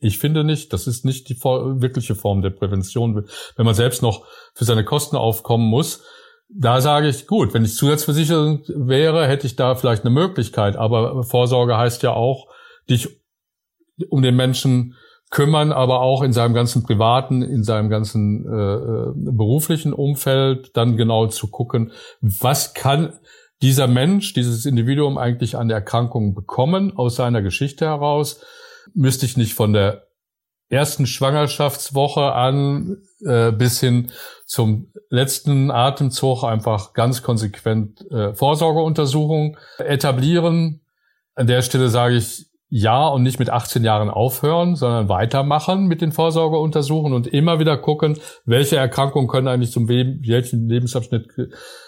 Ich 0.00 0.18
finde 0.18 0.44
nicht, 0.44 0.72
das 0.72 0.86
ist 0.86 1.04
nicht 1.04 1.28
die 1.28 1.36
wirkliche 1.42 2.14
Form 2.14 2.42
der 2.42 2.50
Prävention, 2.50 3.26
wenn 3.56 3.66
man 3.66 3.74
selbst 3.74 4.02
noch 4.02 4.26
für 4.54 4.64
seine 4.64 4.84
Kosten 4.84 5.16
aufkommen 5.16 5.68
muss. 5.68 6.04
Da 6.48 6.80
sage 6.80 7.08
ich, 7.08 7.26
gut, 7.26 7.52
wenn 7.52 7.64
ich 7.64 7.74
zusatzversichert 7.74 8.72
wäre, 8.74 9.26
hätte 9.26 9.46
ich 9.46 9.56
da 9.56 9.74
vielleicht 9.74 10.04
eine 10.04 10.14
Möglichkeit. 10.14 10.76
Aber 10.76 11.22
Vorsorge 11.22 11.76
heißt 11.76 12.02
ja 12.02 12.12
auch, 12.12 12.48
dich 12.88 13.20
um 14.08 14.22
den 14.22 14.36
Menschen 14.36 14.94
kümmern, 15.30 15.72
aber 15.72 16.00
auch 16.00 16.22
in 16.22 16.32
seinem 16.32 16.54
ganzen 16.54 16.84
privaten, 16.84 17.42
in 17.42 17.62
seinem 17.62 17.90
ganzen 17.90 18.46
äh, 18.46 18.74
äh 18.74 19.12
beruflichen 19.14 19.92
Umfeld 19.92 20.70
dann 20.74 20.96
genau 20.96 21.26
zu 21.26 21.48
gucken, 21.48 21.92
was 22.22 22.72
kann 22.72 23.12
dieser 23.60 23.88
Mensch, 23.88 24.32
dieses 24.32 24.64
Individuum 24.64 25.18
eigentlich 25.18 25.56
an 25.56 25.68
Erkrankungen 25.68 26.34
bekommen 26.34 26.96
aus 26.96 27.16
seiner 27.16 27.42
Geschichte 27.42 27.84
heraus 27.84 28.40
müsste 28.94 29.26
ich 29.26 29.36
nicht 29.36 29.54
von 29.54 29.72
der 29.72 30.07
ersten 30.68 31.06
Schwangerschaftswoche 31.06 32.32
an 32.32 32.98
äh, 33.24 33.52
bis 33.52 33.80
hin 33.80 34.10
zum 34.44 34.92
letzten 35.08 35.70
Atemzug 35.70 36.44
einfach 36.44 36.92
ganz 36.92 37.22
konsequent 37.22 38.08
äh, 38.10 38.34
Vorsorgeuntersuchungen 38.34 39.56
etablieren. 39.78 40.80
An 41.34 41.46
der 41.46 41.62
Stelle 41.62 41.88
sage 41.88 42.16
ich, 42.16 42.47
ja 42.70 43.08
und 43.08 43.22
nicht 43.22 43.38
mit 43.38 43.48
18 43.48 43.82
Jahren 43.82 44.10
aufhören, 44.10 44.76
sondern 44.76 45.08
weitermachen 45.08 45.86
mit 45.86 46.02
den 46.02 46.12
Vorsorgeuntersuchungen 46.12 47.14
und 47.14 47.26
immer 47.26 47.58
wieder 47.58 47.78
gucken, 47.78 48.18
welche 48.44 48.76
Erkrankungen 48.76 49.26
können 49.26 49.48
eigentlich 49.48 49.72
zum 49.72 49.88
welchen 49.88 50.68
Lebensabschnitt 50.68 51.28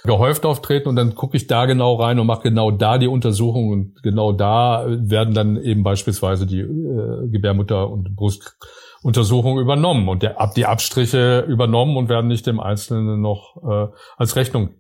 gehäuft 0.05 0.47
auftreten. 0.47 0.89
Und 0.89 0.97
dann 0.97 1.14
gucke 1.14 1.37
ich 1.37 1.47
da 1.47 1.66
genau 1.66 1.97
rein 1.97 2.18
und 2.18 2.26
mache 2.26 2.43
genau 2.43 2.70
da 2.70 2.97
die 2.97 3.09
Untersuchungen 3.09 3.72
und 3.72 4.03
genau 4.03 4.33
da 4.33 4.87
werden 4.89 5.35
dann 5.35 5.57
eben 5.62 5.83
beispielsweise 5.83 6.47
die 6.47 6.61
äh, 6.61 7.28
Gebärmutter- 7.28 7.91
und 7.91 8.16
Brustuntersuchungen 8.16 9.62
übernommen. 9.62 10.09
Und 10.09 10.22
der, 10.22 10.37
die 10.57 10.64
Abstriche 10.64 11.45
übernommen 11.47 11.99
und 11.99 12.09
werden 12.09 12.28
nicht 12.28 12.47
dem 12.47 12.59
Einzelnen 12.59 13.20
noch 13.20 13.57
äh, 13.62 13.89
als 14.16 14.37
Rechnung 14.37 14.70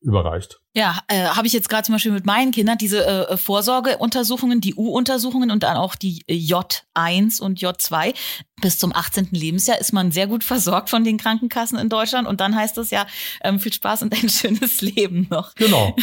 überreicht. 0.00 0.60
Ja, 0.74 0.98
äh, 1.08 1.24
habe 1.24 1.46
ich 1.46 1.52
jetzt 1.52 1.68
gerade 1.68 1.82
zum 1.82 1.94
Beispiel 1.94 2.12
mit 2.12 2.24
meinen 2.24 2.52
Kindern 2.52 2.78
diese 2.78 3.04
äh, 3.04 3.36
Vorsorgeuntersuchungen, 3.36 4.60
die 4.60 4.74
U-Untersuchungen 4.74 5.50
und 5.50 5.62
dann 5.64 5.76
auch 5.76 5.94
die 5.94 6.22
J1 6.28 7.40
und 7.40 7.58
J2. 7.58 8.14
Bis 8.60 8.78
zum 8.78 8.94
18. 8.94 9.28
Lebensjahr 9.32 9.78
ist 9.78 9.92
man 9.92 10.10
sehr 10.10 10.26
gut 10.26 10.44
versorgt 10.44 10.90
von 10.90 11.04
den 11.04 11.18
Krankenkassen 11.18 11.78
in 11.78 11.88
Deutschland 11.88 12.28
und 12.28 12.40
dann 12.40 12.54
heißt 12.54 12.78
es 12.78 12.90
ja 12.90 13.06
ähm, 13.42 13.58
viel 13.58 13.72
Spaß 13.72 14.02
und 14.02 14.12
ein 14.14 14.28
schönes 14.28 14.80
Leben 14.80 15.26
noch. 15.30 15.54
Genau. 15.54 15.94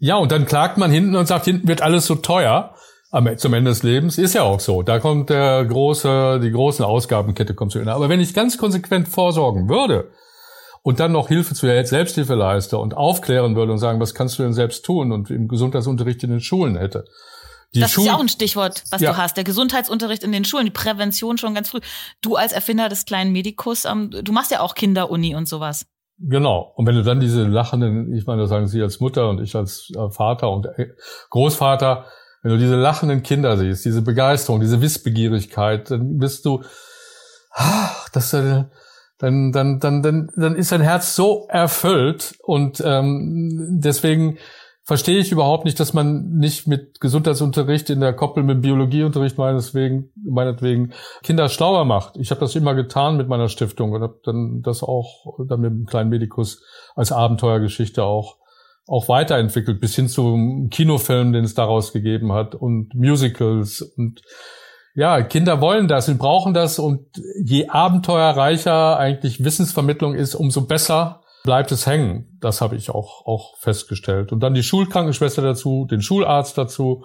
Ja, 0.00 0.16
und 0.16 0.32
dann 0.32 0.46
klagt 0.46 0.78
man 0.78 0.90
hinten 0.90 1.14
und 1.14 1.26
sagt, 1.26 1.44
hinten 1.44 1.68
wird 1.68 1.82
alles 1.82 2.06
so 2.06 2.14
teuer 2.14 2.74
am, 3.10 3.36
zum 3.36 3.54
Ende 3.54 3.70
des 3.70 3.82
Lebens. 3.82 4.18
Ist 4.18 4.34
ja 4.34 4.42
auch 4.42 4.60
so. 4.60 4.82
Da 4.82 4.98
kommt 4.98 5.30
der 5.30 5.64
große, 5.64 6.40
die 6.42 6.50
großen 6.50 6.84
Ausgabenkette 6.84 7.54
kommt 7.54 7.72
zu 7.72 7.78
Ende. 7.78 7.92
Aber 7.92 8.08
wenn 8.08 8.20
ich 8.20 8.34
ganz 8.34 8.58
konsequent 8.58 9.08
vorsorgen 9.08 9.68
würde, 9.68 10.10
und 10.88 11.00
dann 11.00 11.12
noch 11.12 11.28
Hilfe 11.28 11.54
zu 11.54 11.66
der 11.66 11.84
Selbsthilfe 11.84 12.34
leiste 12.34 12.78
und 12.78 12.96
aufklären 12.96 13.54
würde 13.54 13.72
und 13.72 13.78
sagen, 13.78 14.00
was 14.00 14.14
kannst 14.14 14.38
du 14.38 14.42
denn 14.42 14.54
selbst 14.54 14.86
tun 14.86 15.12
und 15.12 15.28
im 15.28 15.46
Gesundheitsunterricht 15.46 16.24
in 16.24 16.30
den 16.30 16.40
Schulen 16.40 16.78
hätte. 16.78 17.04
Die 17.74 17.80
das 17.80 17.90
Schul 17.90 18.04
ist 18.04 18.08
ja 18.08 18.16
auch 18.16 18.20
ein 18.20 18.30
Stichwort, 18.30 18.84
was 18.90 19.02
ja. 19.02 19.12
du 19.12 19.18
hast. 19.18 19.36
Der 19.36 19.44
Gesundheitsunterricht 19.44 20.24
in 20.24 20.32
den 20.32 20.46
Schulen, 20.46 20.64
die 20.64 20.70
Prävention 20.70 21.36
schon 21.36 21.54
ganz 21.54 21.68
früh. 21.68 21.80
Du 22.22 22.36
als 22.36 22.54
Erfinder 22.54 22.88
des 22.88 23.04
kleinen 23.04 23.32
Medikus, 23.32 23.84
ähm, 23.84 24.10
du 24.10 24.32
machst 24.32 24.50
ja 24.50 24.60
auch 24.60 24.74
Kinderuni 24.74 25.34
und 25.34 25.46
sowas. 25.46 25.84
Genau. 26.20 26.72
Und 26.74 26.86
wenn 26.86 26.94
du 26.94 27.02
dann 27.02 27.20
diese 27.20 27.42
lachenden, 27.42 28.14
ich 28.14 28.24
meine, 28.24 28.40
das 28.40 28.48
sagen 28.48 28.66
Sie 28.66 28.80
als 28.80 28.98
Mutter 28.98 29.28
und 29.28 29.42
ich 29.42 29.54
als 29.54 29.92
äh, 29.94 30.08
Vater 30.08 30.50
und 30.50 30.64
äh, 30.78 30.86
Großvater, 31.28 32.06
wenn 32.42 32.52
du 32.52 32.56
diese 32.56 32.76
lachenden 32.76 33.22
Kinder 33.22 33.58
siehst, 33.58 33.84
diese 33.84 34.00
Begeisterung, 34.00 34.60
diese 34.60 34.80
Wissbegierigkeit, 34.80 35.90
dann 35.90 36.16
bist 36.16 36.46
du, 36.46 36.62
ach, 37.52 38.08
das 38.08 38.28
ist 38.28 38.34
eine, 38.36 38.70
dann, 39.18 39.52
dann, 39.52 39.80
dann, 39.80 40.02
dann, 40.02 40.30
dann 40.36 40.56
ist 40.56 40.68
sein 40.68 40.80
Herz 40.80 41.14
so 41.14 41.46
erfüllt 41.48 42.38
und 42.42 42.82
ähm, 42.84 43.78
deswegen 43.80 44.38
verstehe 44.84 45.18
ich 45.18 45.32
überhaupt 45.32 45.66
nicht, 45.66 45.78
dass 45.80 45.92
man 45.92 46.38
nicht 46.38 46.66
mit 46.66 46.98
Gesundheitsunterricht 47.00 47.90
in 47.90 48.00
der 48.00 48.14
Koppel 48.14 48.42
mit 48.42 48.62
Biologieunterricht 48.62 49.36
meinetwegen, 49.36 50.10
meinetwegen 50.16 50.92
Kinder 51.22 51.50
schlauer 51.50 51.84
macht. 51.84 52.16
Ich 52.16 52.30
habe 52.30 52.40
das 52.40 52.56
immer 52.56 52.74
getan 52.74 53.18
mit 53.18 53.28
meiner 53.28 53.48
Stiftung 53.48 53.92
und 53.92 54.00
habe 54.02 54.18
dann 54.24 54.62
das 54.62 54.82
auch 54.82 55.38
dann 55.46 55.60
mit 55.60 55.70
dem 55.72 55.84
kleinen 55.84 56.08
Medikus 56.08 56.64
als 56.94 57.12
Abenteuergeschichte 57.12 58.02
auch 58.02 58.38
auch 58.88 59.10
weiterentwickelt 59.10 59.80
bis 59.80 59.94
hin 59.94 60.08
zum 60.08 60.70
Kinofilm, 60.70 61.34
den 61.34 61.44
es 61.44 61.52
daraus 61.52 61.92
gegeben 61.92 62.32
hat 62.32 62.54
und 62.54 62.94
Musicals 62.94 63.82
und 63.82 64.22
ja, 64.98 65.22
Kinder 65.22 65.60
wollen 65.60 65.86
das, 65.86 66.06
sie 66.06 66.14
brauchen 66.14 66.54
das 66.54 66.80
und 66.80 67.06
je 67.40 67.68
abenteuerreicher 67.68 68.98
eigentlich 68.98 69.44
Wissensvermittlung 69.44 70.12
ist, 70.12 70.34
umso 70.34 70.66
besser 70.66 71.22
bleibt 71.44 71.70
es 71.70 71.86
hängen. 71.86 72.36
Das 72.40 72.60
habe 72.60 72.74
ich 72.74 72.90
auch, 72.90 73.24
auch 73.24 73.56
festgestellt. 73.58 74.32
Und 74.32 74.40
dann 74.40 74.54
die 74.54 74.64
Schulkrankenschwester 74.64 75.40
dazu, 75.40 75.86
den 75.88 76.02
Schularzt 76.02 76.58
dazu. 76.58 77.04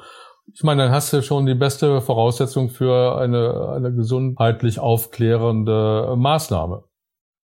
Ich 0.55 0.63
meine, 0.63 0.85
dann 0.85 0.91
hast 0.91 1.13
du 1.13 1.21
schon 1.21 1.45
die 1.45 1.53
beste 1.53 2.01
Voraussetzung 2.01 2.71
für 2.71 3.19
eine, 3.19 3.73
eine 3.75 3.93
gesundheitlich 3.93 4.79
aufklärende 4.79 6.15
Maßnahme. 6.17 6.85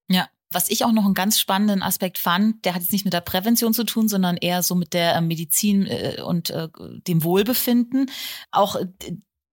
Ja. 0.08 0.28
Was 0.52 0.70
ich 0.70 0.84
auch 0.84 0.92
noch 0.92 1.04
einen 1.04 1.14
ganz 1.14 1.40
spannenden 1.40 1.82
Aspekt 1.82 2.18
fand, 2.18 2.64
der 2.64 2.76
hat 2.76 2.82
jetzt 2.82 2.92
nicht 2.92 3.04
mit 3.04 3.12
der 3.12 3.20
Prävention 3.20 3.74
zu 3.74 3.82
tun, 3.82 4.06
sondern 4.06 4.36
eher 4.36 4.62
so 4.62 4.76
mit 4.76 4.94
der 4.94 5.20
Medizin 5.20 5.86
äh, 5.86 6.22
und 6.24 6.50
äh, 6.50 6.68
dem 7.08 7.24
Wohlbefinden. 7.24 8.08
Auch 8.52 8.76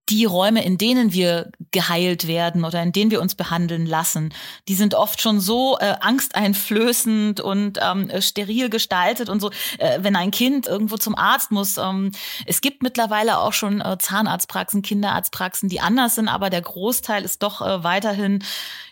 die 0.09 0.25
Räume, 0.25 0.63
in 0.65 0.77
denen 0.77 1.13
wir 1.13 1.51
geheilt 1.71 2.27
werden 2.27 2.65
oder 2.65 2.83
in 2.83 2.91
denen 2.91 3.09
wir 3.09 3.21
uns 3.21 3.35
behandeln 3.35 3.85
lassen, 3.85 4.33
die 4.67 4.75
sind 4.75 4.95
oft 4.95 5.21
schon 5.21 5.39
so 5.39 5.77
äh, 5.79 5.95
angsteinflößend 6.01 7.39
und 7.39 7.79
ähm, 7.81 8.11
steril 8.19 8.69
gestaltet 8.69 9.29
und 9.29 9.39
so. 9.39 9.49
Äh, 9.77 9.99
wenn 10.01 10.15
ein 10.15 10.31
Kind 10.31 10.67
irgendwo 10.67 10.97
zum 10.97 11.15
Arzt 11.15 11.51
muss, 11.51 11.77
ähm, 11.77 12.11
es 12.45 12.59
gibt 12.59 12.83
mittlerweile 12.83 13.39
auch 13.39 13.53
schon 13.53 13.79
äh, 13.79 13.97
Zahnarztpraxen, 13.97 14.81
Kinderarztpraxen, 14.81 15.69
die 15.69 15.79
anders 15.79 16.15
sind, 16.15 16.27
aber 16.27 16.49
der 16.49 16.61
Großteil 16.61 17.23
ist 17.23 17.41
doch 17.41 17.61
äh, 17.61 17.83
weiterhin, 17.83 18.43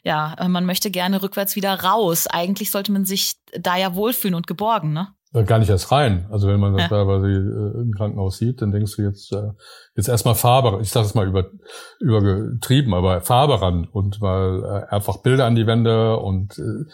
ja, 0.04 0.36
äh, 0.36 0.48
man 0.48 0.66
möchte 0.66 0.92
gerne 0.92 1.22
rückwärts 1.22 1.58
wieder 1.58 1.82
raus. 1.82 2.28
Eigentlich 2.28 2.72
sollte 2.72 2.94
man 2.94 3.04
sich 3.04 3.34
da 3.52 3.76
ja 3.76 3.96
wohlfühlen 3.96 4.36
und 4.36 4.48
geborgen, 4.48 4.94
ne? 4.94 5.14
Gar 5.34 5.60
nicht 5.60 5.70
erst 5.70 5.92
rein. 5.92 6.28
Also 6.30 6.48
wenn 6.48 6.60
man 6.60 6.74
das 6.74 6.84
ja. 6.84 6.88
teilweise 6.90 7.28
äh, 7.28 7.82
im 7.82 7.94
Krankenhaus 7.96 8.38
sieht, 8.38 8.62
dann 8.62 8.72
denkst 8.72 8.98
du 8.98 9.04
jetzt 9.04 9.32
äh, 9.32 9.52
jetzt 9.96 10.10
erstmal 10.10 10.36
Farbe, 10.36 10.80
ich 10.82 10.92
sage 10.92 11.06
es 11.06 11.16
mal 11.16 11.28
über, 11.28 11.50
übergetrieben, 12.00 12.94
aber 12.94 13.22
Farbe 13.22 13.62
ran 13.62 13.88
und 13.90 14.22
mal 14.22 14.86
äh, 14.90 14.94
einfach 14.94 15.22
Bilder 15.22 15.46
an 15.46 15.56
die 15.56 15.68
Wände 15.68 16.18
und 16.18 16.60
äh, 16.60 16.86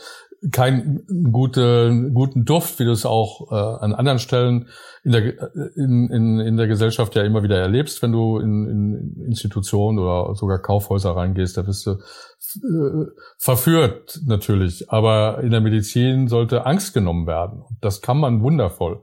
keinen 0.52 1.32
gute, 1.32 2.12
guten 2.14 2.46
Duft, 2.46 2.80
wie 2.80 2.86
du 2.86 2.92
es 2.92 3.06
auch 3.06 3.52
äh, 3.52 3.56
an 3.56 3.94
anderen 3.94 4.20
Stellen 4.20 4.70
in 5.04 5.12
der, 5.12 5.56
in, 5.76 6.10
in, 6.10 6.40
in 6.40 6.58
der 6.58 6.68
Gesellschaft 6.68 7.16
ja 7.16 7.24
immer 7.24 7.44
wieder 7.44 7.58
erlebst, 7.58 8.02
wenn 8.02 8.12
du 8.12 8.40
in, 8.40 8.68
in 8.68 9.26
Institutionen 9.26 10.00
oder 10.00 10.36
sogar 10.36 10.60
Kaufhäuser 10.60 11.16
reingehst, 11.16 11.58
da 11.58 11.62
bist 11.64 11.86
du 11.86 11.92
äh, 11.92 13.06
verführt 13.38 14.22
natürlich. 14.26 14.92
Aber 14.92 15.42
in 15.42 15.52
der 15.52 15.62
Medizin 15.62 16.28
sollte 16.28 16.66
Angst 16.66 16.94
genommen 16.94 17.28
werden. 17.28 17.64
Das 17.82 18.02
kann 18.02 18.20
man 18.20 18.42
wundervoll 18.42 19.02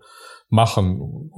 machen. 0.49 1.31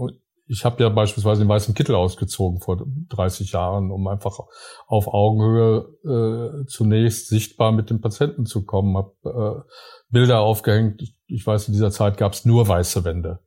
Ich 0.48 0.64
habe 0.64 0.82
ja 0.82 0.88
beispielsweise 0.88 1.42
den 1.42 1.48
weißen 1.48 1.74
Kittel 1.74 1.94
ausgezogen 1.94 2.60
vor 2.60 2.84
30 3.08 3.52
Jahren, 3.52 3.90
um 3.90 4.06
einfach 4.06 4.38
auf 4.86 5.08
Augenhöhe 5.08 5.88
äh, 6.04 6.66
zunächst 6.66 7.28
sichtbar 7.28 7.72
mit 7.72 7.90
dem 7.90 8.00
Patienten 8.00 8.46
zu 8.46 8.64
kommen. 8.64 8.96
Habe 8.96 9.64
äh, 9.66 9.70
Bilder 10.08 10.40
aufgehängt. 10.40 11.02
Ich, 11.02 11.16
ich 11.26 11.46
weiß, 11.46 11.68
in 11.68 11.72
dieser 11.72 11.90
Zeit 11.90 12.16
gab 12.16 12.32
es 12.32 12.44
nur 12.44 12.68
weiße 12.68 13.04
Wände. 13.04 13.40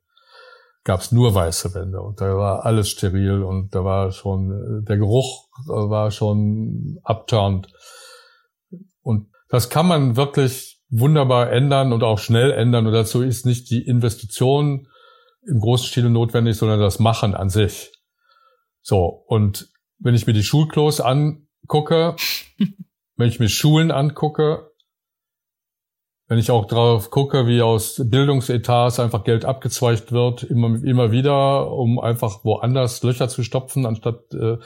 Gab 0.84 1.00
es 1.00 1.12
nur 1.12 1.34
weiße 1.34 1.74
Wände 1.74 2.00
und 2.00 2.20
da 2.20 2.36
war 2.36 2.64
alles 2.64 2.88
steril 2.88 3.42
und 3.42 3.74
da 3.74 3.84
war 3.84 4.12
schon 4.12 4.50
äh, 4.50 4.84
der 4.86 4.98
Geruch 4.98 5.48
äh, 5.66 5.72
war 5.72 6.10
schon 6.10 6.98
abturnt. 7.02 7.68
Und 9.02 9.28
das 9.48 9.70
kann 9.70 9.88
man 9.88 10.16
wirklich 10.16 10.82
wunderbar 10.90 11.50
ändern 11.50 11.92
und 11.92 12.02
auch 12.02 12.18
schnell 12.18 12.50
ändern. 12.52 12.86
Und 12.86 12.92
dazu 12.92 13.22
ist 13.22 13.46
nicht 13.46 13.70
die 13.70 13.86
Investition 13.86 14.88
im 15.46 15.60
großen 15.60 15.86
Stil 15.86 16.10
notwendig, 16.10 16.56
sondern 16.56 16.80
das 16.80 16.98
Machen 16.98 17.34
an 17.34 17.50
sich. 17.50 17.92
So, 18.82 19.24
und 19.26 19.70
wenn 19.98 20.14
ich 20.14 20.26
mir 20.26 20.32
die 20.32 20.42
Schulklos 20.42 21.00
angucke, 21.00 22.16
wenn 23.16 23.28
ich 23.28 23.40
mir 23.40 23.48
Schulen 23.48 23.90
angucke, 23.90 24.70
wenn 26.30 26.38
ich 26.38 26.52
auch 26.52 26.66
drauf 26.66 27.10
gucke, 27.10 27.48
wie 27.48 27.60
aus 27.60 28.00
Bildungsetats 28.08 29.00
einfach 29.00 29.24
Geld 29.24 29.44
abgezweigt 29.44 30.12
wird, 30.12 30.44
immer, 30.44 30.80
immer 30.84 31.10
wieder, 31.10 31.72
um 31.72 31.98
einfach 31.98 32.44
woanders 32.44 33.02
Löcher 33.02 33.28
zu 33.28 33.42
stopfen, 33.42 33.84
anstatt 33.84 34.32
äh, 34.32 34.58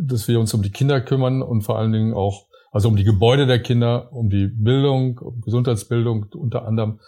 dass 0.00 0.28
wir 0.28 0.38
uns 0.38 0.54
um 0.54 0.62
die 0.62 0.70
Kinder 0.70 1.00
kümmern 1.00 1.42
und 1.42 1.62
vor 1.62 1.76
allen 1.76 1.92
Dingen 1.92 2.14
auch, 2.14 2.46
also 2.70 2.88
um 2.88 2.94
die 2.94 3.02
Gebäude 3.02 3.46
der 3.46 3.60
Kinder, 3.60 4.12
um 4.12 4.30
die 4.30 4.46
Bildung, 4.46 5.18
um 5.18 5.40
Gesundheitsbildung 5.40 6.26
unter 6.36 6.64
anderem 6.64 7.00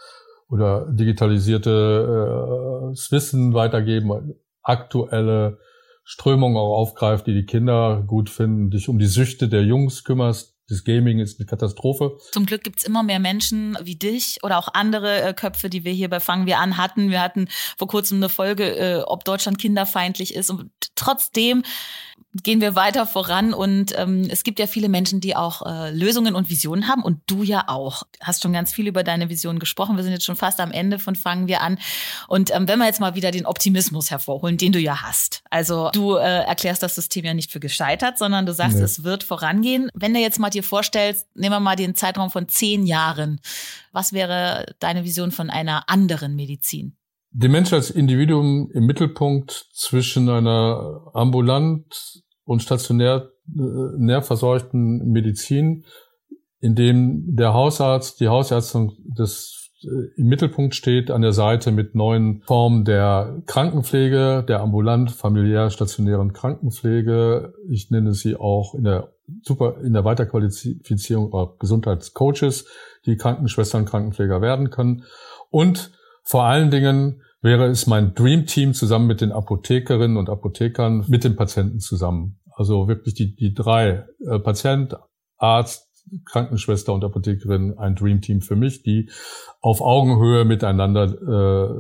oder 0.51 0.87
digitalisierte 0.91 1.71
äh, 1.71 3.13
Wissen 3.13 3.55
weitergeben, 3.55 4.35
aktuelle 4.63 5.59
Strömungen 6.05 6.57
auch 6.57 6.77
aufgreift, 6.77 7.27
die 7.27 7.35
die 7.35 7.47
Kinder 7.47 8.03
gut 8.07 8.31
finden, 8.31 8.71
dich 8.71 8.89
um 8.89 8.99
die 8.99 9.07
Süchte 9.07 9.49
der 9.49 9.63
Jungs 9.63 10.05
kümmerst, 10.05 10.57
das 10.71 10.85
Gaming 10.85 11.19
ist 11.19 11.41
eine 11.41 11.47
Katastrophe. 11.47 12.17
Zum 12.31 12.47
Glück 12.47 12.63
gibt's 12.63 12.85
immer 12.85 13.03
mehr 13.03 13.19
Menschen 13.19 13.77
wie 13.83 13.97
dich 13.97 14.39
oder 14.45 14.57
auch 14.57 14.69
andere 14.73 15.21
äh, 15.21 15.35
Köpfe, 15.35 15.69
die 15.69 15.85
wir 15.85 15.93
hier 15.93 16.09
bei 16.09 16.21
Fangen 16.21 16.47
wir 16.47 16.61
an 16.61 16.77
hatten. 16.77 17.11
Wir 17.11 17.21
hatten 17.21 17.49
vor 17.77 17.89
kurzem 17.89 18.19
eine 18.19 18.29
Folge, 18.29 18.77
äh, 18.77 19.03
ob 19.03 19.25
Deutschland 19.25 19.59
kinderfeindlich 19.59 20.33
ist. 20.33 20.49
Und 20.49 20.71
trotzdem 20.95 21.65
gehen 22.43 22.61
wir 22.61 22.77
weiter 22.77 23.07
voran 23.07 23.53
und 23.53 23.93
ähm, 23.99 24.29
es 24.31 24.45
gibt 24.45 24.61
ja 24.61 24.69
viele 24.69 24.89
Menschen, 24.89 25.21
die 25.21 25.35
auch 25.35 25.67
äh, 25.67 25.91
Lösungen 25.91 26.37
und 26.37 26.49
Visionen 26.49 26.87
haben 26.87 27.03
und 27.03 27.21
du 27.27 27.43
ja 27.43 27.65
auch. 27.67 28.05
Hast 28.21 28.43
schon 28.43 28.53
ganz 28.53 28.73
viel 28.73 28.87
über 28.87 29.03
deine 29.03 29.29
Vision 29.29 29.59
gesprochen. 29.59 29.97
Wir 29.97 30.05
sind 30.05 30.13
jetzt 30.13 30.25
schon 30.25 30.37
fast 30.37 30.61
am 30.61 30.71
Ende 30.71 31.01
von 31.01 31.17
Fangen 31.17 31.49
wir 31.49 31.61
an. 31.61 31.79
Und 32.29 32.55
ähm, 32.55 32.69
wenn 32.69 32.79
wir 32.79 32.87
jetzt 32.87 33.01
mal 33.01 33.17
wieder 33.17 33.33
den 33.33 33.47
Optimismus 33.47 34.11
hervorholen, 34.11 34.59
den 34.59 34.71
du 34.71 34.79
ja 34.79 35.03
hast. 35.03 35.43
Also 35.51 35.91
du 35.93 36.17
äh, 36.17 36.45
erklärst 36.45 36.83
das 36.83 36.95
System 36.95 37.25
ja 37.25 37.35
nicht 37.35 37.51
für 37.51 37.61
gescheitert, 37.61 38.17
sondern 38.17 38.47
du 38.47 38.55
sagst, 38.55 38.77
nee. 38.77 38.83
es 38.83 39.03
wird 39.03 39.25
vorangehen. 39.25 39.91
Wenn 39.95 40.15
du 40.15 40.21
jetzt 40.21 40.39
mal 40.39 40.51
dir 40.51 40.63
vorstellst, 40.63 41.27
nehmen 41.35 41.55
wir 41.55 41.61
mal 41.61 41.77
den 41.77 41.97
Zeitraum 41.97 42.31
von 42.31 42.49
zehn 42.49 42.87
Jahren. 42.87 43.41
Was 43.93 44.13
wäre 44.13 44.75
deine 44.79 45.05
Vision 45.05 45.33
von 45.33 45.51
einer 45.51 45.89
anderen 45.89 46.37
Medizin? 46.37 46.97
Den 47.33 47.53
Mensch 47.53 47.73
als 47.73 47.91
Individuum 47.91 48.71
im 48.73 48.87
Mittelpunkt 48.87 49.69
zwischen 49.73 50.29
einer 50.29 51.11
ambulant 51.15 52.23
und 52.45 52.63
stationär 52.63 53.31
äh, 53.47 53.61
näher 53.99 54.23
versorgten 54.23 55.11
Medizin, 55.11 55.85
in 56.61 56.75
dem 56.75 57.37
der 57.37 57.55
Hausarzt, 57.55 58.21
die 58.21 58.29
Hausärztin 58.29 58.93
des, 59.05 59.71
äh, 59.83 60.21
im 60.21 60.27
Mittelpunkt 60.27 60.75
steht, 60.75 61.11
an 61.11 61.23
der 61.23 61.33
Seite 61.33 61.71
mit 61.71 61.95
neuen 61.95 62.43
Formen 62.43 62.85
der 62.85 63.43
Krankenpflege, 63.47 64.45
der 64.47 64.61
ambulant 64.61 65.13
familiär 65.13 65.71
stationären 65.71 66.33
Krankenpflege. 66.33 67.55
Ich 67.69 67.91
nenne 67.91 68.13
sie 68.13 68.37
auch 68.37 68.75
in 68.75 68.85
der 68.85 69.13
super 69.43 69.77
in 69.85 69.93
der 69.93 70.05
Weiterqualifizierung 70.05 71.33
auch 71.33 71.59
Gesundheitscoaches, 71.59 72.67
die 73.07 73.17
Krankenschwestern, 73.17 73.85
Krankenpfleger 73.85 74.41
werden 74.43 74.71
können. 74.71 75.05
Und 75.51 75.93
vor 76.23 76.45
allen 76.45 76.71
Dingen 76.71 77.23
wäre 77.43 77.67
es 77.67 77.87
mein 77.87 78.15
Dream 78.15 78.47
Team 78.47 78.75
zusammen 78.75 79.07
mit 79.07 79.21
den 79.21 79.33
Apothekerinnen 79.33 80.17
und 80.17 80.29
Apothekern, 80.29 81.05
mit 81.09 81.25
den 81.25 81.37
Patienten 81.37 81.81
zusammen. 81.81 82.41
Also 82.55 82.89
wirklich 82.89 83.15
die, 83.15 83.35
die 83.35 83.55
drei, 83.55 84.05
äh, 84.27 84.39
Patient, 84.39 84.97
Arzt, 85.39 85.89
Krankenschwester 86.27 86.93
und 86.93 87.05
Apothekerin, 87.05 87.79
ein 87.79 87.95
Dream 87.95 88.21
Team 88.21 88.41
für 88.41 88.57
mich, 88.57 88.83
die 88.83 89.11
auf 89.61 89.81
Augenhöhe 89.81 90.45
miteinander 90.45 91.05
äh, 91.07 91.75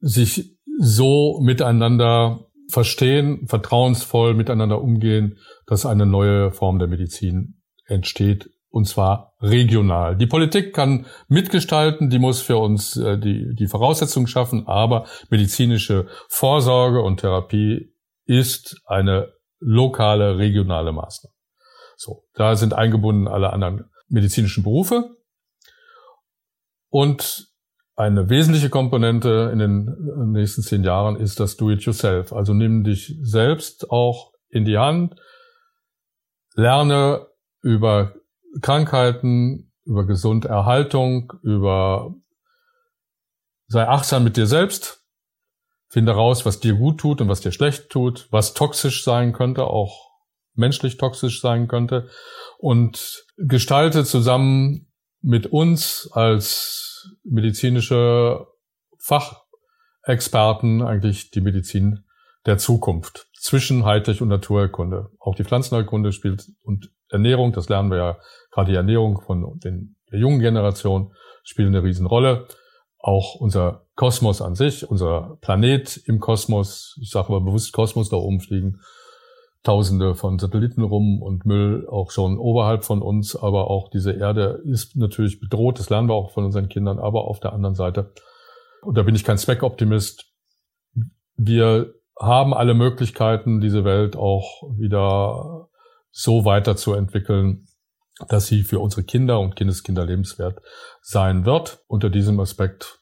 sich 0.00 0.58
so 0.78 1.40
miteinander 1.40 2.46
verstehen, 2.68 3.46
vertrauensvoll 3.46 4.34
miteinander 4.34 4.82
umgehen, 4.82 5.38
dass 5.66 5.86
eine 5.86 6.06
neue 6.06 6.52
Form 6.52 6.78
der 6.78 6.88
Medizin 6.88 7.62
entsteht, 7.86 8.50
und 8.74 8.86
zwar 8.86 9.34
regional. 9.40 10.16
Die 10.16 10.26
Politik 10.26 10.74
kann 10.74 11.06
mitgestalten, 11.28 12.10
die 12.10 12.18
muss 12.18 12.40
für 12.40 12.56
uns 12.56 12.96
äh, 12.96 13.16
die, 13.16 13.54
die 13.54 13.68
Voraussetzungen 13.68 14.26
schaffen, 14.26 14.66
aber 14.66 15.06
medizinische 15.30 16.08
Vorsorge 16.28 17.00
und 17.00 17.20
Therapie 17.20 17.94
ist 18.24 18.82
eine 18.86 19.32
lokale, 19.60 20.38
regionale 20.38 20.90
Maßnahme. 20.90 21.32
So, 21.96 22.24
da 22.34 22.56
sind 22.56 22.74
eingebunden 22.74 23.28
alle 23.28 23.52
anderen 23.52 23.84
medizinischen 24.08 24.64
Berufe. 24.64 25.18
Und 26.88 27.46
eine 27.94 28.28
wesentliche 28.28 28.70
Komponente 28.70 29.50
in 29.52 29.60
den 29.60 30.32
nächsten 30.32 30.62
zehn 30.62 30.82
Jahren 30.82 31.14
ist 31.14 31.38
das 31.38 31.56
Do-it-yourself. 31.56 32.32
Also 32.32 32.54
nimm 32.54 32.82
dich 32.82 33.16
selbst 33.22 33.88
auch 33.92 34.32
in 34.48 34.64
die 34.64 34.78
Hand, 34.78 35.14
lerne 36.56 37.28
über 37.62 38.14
Krankheiten, 38.60 39.72
über 39.84 40.06
Gesunderhaltung, 40.06 41.32
über 41.42 42.14
sei 43.66 43.86
achtsam 43.86 44.24
mit 44.24 44.36
dir 44.36 44.46
selbst, 44.46 45.04
finde 45.88 46.12
raus, 46.12 46.46
was 46.46 46.60
dir 46.60 46.74
gut 46.74 46.98
tut 46.98 47.20
und 47.20 47.28
was 47.28 47.40
dir 47.40 47.52
schlecht 47.52 47.90
tut, 47.90 48.28
was 48.30 48.54
toxisch 48.54 49.04
sein 49.04 49.32
könnte, 49.32 49.64
auch 49.64 50.10
menschlich 50.54 50.96
toxisch 50.96 51.40
sein 51.40 51.68
könnte. 51.68 52.08
Und 52.58 53.24
gestalte 53.36 54.04
zusammen 54.04 54.92
mit 55.20 55.46
uns 55.46 56.08
als 56.12 57.16
medizinische 57.24 58.46
Fachexperten 58.98 60.82
eigentlich 60.82 61.30
die 61.30 61.40
Medizin 61.40 62.03
der 62.46 62.58
Zukunft 62.58 63.28
zwischen 63.38 63.84
Hightech 63.84 64.22
und 64.22 64.28
Naturheilkunde. 64.28 65.10
Auch 65.18 65.34
die 65.34 65.44
Pflanzenheilkunde 65.44 66.12
spielt 66.12 66.50
und 66.62 66.90
Ernährung, 67.10 67.52
das 67.52 67.68
lernen 67.68 67.90
wir 67.90 67.98
ja, 67.98 68.18
gerade 68.50 68.72
die 68.72 68.76
Ernährung 68.76 69.20
von 69.20 69.58
den, 69.60 69.96
der 70.10 70.18
jungen 70.18 70.40
Generation 70.40 71.12
spielt 71.42 71.68
eine 71.68 71.82
Riesenrolle. 71.82 72.46
Auch 72.98 73.34
unser 73.34 73.86
Kosmos 73.96 74.40
an 74.40 74.54
sich, 74.54 74.88
unser 74.88 75.36
Planet 75.40 75.96
im 76.06 76.20
Kosmos, 76.20 76.98
ich 77.00 77.10
sage 77.10 77.28
aber 77.28 77.42
bewusst 77.42 77.72
Kosmos, 77.72 78.08
da 78.08 78.16
oben 78.16 78.40
fliegen 78.40 78.80
Tausende 79.62 80.14
von 80.14 80.38
Satelliten 80.38 80.82
rum 80.82 81.22
und 81.22 81.46
Müll 81.46 81.88
auch 81.88 82.10
schon 82.10 82.38
oberhalb 82.38 82.84
von 82.84 83.00
uns, 83.00 83.34
aber 83.34 83.70
auch 83.70 83.88
diese 83.88 84.12
Erde 84.12 84.60
ist 84.64 84.94
natürlich 84.94 85.40
bedroht, 85.40 85.78
das 85.78 85.88
lernen 85.88 86.06
wir 86.08 86.14
auch 86.14 86.32
von 86.32 86.44
unseren 86.44 86.68
Kindern, 86.68 86.98
aber 86.98 87.24
auf 87.24 87.40
der 87.40 87.54
anderen 87.54 87.74
Seite, 87.74 88.12
und 88.82 88.98
da 88.98 89.02
bin 89.02 89.14
ich 89.14 89.24
kein 89.24 89.38
Zweckoptimist, 89.38 90.26
wir 91.36 91.94
haben 92.18 92.54
alle 92.54 92.74
Möglichkeiten, 92.74 93.60
diese 93.60 93.84
Welt 93.84 94.16
auch 94.16 94.62
wieder 94.76 95.68
so 96.10 96.44
weiterzuentwickeln, 96.44 97.66
dass 98.28 98.46
sie 98.46 98.62
für 98.62 98.78
unsere 98.78 99.02
Kinder 99.02 99.40
und 99.40 99.56
Kindeskinder 99.56 100.06
lebenswert 100.06 100.60
sein 101.02 101.44
wird. 101.44 101.82
Unter 101.88 102.10
diesem 102.10 102.38
Aspekt 102.38 103.00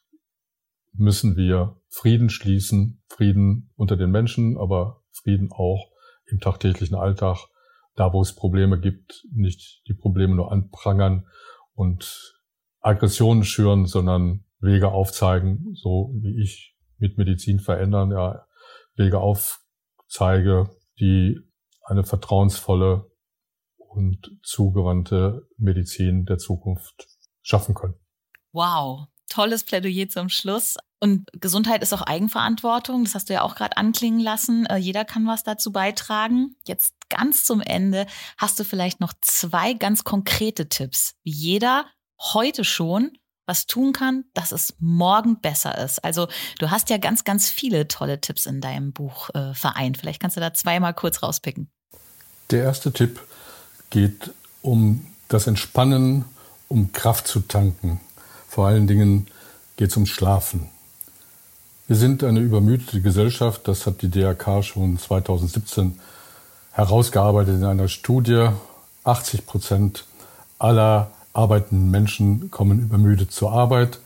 müssen 0.93 1.35
wir 1.35 1.79
Frieden 1.89 2.29
schließen, 2.29 3.03
Frieden 3.07 3.71
unter 3.75 3.97
den 3.97 4.09
Menschen, 4.09 4.57
aber 4.57 5.03
Frieden 5.11 5.51
auch 5.51 5.91
im 6.25 6.39
tagtäglichen 6.39 6.95
Alltag, 6.95 7.47
da 7.95 8.11
wo 8.13 8.21
es 8.21 8.33
Probleme 8.33 8.79
gibt, 8.79 9.23
nicht 9.31 9.83
die 9.87 9.93
Probleme 9.93 10.35
nur 10.35 10.51
anprangern 10.51 11.27
und 11.75 12.33
Aggressionen 12.79 13.43
schüren, 13.43 13.85
sondern 13.85 14.45
Wege 14.59 14.89
aufzeigen, 14.89 15.73
so 15.75 16.11
wie 16.15 16.41
ich 16.41 16.75
mit 16.97 17.17
Medizin 17.17 17.59
verändern, 17.59 18.11
ja, 18.11 18.45
Wege 18.95 19.19
aufzeige, 19.19 20.69
die 20.99 21.39
eine 21.83 22.03
vertrauensvolle 22.03 23.11
und 23.77 24.31
zugewandte 24.43 25.47
Medizin 25.57 26.25
der 26.25 26.37
Zukunft 26.37 27.07
schaffen 27.41 27.75
können. 27.75 27.95
Wow, 28.51 29.07
tolles 29.29 29.63
Plädoyer 29.63 30.07
zum 30.09 30.29
Schluss. 30.29 30.77
Und 30.99 31.29
Gesundheit 31.33 31.83
ist 31.83 31.93
auch 31.93 32.01
Eigenverantwortung. 32.01 33.03
Das 33.03 33.13
hast 33.13 33.29
du 33.29 33.33
ja 33.33 33.41
auch 33.41 33.55
gerade 33.55 33.75
anklingen 33.75 34.21
lassen. 34.21 34.65
Äh, 34.67 34.77
jeder 34.77 35.03
kann 35.03 35.27
was 35.27 35.43
dazu 35.43 35.71
beitragen. 35.71 36.55
Jetzt 36.65 36.95
ganz 37.09 37.43
zum 37.43 37.59
Ende 37.59 38.05
hast 38.37 38.59
du 38.59 38.63
vielleicht 38.63 39.01
noch 39.01 39.13
zwei 39.19 39.73
ganz 39.73 40.03
konkrete 40.03 40.69
Tipps, 40.69 41.15
wie 41.23 41.31
jeder 41.31 41.85
heute 42.33 42.63
schon 42.63 43.11
was 43.45 43.67
tun 43.67 43.93
kann, 43.93 44.25
dass 44.33 44.51
es 44.51 44.75
morgen 44.79 45.39
besser 45.39 45.77
ist. 45.77 46.03
Also 46.03 46.27
du 46.59 46.71
hast 46.71 46.89
ja 46.89 46.97
ganz, 46.97 47.23
ganz 47.23 47.49
viele 47.49 47.87
tolle 47.87 48.21
Tipps 48.21 48.45
in 48.45 48.61
deinem 48.61 48.93
Buch 48.93 49.29
äh, 49.33 49.53
vereint. 49.53 49.97
Vielleicht 49.97 50.21
kannst 50.21 50.37
du 50.37 50.41
da 50.41 50.53
zweimal 50.53 50.93
kurz 50.93 51.23
rauspicken. 51.23 51.69
Der 52.51 52.63
erste 52.63 52.91
Tipp 52.91 53.19
geht 53.89 54.31
um 54.61 55.05
das 55.27 55.47
Entspannen, 55.47 56.25
um 56.69 56.91
Kraft 56.91 57.27
zu 57.27 57.41
tanken. 57.41 57.99
Vor 58.47 58.67
allen 58.67 58.87
Dingen 58.87 59.27
geht 59.75 59.89
es 59.89 59.97
ums 59.97 60.09
Schlafen. 60.09 60.69
Wir 61.87 61.95
sind 61.95 62.23
eine 62.23 62.39
übermüdete 62.39 63.01
Gesellschaft, 63.01 63.67
das 63.67 63.85
hat 63.85 64.01
die 64.01 64.09
DRK 64.09 64.63
schon 64.63 64.97
2017 64.97 65.99
herausgearbeitet 66.71 67.55
in 67.55 67.65
einer 67.65 67.87
Studie. 67.87 68.49
80 69.03 69.45
Prozent 69.45 70.05
aller 70.59 71.11
arbeitenden 71.33 71.91
Menschen 71.91 72.51
kommen 72.51 72.79
übermüdet 72.79 73.31
zur 73.31 73.51
Arbeit. 73.51 73.99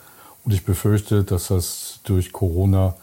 Und 0.44 0.54
ich 0.54 0.66
befürchte, 0.66 1.24
dass 1.24 1.48
das 1.48 2.00
durch 2.04 2.32
Corona 2.32 2.96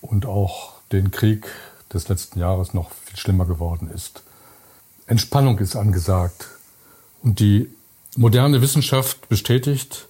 und 0.00 0.26
auch 0.26 0.74
den 0.92 1.10
Krieg 1.10 1.46
des 1.92 2.08
letzten 2.08 2.40
Jahres 2.40 2.74
noch 2.74 2.90
viel 2.90 3.16
schlimmer 3.16 3.46
geworden 3.46 3.90
ist. 3.94 4.22
Entspannung 5.06 5.58
ist 5.58 5.76
angesagt. 5.76 6.48
Und 7.22 7.40
die 7.40 7.68
moderne 8.16 8.60
Wissenschaft 8.62 9.28
bestätigt 9.28 10.08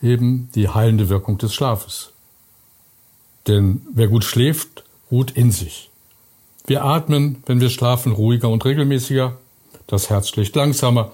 eben 0.00 0.50
die 0.54 0.68
heilende 0.68 1.08
Wirkung 1.08 1.38
des 1.38 1.54
Schlafes. 1.54 2.12
Denn 3.46 3.82
wer 3.92 4.08
gut 4.08 4.24
schläft, 4.24 4.84
ruht 5.10 5.32
in 5.32 5.50
sich. 5.50 5.90
Wir 6.66 6.84
atmen, 6.84 7.42
wenn 7.46 7.60
wir 7.60 7.70
schlafen, 7.70 8.12
ruhiger 8.12 8.50
und 8.50 8.64
regelmäßiger. 8.64 9.36
Das 9.86 10.10
Herz 10.10 10.28
schlägt 10.28 10.54
langsamer. 10.54 11.12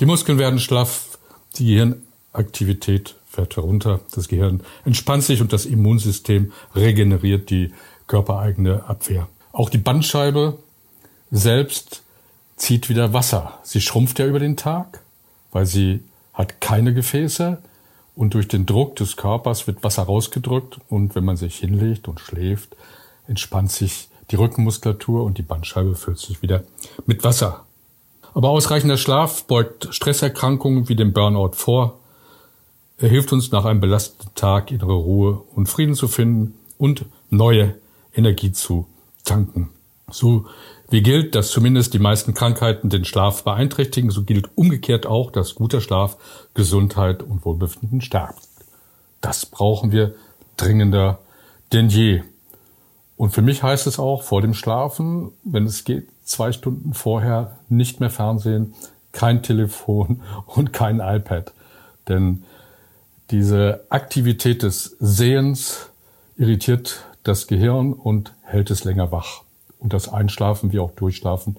Die 0.00 0.06
Muskeln 0.06 0.38
werden 0.38 0.58
schlaff. 0.58 1.18
Die 1.56 1.66
Gehirnaktivität 1.66 3.14
fährt 3.26 3.56
herunter. 3.56 4.00
Das 4.14 4.28
Gehirn 4.28 4.62
entspannt 4.84 5.22
sich 5.22 5.40
und 5.40 5.52
das 5.52 5.66
Immunsystem 5.66 6.52
regeneriert 6.74 7.50
die 7.50 7.72
körpereigene 8.06 8.84
Abwehr. 8.88 9.28
Auch 9.52 9.70
die 9.70 9.78
Bandscheibe 9.78 10.58
selbst 11.30 12.02
zieht 12.56 12.88
wieder 12.88 13.12
Wasser. 13.12 13.58
Sie 13.62 13.80
schrumpft 13.80 14.18
ja 14.18 14.26
über 14.26 14.40
den 14.40 14.56
Tag, 14.56 15.00
weil 15.52 15.66
sie 15.66 16.00
hat 16.32 16.60
keine 16.60 16.92
Gefäße 16.92 17.58
und 18.16 18.34
durch 18.34 18.48
den 18.48 18.66
Druck 18.66 18.96
des 18.96 19.16
Körpers 19.16 19.66
wird 19.66 19.82
Wasser 19.84 20.02
rausgedrückt 20.02 20.78
und 20.88 21.14
wenn 21.14 21.24
man 21.24 21.36
sich 21.36 21.56
hinlegt 21.56 22.08
und 22.08 22.20
schläft, 22.20 22.76
entspannt 23.26 23.70
sich 23.70 24.08
die 24.30 24.36
Rückenmuskulatur 24.36 25.24
und 25.24 25.38
die 25.38 25.42
Bandscheibe 25.42 25.94
füllt 25.94 26.18
sich 26.18 26.42
wieder 26.42 26.64
mit 27.06 27.24
Wasser. 27.24 27.64
Aber 28.34 28.50
ausreichender 28.50 28.96
Schlaf 28.96 29.44
beugt 29.44 29.88
Stresserkrankungen 29.92 30.88
wie 30.88 30.96
dem 30.96 31.12
Burnout 31.12 31.52
vor. 31.52 32.00
Er 32.98 33.08
hilft 33.08 33.32
uns 33.32 33.52
nach 33.52 33.64
einem 33.64 33.80
belasteten 33.80 34.34
Tag 34.34 34.70
innere 34.70 34.94
Ruhe 34.94 35.42
und 35.54 35.68
Frieden 35.68 35.94
zu 35.94 36.08
finden 36.08 36.54
und 36.76 37.04
neue 37.30 37.76
Energie 38.12 38.52
zu 38.52 38.86
tanken. 39.24 39.70
So 40.10 40.46
wie 40.90 41.02
gilt, 41.02 41.34
dass 41.34 41.50
zumindest 41.50 41.94
die 41.94 41.98
meisten 41.98 42.34
Krankheiten 42.34 42.90
den 42.90 43.04
Schlaf 43.04 43.44
beeinträchtigen, 43.44 44.10
so 44.10 44.22
gilt 44.24 44.50
umgekehrt 44.56 45.06
auch, 45.06 45.30
dass 45.30 45.54
guter 45.54 45.80
Schlaf 45.80 46.16
Gesundheit 46.54 47.22
und 47.22 47.44
Wohlbefinden 47.44 48.00
stärkt. 48.00 48.48
Das 49.20 49.46
brauchen 49.46 49.92
wir 49.92 50.14
dringender 50.56 51.18
denn 51.72 51.88
je. 51.88 52.22
Und 53.16 53.30
für 53.30 53.42
mich 53.42 53.62
heißt 53.62 53.86
es 53.86 53.98
auch 53.98 54.22
vor 54.22 54.42
dem 54.42 54.54
Schlafen, 54.54 55.30
wenn 55.44 55.66
es 55.66 55.84
geht, 55.84 56.08
zwei 56.24 56.52
Stunden 56.52 56.94
vorher 56.94 57.58
nicht 57.68 58.00
mehr 58.00 58.10
Fernsehen, 58.10 58.74
kein 59.12 59.42
Telefon 59.42 60.22
und 60.46 60.72
kein 60.72 61.00
iPad. 61.00 61.52
Denn 62.08 62.44
diese 63.30 63.84
Aktivität 63.88 64.62
des 64.62 64.96
Sehens 64.98 65.90
irritiert 66.36 67.04
das 67.22 67.46
Gehirn 67.46 67.92
und 67.92 68.34
hält 68.42 68.70
es 68.70 68.84
länger 68.84 69.10
wach 69.12 69.42
und 69.78 69.92
das 69.92 70.08
Einschlafen 70.08 70.72
wie 70.72 70.78
auch 70.78 70.90
Durchschlafen 70.92 71.58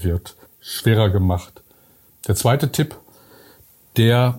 wird 0.00 0.36
schwerer 0.60 1.10
gemacht. 1.10 1.62
Der 2.26 2.34
zweite 2.36 2.72
Tipp, 2.72 2.96
der 3.96 4.38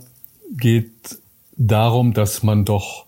geht 0.52 1.20
darum, 1.56 2.14
dass 2.14 2.44
man 2.44 2.66
doch 2.66 3.06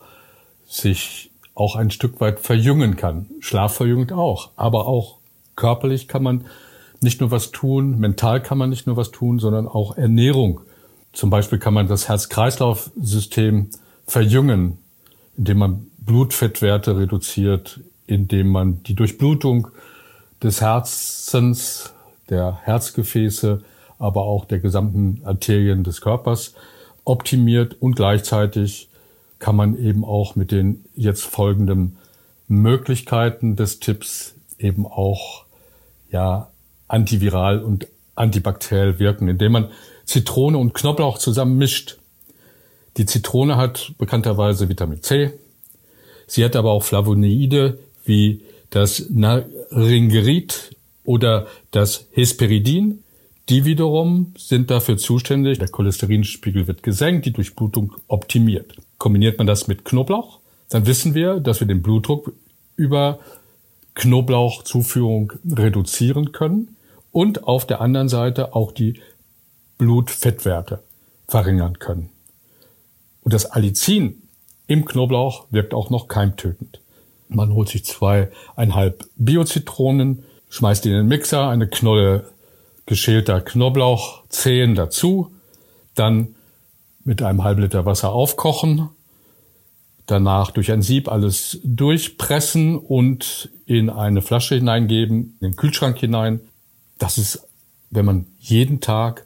sich 0.68 1.26
auch 1.58 1.76
ein 1.76 1.89
Stück 1.89 2.22
weit 2.22 2.39
verjüngen 2.39 2.97
kann. 2.97 3.26
Schlaf 3.39 3.76
verjüngt 3.76 4.12
auch, 4.12 4.51
aber 4.55 4.86
auch 4.86 5.18
körperlich 5.55 6.08
kann 6.08 6.22
man 6.22 6.45
nicht 7.01 7.20
nur 7.20 7.32
was 7.32 7.51
tun, 7.51 7.99
mental 7.99 8.41
kann 8.41 8.60
man 8.60 8.70
nicht 8.70 8.86
nur 8.86 8.95
was 8.95 9.12
tun, 9.12 9.39
sondern 9.39 9.68
auch 9.68 9.97
Ernährung. 9.97 10.62
Zum 11.14 11.32
Beispiel 11.32 11.58
kann 11.58 11.74
man 11.74 11.88
das 11.88 12.08
Herz-Kreislauf-System 12.08 13.70
verjüngen, 14.05 14.78
indem 15.36 15.58
man 15.58 15.88
Blutfettwerte 15.97 16.97
reduziert, 16.97 17.80
indem 18.05 18.49
man 18.49 18.84
die 18.84 18.93
Durchblutung 18.93 19.70
des 20.41 20.62
Herzens, 20.62 21.93
der 22.30 22.60
Herzgefäße, 22.64 23.64
aber 23.97 24.24
auch 24.24 24.45
der 24.45 24.60
gesamten 24.60 25.22
Arterien 25.26 25.84
des 25.84 26.01
Körpers 26.01 26.53
optimiert 27.03 27.78
und 27.80 27.95
gleichzeitig 27.95 28.89
kann 29.39 29.55
man 29.55 29.77
eben 29.77 30.03
auch 30.03 30.35
mit 30.35 30.51
den 30.51 30.85
jetzt 30.95 31.23
folgenden 31.23 31.97
Möglichkeiten 32.47 33.55
des 33.55 33.79
Tipps 33.79 34.35
eben 34.57 34.85
auch 34.85 35.45
ja 36.11 36.49
antiviral 36.88 37.61
und 37.61 37.88
antibakteriell 38.15 38.99
wirken, 38.99 39.27
indem 39.27 39.51
man 39.51 39.71
Zitrone 40.05 40.57
und 40.57 40.73
Knoblauch 40.73 41.17
zusammen 41.17 41.57
mischt. 41.57 41.97
Die 42.97 43.05
Zitrone 43.05 43.57
hat 43.57 43.91
bekannterweise 43.97 44.69
Vitamin 44.69 45.03
C. 45.03 45.33
Sie 46.25 46.43
hat 46.43 46.55
aber 46.55 46.71
auch 46.71 46.83
Flavonoide 46.83 47.77
wie 48.05 48.41
das 48.69 49.05
Naringerid 49.09 50.75
oder 51.03 51.47
das 51.71 52.07
Hesperidin. 52.11 53.03
Die 53.49 53.63
wiederum 53.63 54.33
sind 54.37 54.69
dafür 54.69 54.97
zuständig, 54.97 55.59
der 55.59 55.69
Cholesterinspiegel 55.69 56.67
wird 56.67 56.83
gesenkt, 56.83 57.25
die 57.25 57.31
Durchblutung 57.31 57.93
optimiert. 58.07 58.75
Kombiniert 58.97 59.37
man 59.37 59.47
das 59.47 59.67
mit 59.67 59.85
Knoblauch, 59.85 60.39
dann 60.69 60.85
wissen 60.85 61.13
wir, 61.13 61.39
dass 61.39 61.61
wir 61.61 61.67
den 61.67 61.81
Blutdruck 61.81 62.33
über 62.75 63.19
Knoblauchzuführung 63.95 65.33
reduzieren 65.49 66.33
können 66.33 66.75
und 67.11 67.45
auf 67.45 67.65
der 67.65 67.79
anderen 67.79 68.09
Seite 68.09 68.53
auch 68.53 68.73
die 68.73 68.99
Blutfettwerte 69.77 70.83
verringern 71.27 71.79
können. 71.79 72.09
Und 73.21 73.33
das 73.33 73.45
Allicin 73.45 74.23
im 74.67 74.83
Knoblauch 74.85 75.45
wirkt 75.51 75.73
auch 75.73 75.89
noch 75.89 76.09
keimtötend. 76.09 76.81
Man 77.29 77.53
holt 77.53 77.69
sich 77.69 77.85
zweieinhalb 77.85 79.05
Biozitronen, 79.15 80.23
schmeißt 80.49 80.83
die 80.83 80.89
in 80.89 80.95
den 80.95 81.07
Mixer, 81.07 81.47
eine 81.47 81.67
Knolle 81.67 82.29
geschälter 82.88 83.41
Knoblauch, 83.41 84.23
Zehen 84.29 84.73
dazu, 84.73 85.31
dann 85.93 86.35
mit 87.03 87.21
einem 87.21 87.43
halben 87.43 87.61
Liter 87.61 87.85
Wasser 87.85 88.11
aufkochen, 88.11 88.89
danach 90.07 90.51
durch 90.51 90.71
ein 90.71 90.81
Sieb 90.81 91.09
alles 91.09 91.59
durchpressen 91.63 92.77
und 92.77 93.49
in 93.65 93.89
eine 93.89 94.23
Flasche 94.23 94.55
hineingeben, 94.55 95.38
in 95.39 95.51
den 95.51 95.55
Kühlschrank 95.55 95.99
hinein. 95.99 96.39
Das 96.97 97.17
ist, 97.17 97.45
wenn 97.91 98.05
man 98.05 98.25
jeden 98.39 98.79
Tag 98.79 99.25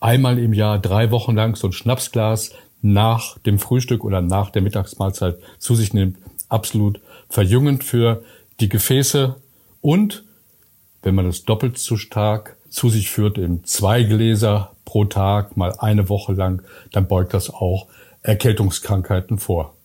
einmal 0.00 0.38
im 0.38 0.52
Jahr 0.52 0.78
drei 0.78 1.10
Wochen 1.10 1.34
lang 1.34 1.56
so 1.56 1.68
ein 1.68 1.72
Schnapsglas 1.72 2.52
nach 2.82 3.38
dem 3.38 3.58
Frühstück 3.58 4.04
oder 4.04 4.20
nach 4.20 4.50
der 4.50 4.62
Mittagsmahlzeit 4.62 5.38
zu 5.58 5.74
sich 5.74 5.94
nimmt, 5.94 6.18
absolut 6.48 7.00
verjüngend 7.28 7.84
für 7.84 8.22
die 8.60 8.68
Gefäße 8.68 9.36
und 9.80 10.24
wenn 11.02 11.14
man 11.14 11.26
es 11.26 11.44
doppelt 11.44 11.78
so 11.78 11.96
stark 11.96 12.55
zu 12.68 12.88
sich 12.88 13.10
führt, 13.10 13.38
eben 13.38 13.64
zwei 13.64 14.02
Gläser 14.02 14.76
pro 14.84 15.04
Tag 15.04 15.56
mal 15.56 15.72
eine 15.78 16.08
Woche 16.08 16.32
lang, 16.32 16.62
dann 16.92 17.08
beugt 17.08 17.34
das 17.34 17.50
auch 17.50 17.88
Erkältungskrankheiten 18.22 19.38
vor. 19.38 19.76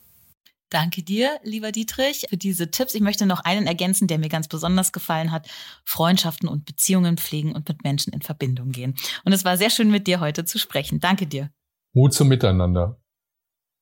Danke 0.69 1.03
dir, 1.03 1.37
lieber 1.43 1.73
Dietrich, 1.73 2.27
für 2.29 2.37
diese 2.37 2.71
Tipps. 2.71 2.95
Ich 2.95 3.01
möchte 3.01 3.25
noch 3.25 3.41
einen 3.41 3.67
ergänzen, 3.67 4.07
der 4.07 4.19
mir 4.19 4.29
ganz 4.29 4.47
besonders 4.47 4.93
gefallen 4.93 5.33
hat. 5.33 5.49
Freundschaften 5.83 6.47
und 6.47 6.63
Beziehungen 6.63 7.17
pflegen 7.17 7.53
und 7.53 7.67
mit 7.67 7.83
Menschen 7.83 8.13
in 8.13 8.21
Verbindung 8.21 8.71
gehen. 8.71 8.95
Und 9.25 9.33
es 9.33 9.43
war 9.43 9.57
sehr 9.57 9.69
schön, 9.69 9.91
mit 9.91 10.07
dir 10.07 10.21
heute 10.21 10.45
zu 10.45 10.57
sprechen. 10.57 11.01
Danke 11.01 11.27
dir. 11.27 11.49
Mut 11.91 12.13
zum 12.13 12.29
Miteinander. 12.29 13.01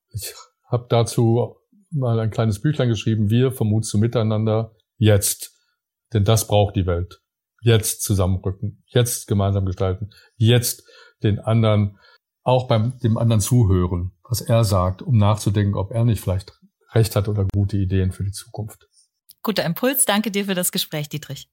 Ich 0.09 0.33
habe 0.65 0.87
dazu 0.89 1.57
mal 1.91 2.19
ein 2.19 2.31
kleines 2.31 2.59
Büchlein 2.59 2.89
geschrieben, 2.89 3.29
wir 3.29 3.51
vom 3.51 3.69
Mut 3.69 3.85
zum 3.85 4.01
Miteinander, 4.01 4.75
jetzt. 4.97 5.55
Denn 6.11 6.25
das 6.25 6.47
braucht 6.47 6.75
die 6.75 6.87
Welt. 6.87 7.21
Jetzt 7.61 8.03
zusammenrücken, 8.03 8.83
jetzt 8.87 9.27
gemeinsam 9.27 9.65
gestalten, 9.65 10.09
jetzt 10.35 10.83
den 11.23 11.39
anderen, 11.39 11.99
auch 12.43 12.67
beim 12.67 12.97
dem 12.99 13.17
anderen 13.17 13.41
zuhören, 13.41 14.11
was 14.23 14.41
er 14.41 14.63
sagt, 14.63 15.01
um 15.01 15.17
nachzudenken, 15.17 15.75
ob 15.75 15.91
er 15.91 16.05
nicht 16.05 16.21
vielleicht 16.21 16.59
recht 16.93 17.15
hat 17.15 17.27
oder 17.27 17.45
gute 17.53 17.77
Ideen 17.77 18.11
für 18.11 18.23
die 18.23 18.31
Zukunft. 18.31 18.87
Guter 19.41 19.63
Impuls. 19.65 20.05
Danke 20.05 20.31
dir 20.31 20.45
für 20.45 20.55
das 20.55 20.71
Gespräch, 20.71 21.09
Dietrich. 21.09 21.49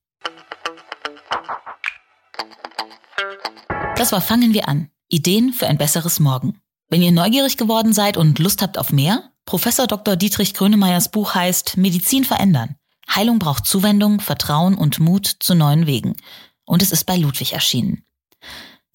Das 3.97 4.13
war 4.13 4.21
Fangen 4.21 4.53
wir 4.53 4.69
an. 4.69 4.91
Ideen 5.09 5.53
für 5.53 5.67
ein 5.67 5.79
besseres 5.79 6.21
Morgen. 6.21 6.61
Wenn 6.89 7.03
ihr 7.03 7.13
neugierig 7.13 7.57
geworden 7.57 7.93
seid 7.93 8.17
und 8.17 8.39
Lust 8.39 8.63
habt 8.63 8.79
auf 8.79 8.93
mehr, 8.93 9.33
Professor 9.45 9.87
Dr. 9.87 10.17
Dietrich 10.17 10.55
Grönemeyers 10.55 11.11
Buch 11.11 11.35
heißt 11.35 11.77
Medizin 11.77 12.25
verändern. 12.25 12.77
Heilung 13.09 13.39
braucht 13.39 13.67
Zuwendung, 13.67 14.21
Vertrauen 14.21 14.75
und 14.75 14.99
Mut 14.99 15.27
zu 15.27 15.55
neuen 15.55 15.87
Wegen. 15.87 16.17
Und 16.65 16.83
es 16.83 16.93
ist 16.93 17.05
bei 17.05 17.17
Ludwig 17.17 17.53
erschienen. 17.53 18.05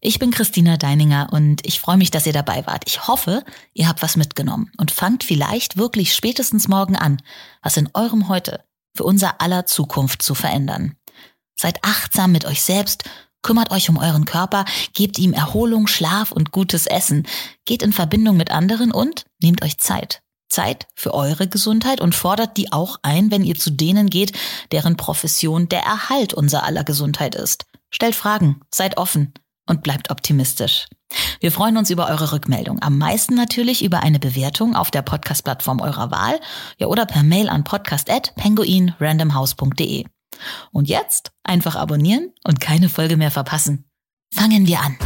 Ich 0.04 0.18
bin 0.18 0.32
Christina 0.32 0.78
Deininger 0.78 1.30
und 1.32 1.66
ich 1.66 1.80
freue 1.80 1.98
mich, 1.98 2.10
dass 2.10 2.26
ihr 2.26 2.34
dabei 2.34 2.66
wart. 2.66 2.86
Ich 2.88 3.08
hoffe, 3.08 3.44
ihr 3.74 3.88
habt 3.88 4.02
was 4.02 4.18
mitgenommen 4.18 4.72
und 4.78 4.90
fangt 4.90 5.24
vielleicht 5.24 5.78
wirklich 5.78 6.16
spätestens 6.16 6.68
morgen 6.68 6.96
an, 6.96 7.22
was 7.62 7.78
in 7.78 7.88
eurem 7.94 8.28
Heute 8.28 8.64
für 8.96 9.04
unser 9.04 9.42
aller 9.42 9.68
Zukunft 9.68 10.24
zu 10.24 10.34
verändern. 10.34 10.96
Seid 11.56 11.84
achtsam 11.84 12.32
mit 12.32 12.46
euch 12.46 12.64
selbst, 12.64 13.04
kümmert 13.44 13.70
euch 13.70 13.90
um 13.90 13.98
euren 13.98 14.26
Körper, 14.26 14.66
gebt 14.94 15.20
ihm 15.20 15.34
Erholung, 15.34 15.86
Schlaf 15.86 16.32
und 16.32 16.52
gutes 16.52 16.88
Essen, 16.88 17.28
geht 17.66 17.84
in 17.84 17.94
Verbindung 17.94 18.38
mit 18.38 18.50
anderen 18.50 18.92
und 18.92 19.26
nehmt 19.40 19.64
euch 19.64 19.78
Zeit. 19.78 20.24
Zeit 20.52 20.88
für 20.96 21.14
eure 21.14 21.48
Gesundheit 21.48 22.02
und 22.02 22.16
fordert 22.16 22.58
die 22.58 22.72
auch 22.72 22.98
ein, 23.02 23.32
wenn 23.32 23.44
ihr 23.44 23.56
zu 23.56 23.72
denen 23.72 24.10
geht, 24.10 24.34
deren 24.72 24.98
Profession 24.98 25.70
der 25.70 25.82
Erhalt 25.82 26.34
unser 26.34 26.64
aller 26.64 26.84
Gesundheit 26.84 27.36
ist. 27.36 27.66
Stellt 27.90 28.16
Fragen, 28.16 28.62
seid 28.74 28.98
offen 28.98 29.34
und 29.68 29.84
bleibt 29.84 30.12
optimistisch. 30.12 30.88
Wir 31.40 31.52
freuen 31.52 31.78
uns 31.78 31.90
über 31.90 32.08
eure 32.08 32.32
Rückmeldung. 32.32 32.82
Am 32.82 32.98
meisten 32.98 33.36
natürlich 33.36 33.84
über 33.84 34.02
eine 34.02 34.20
Bewertung 34.20 34.74
auf 34.76 34.92
der 34.92 35.02
Podcast-Plattform 35.02 35.82
eurer 35.82 36.10
Wahl 36.12 36.40
ja, 36.78 36.88
oder 36.88 37.06
per 37.06 37.24
Mail 37.24 37.50
an 37.50 37.66
podcast.penguinrandomhouse.de. 37.66 40.06
Und 40.72 40.88
jetzt 40.88 41.34
einfach 41.44 41.76
abonnieren 41.76 42.32
und 42.46 42.62
keine 42.62 42.88
Folge 42.90 43.18
mehr 43.18 43.32
verpassen. 43.32 43.84
Fangen 44.34 44.66
wir 44.66 44.80
an. 44.80 44.98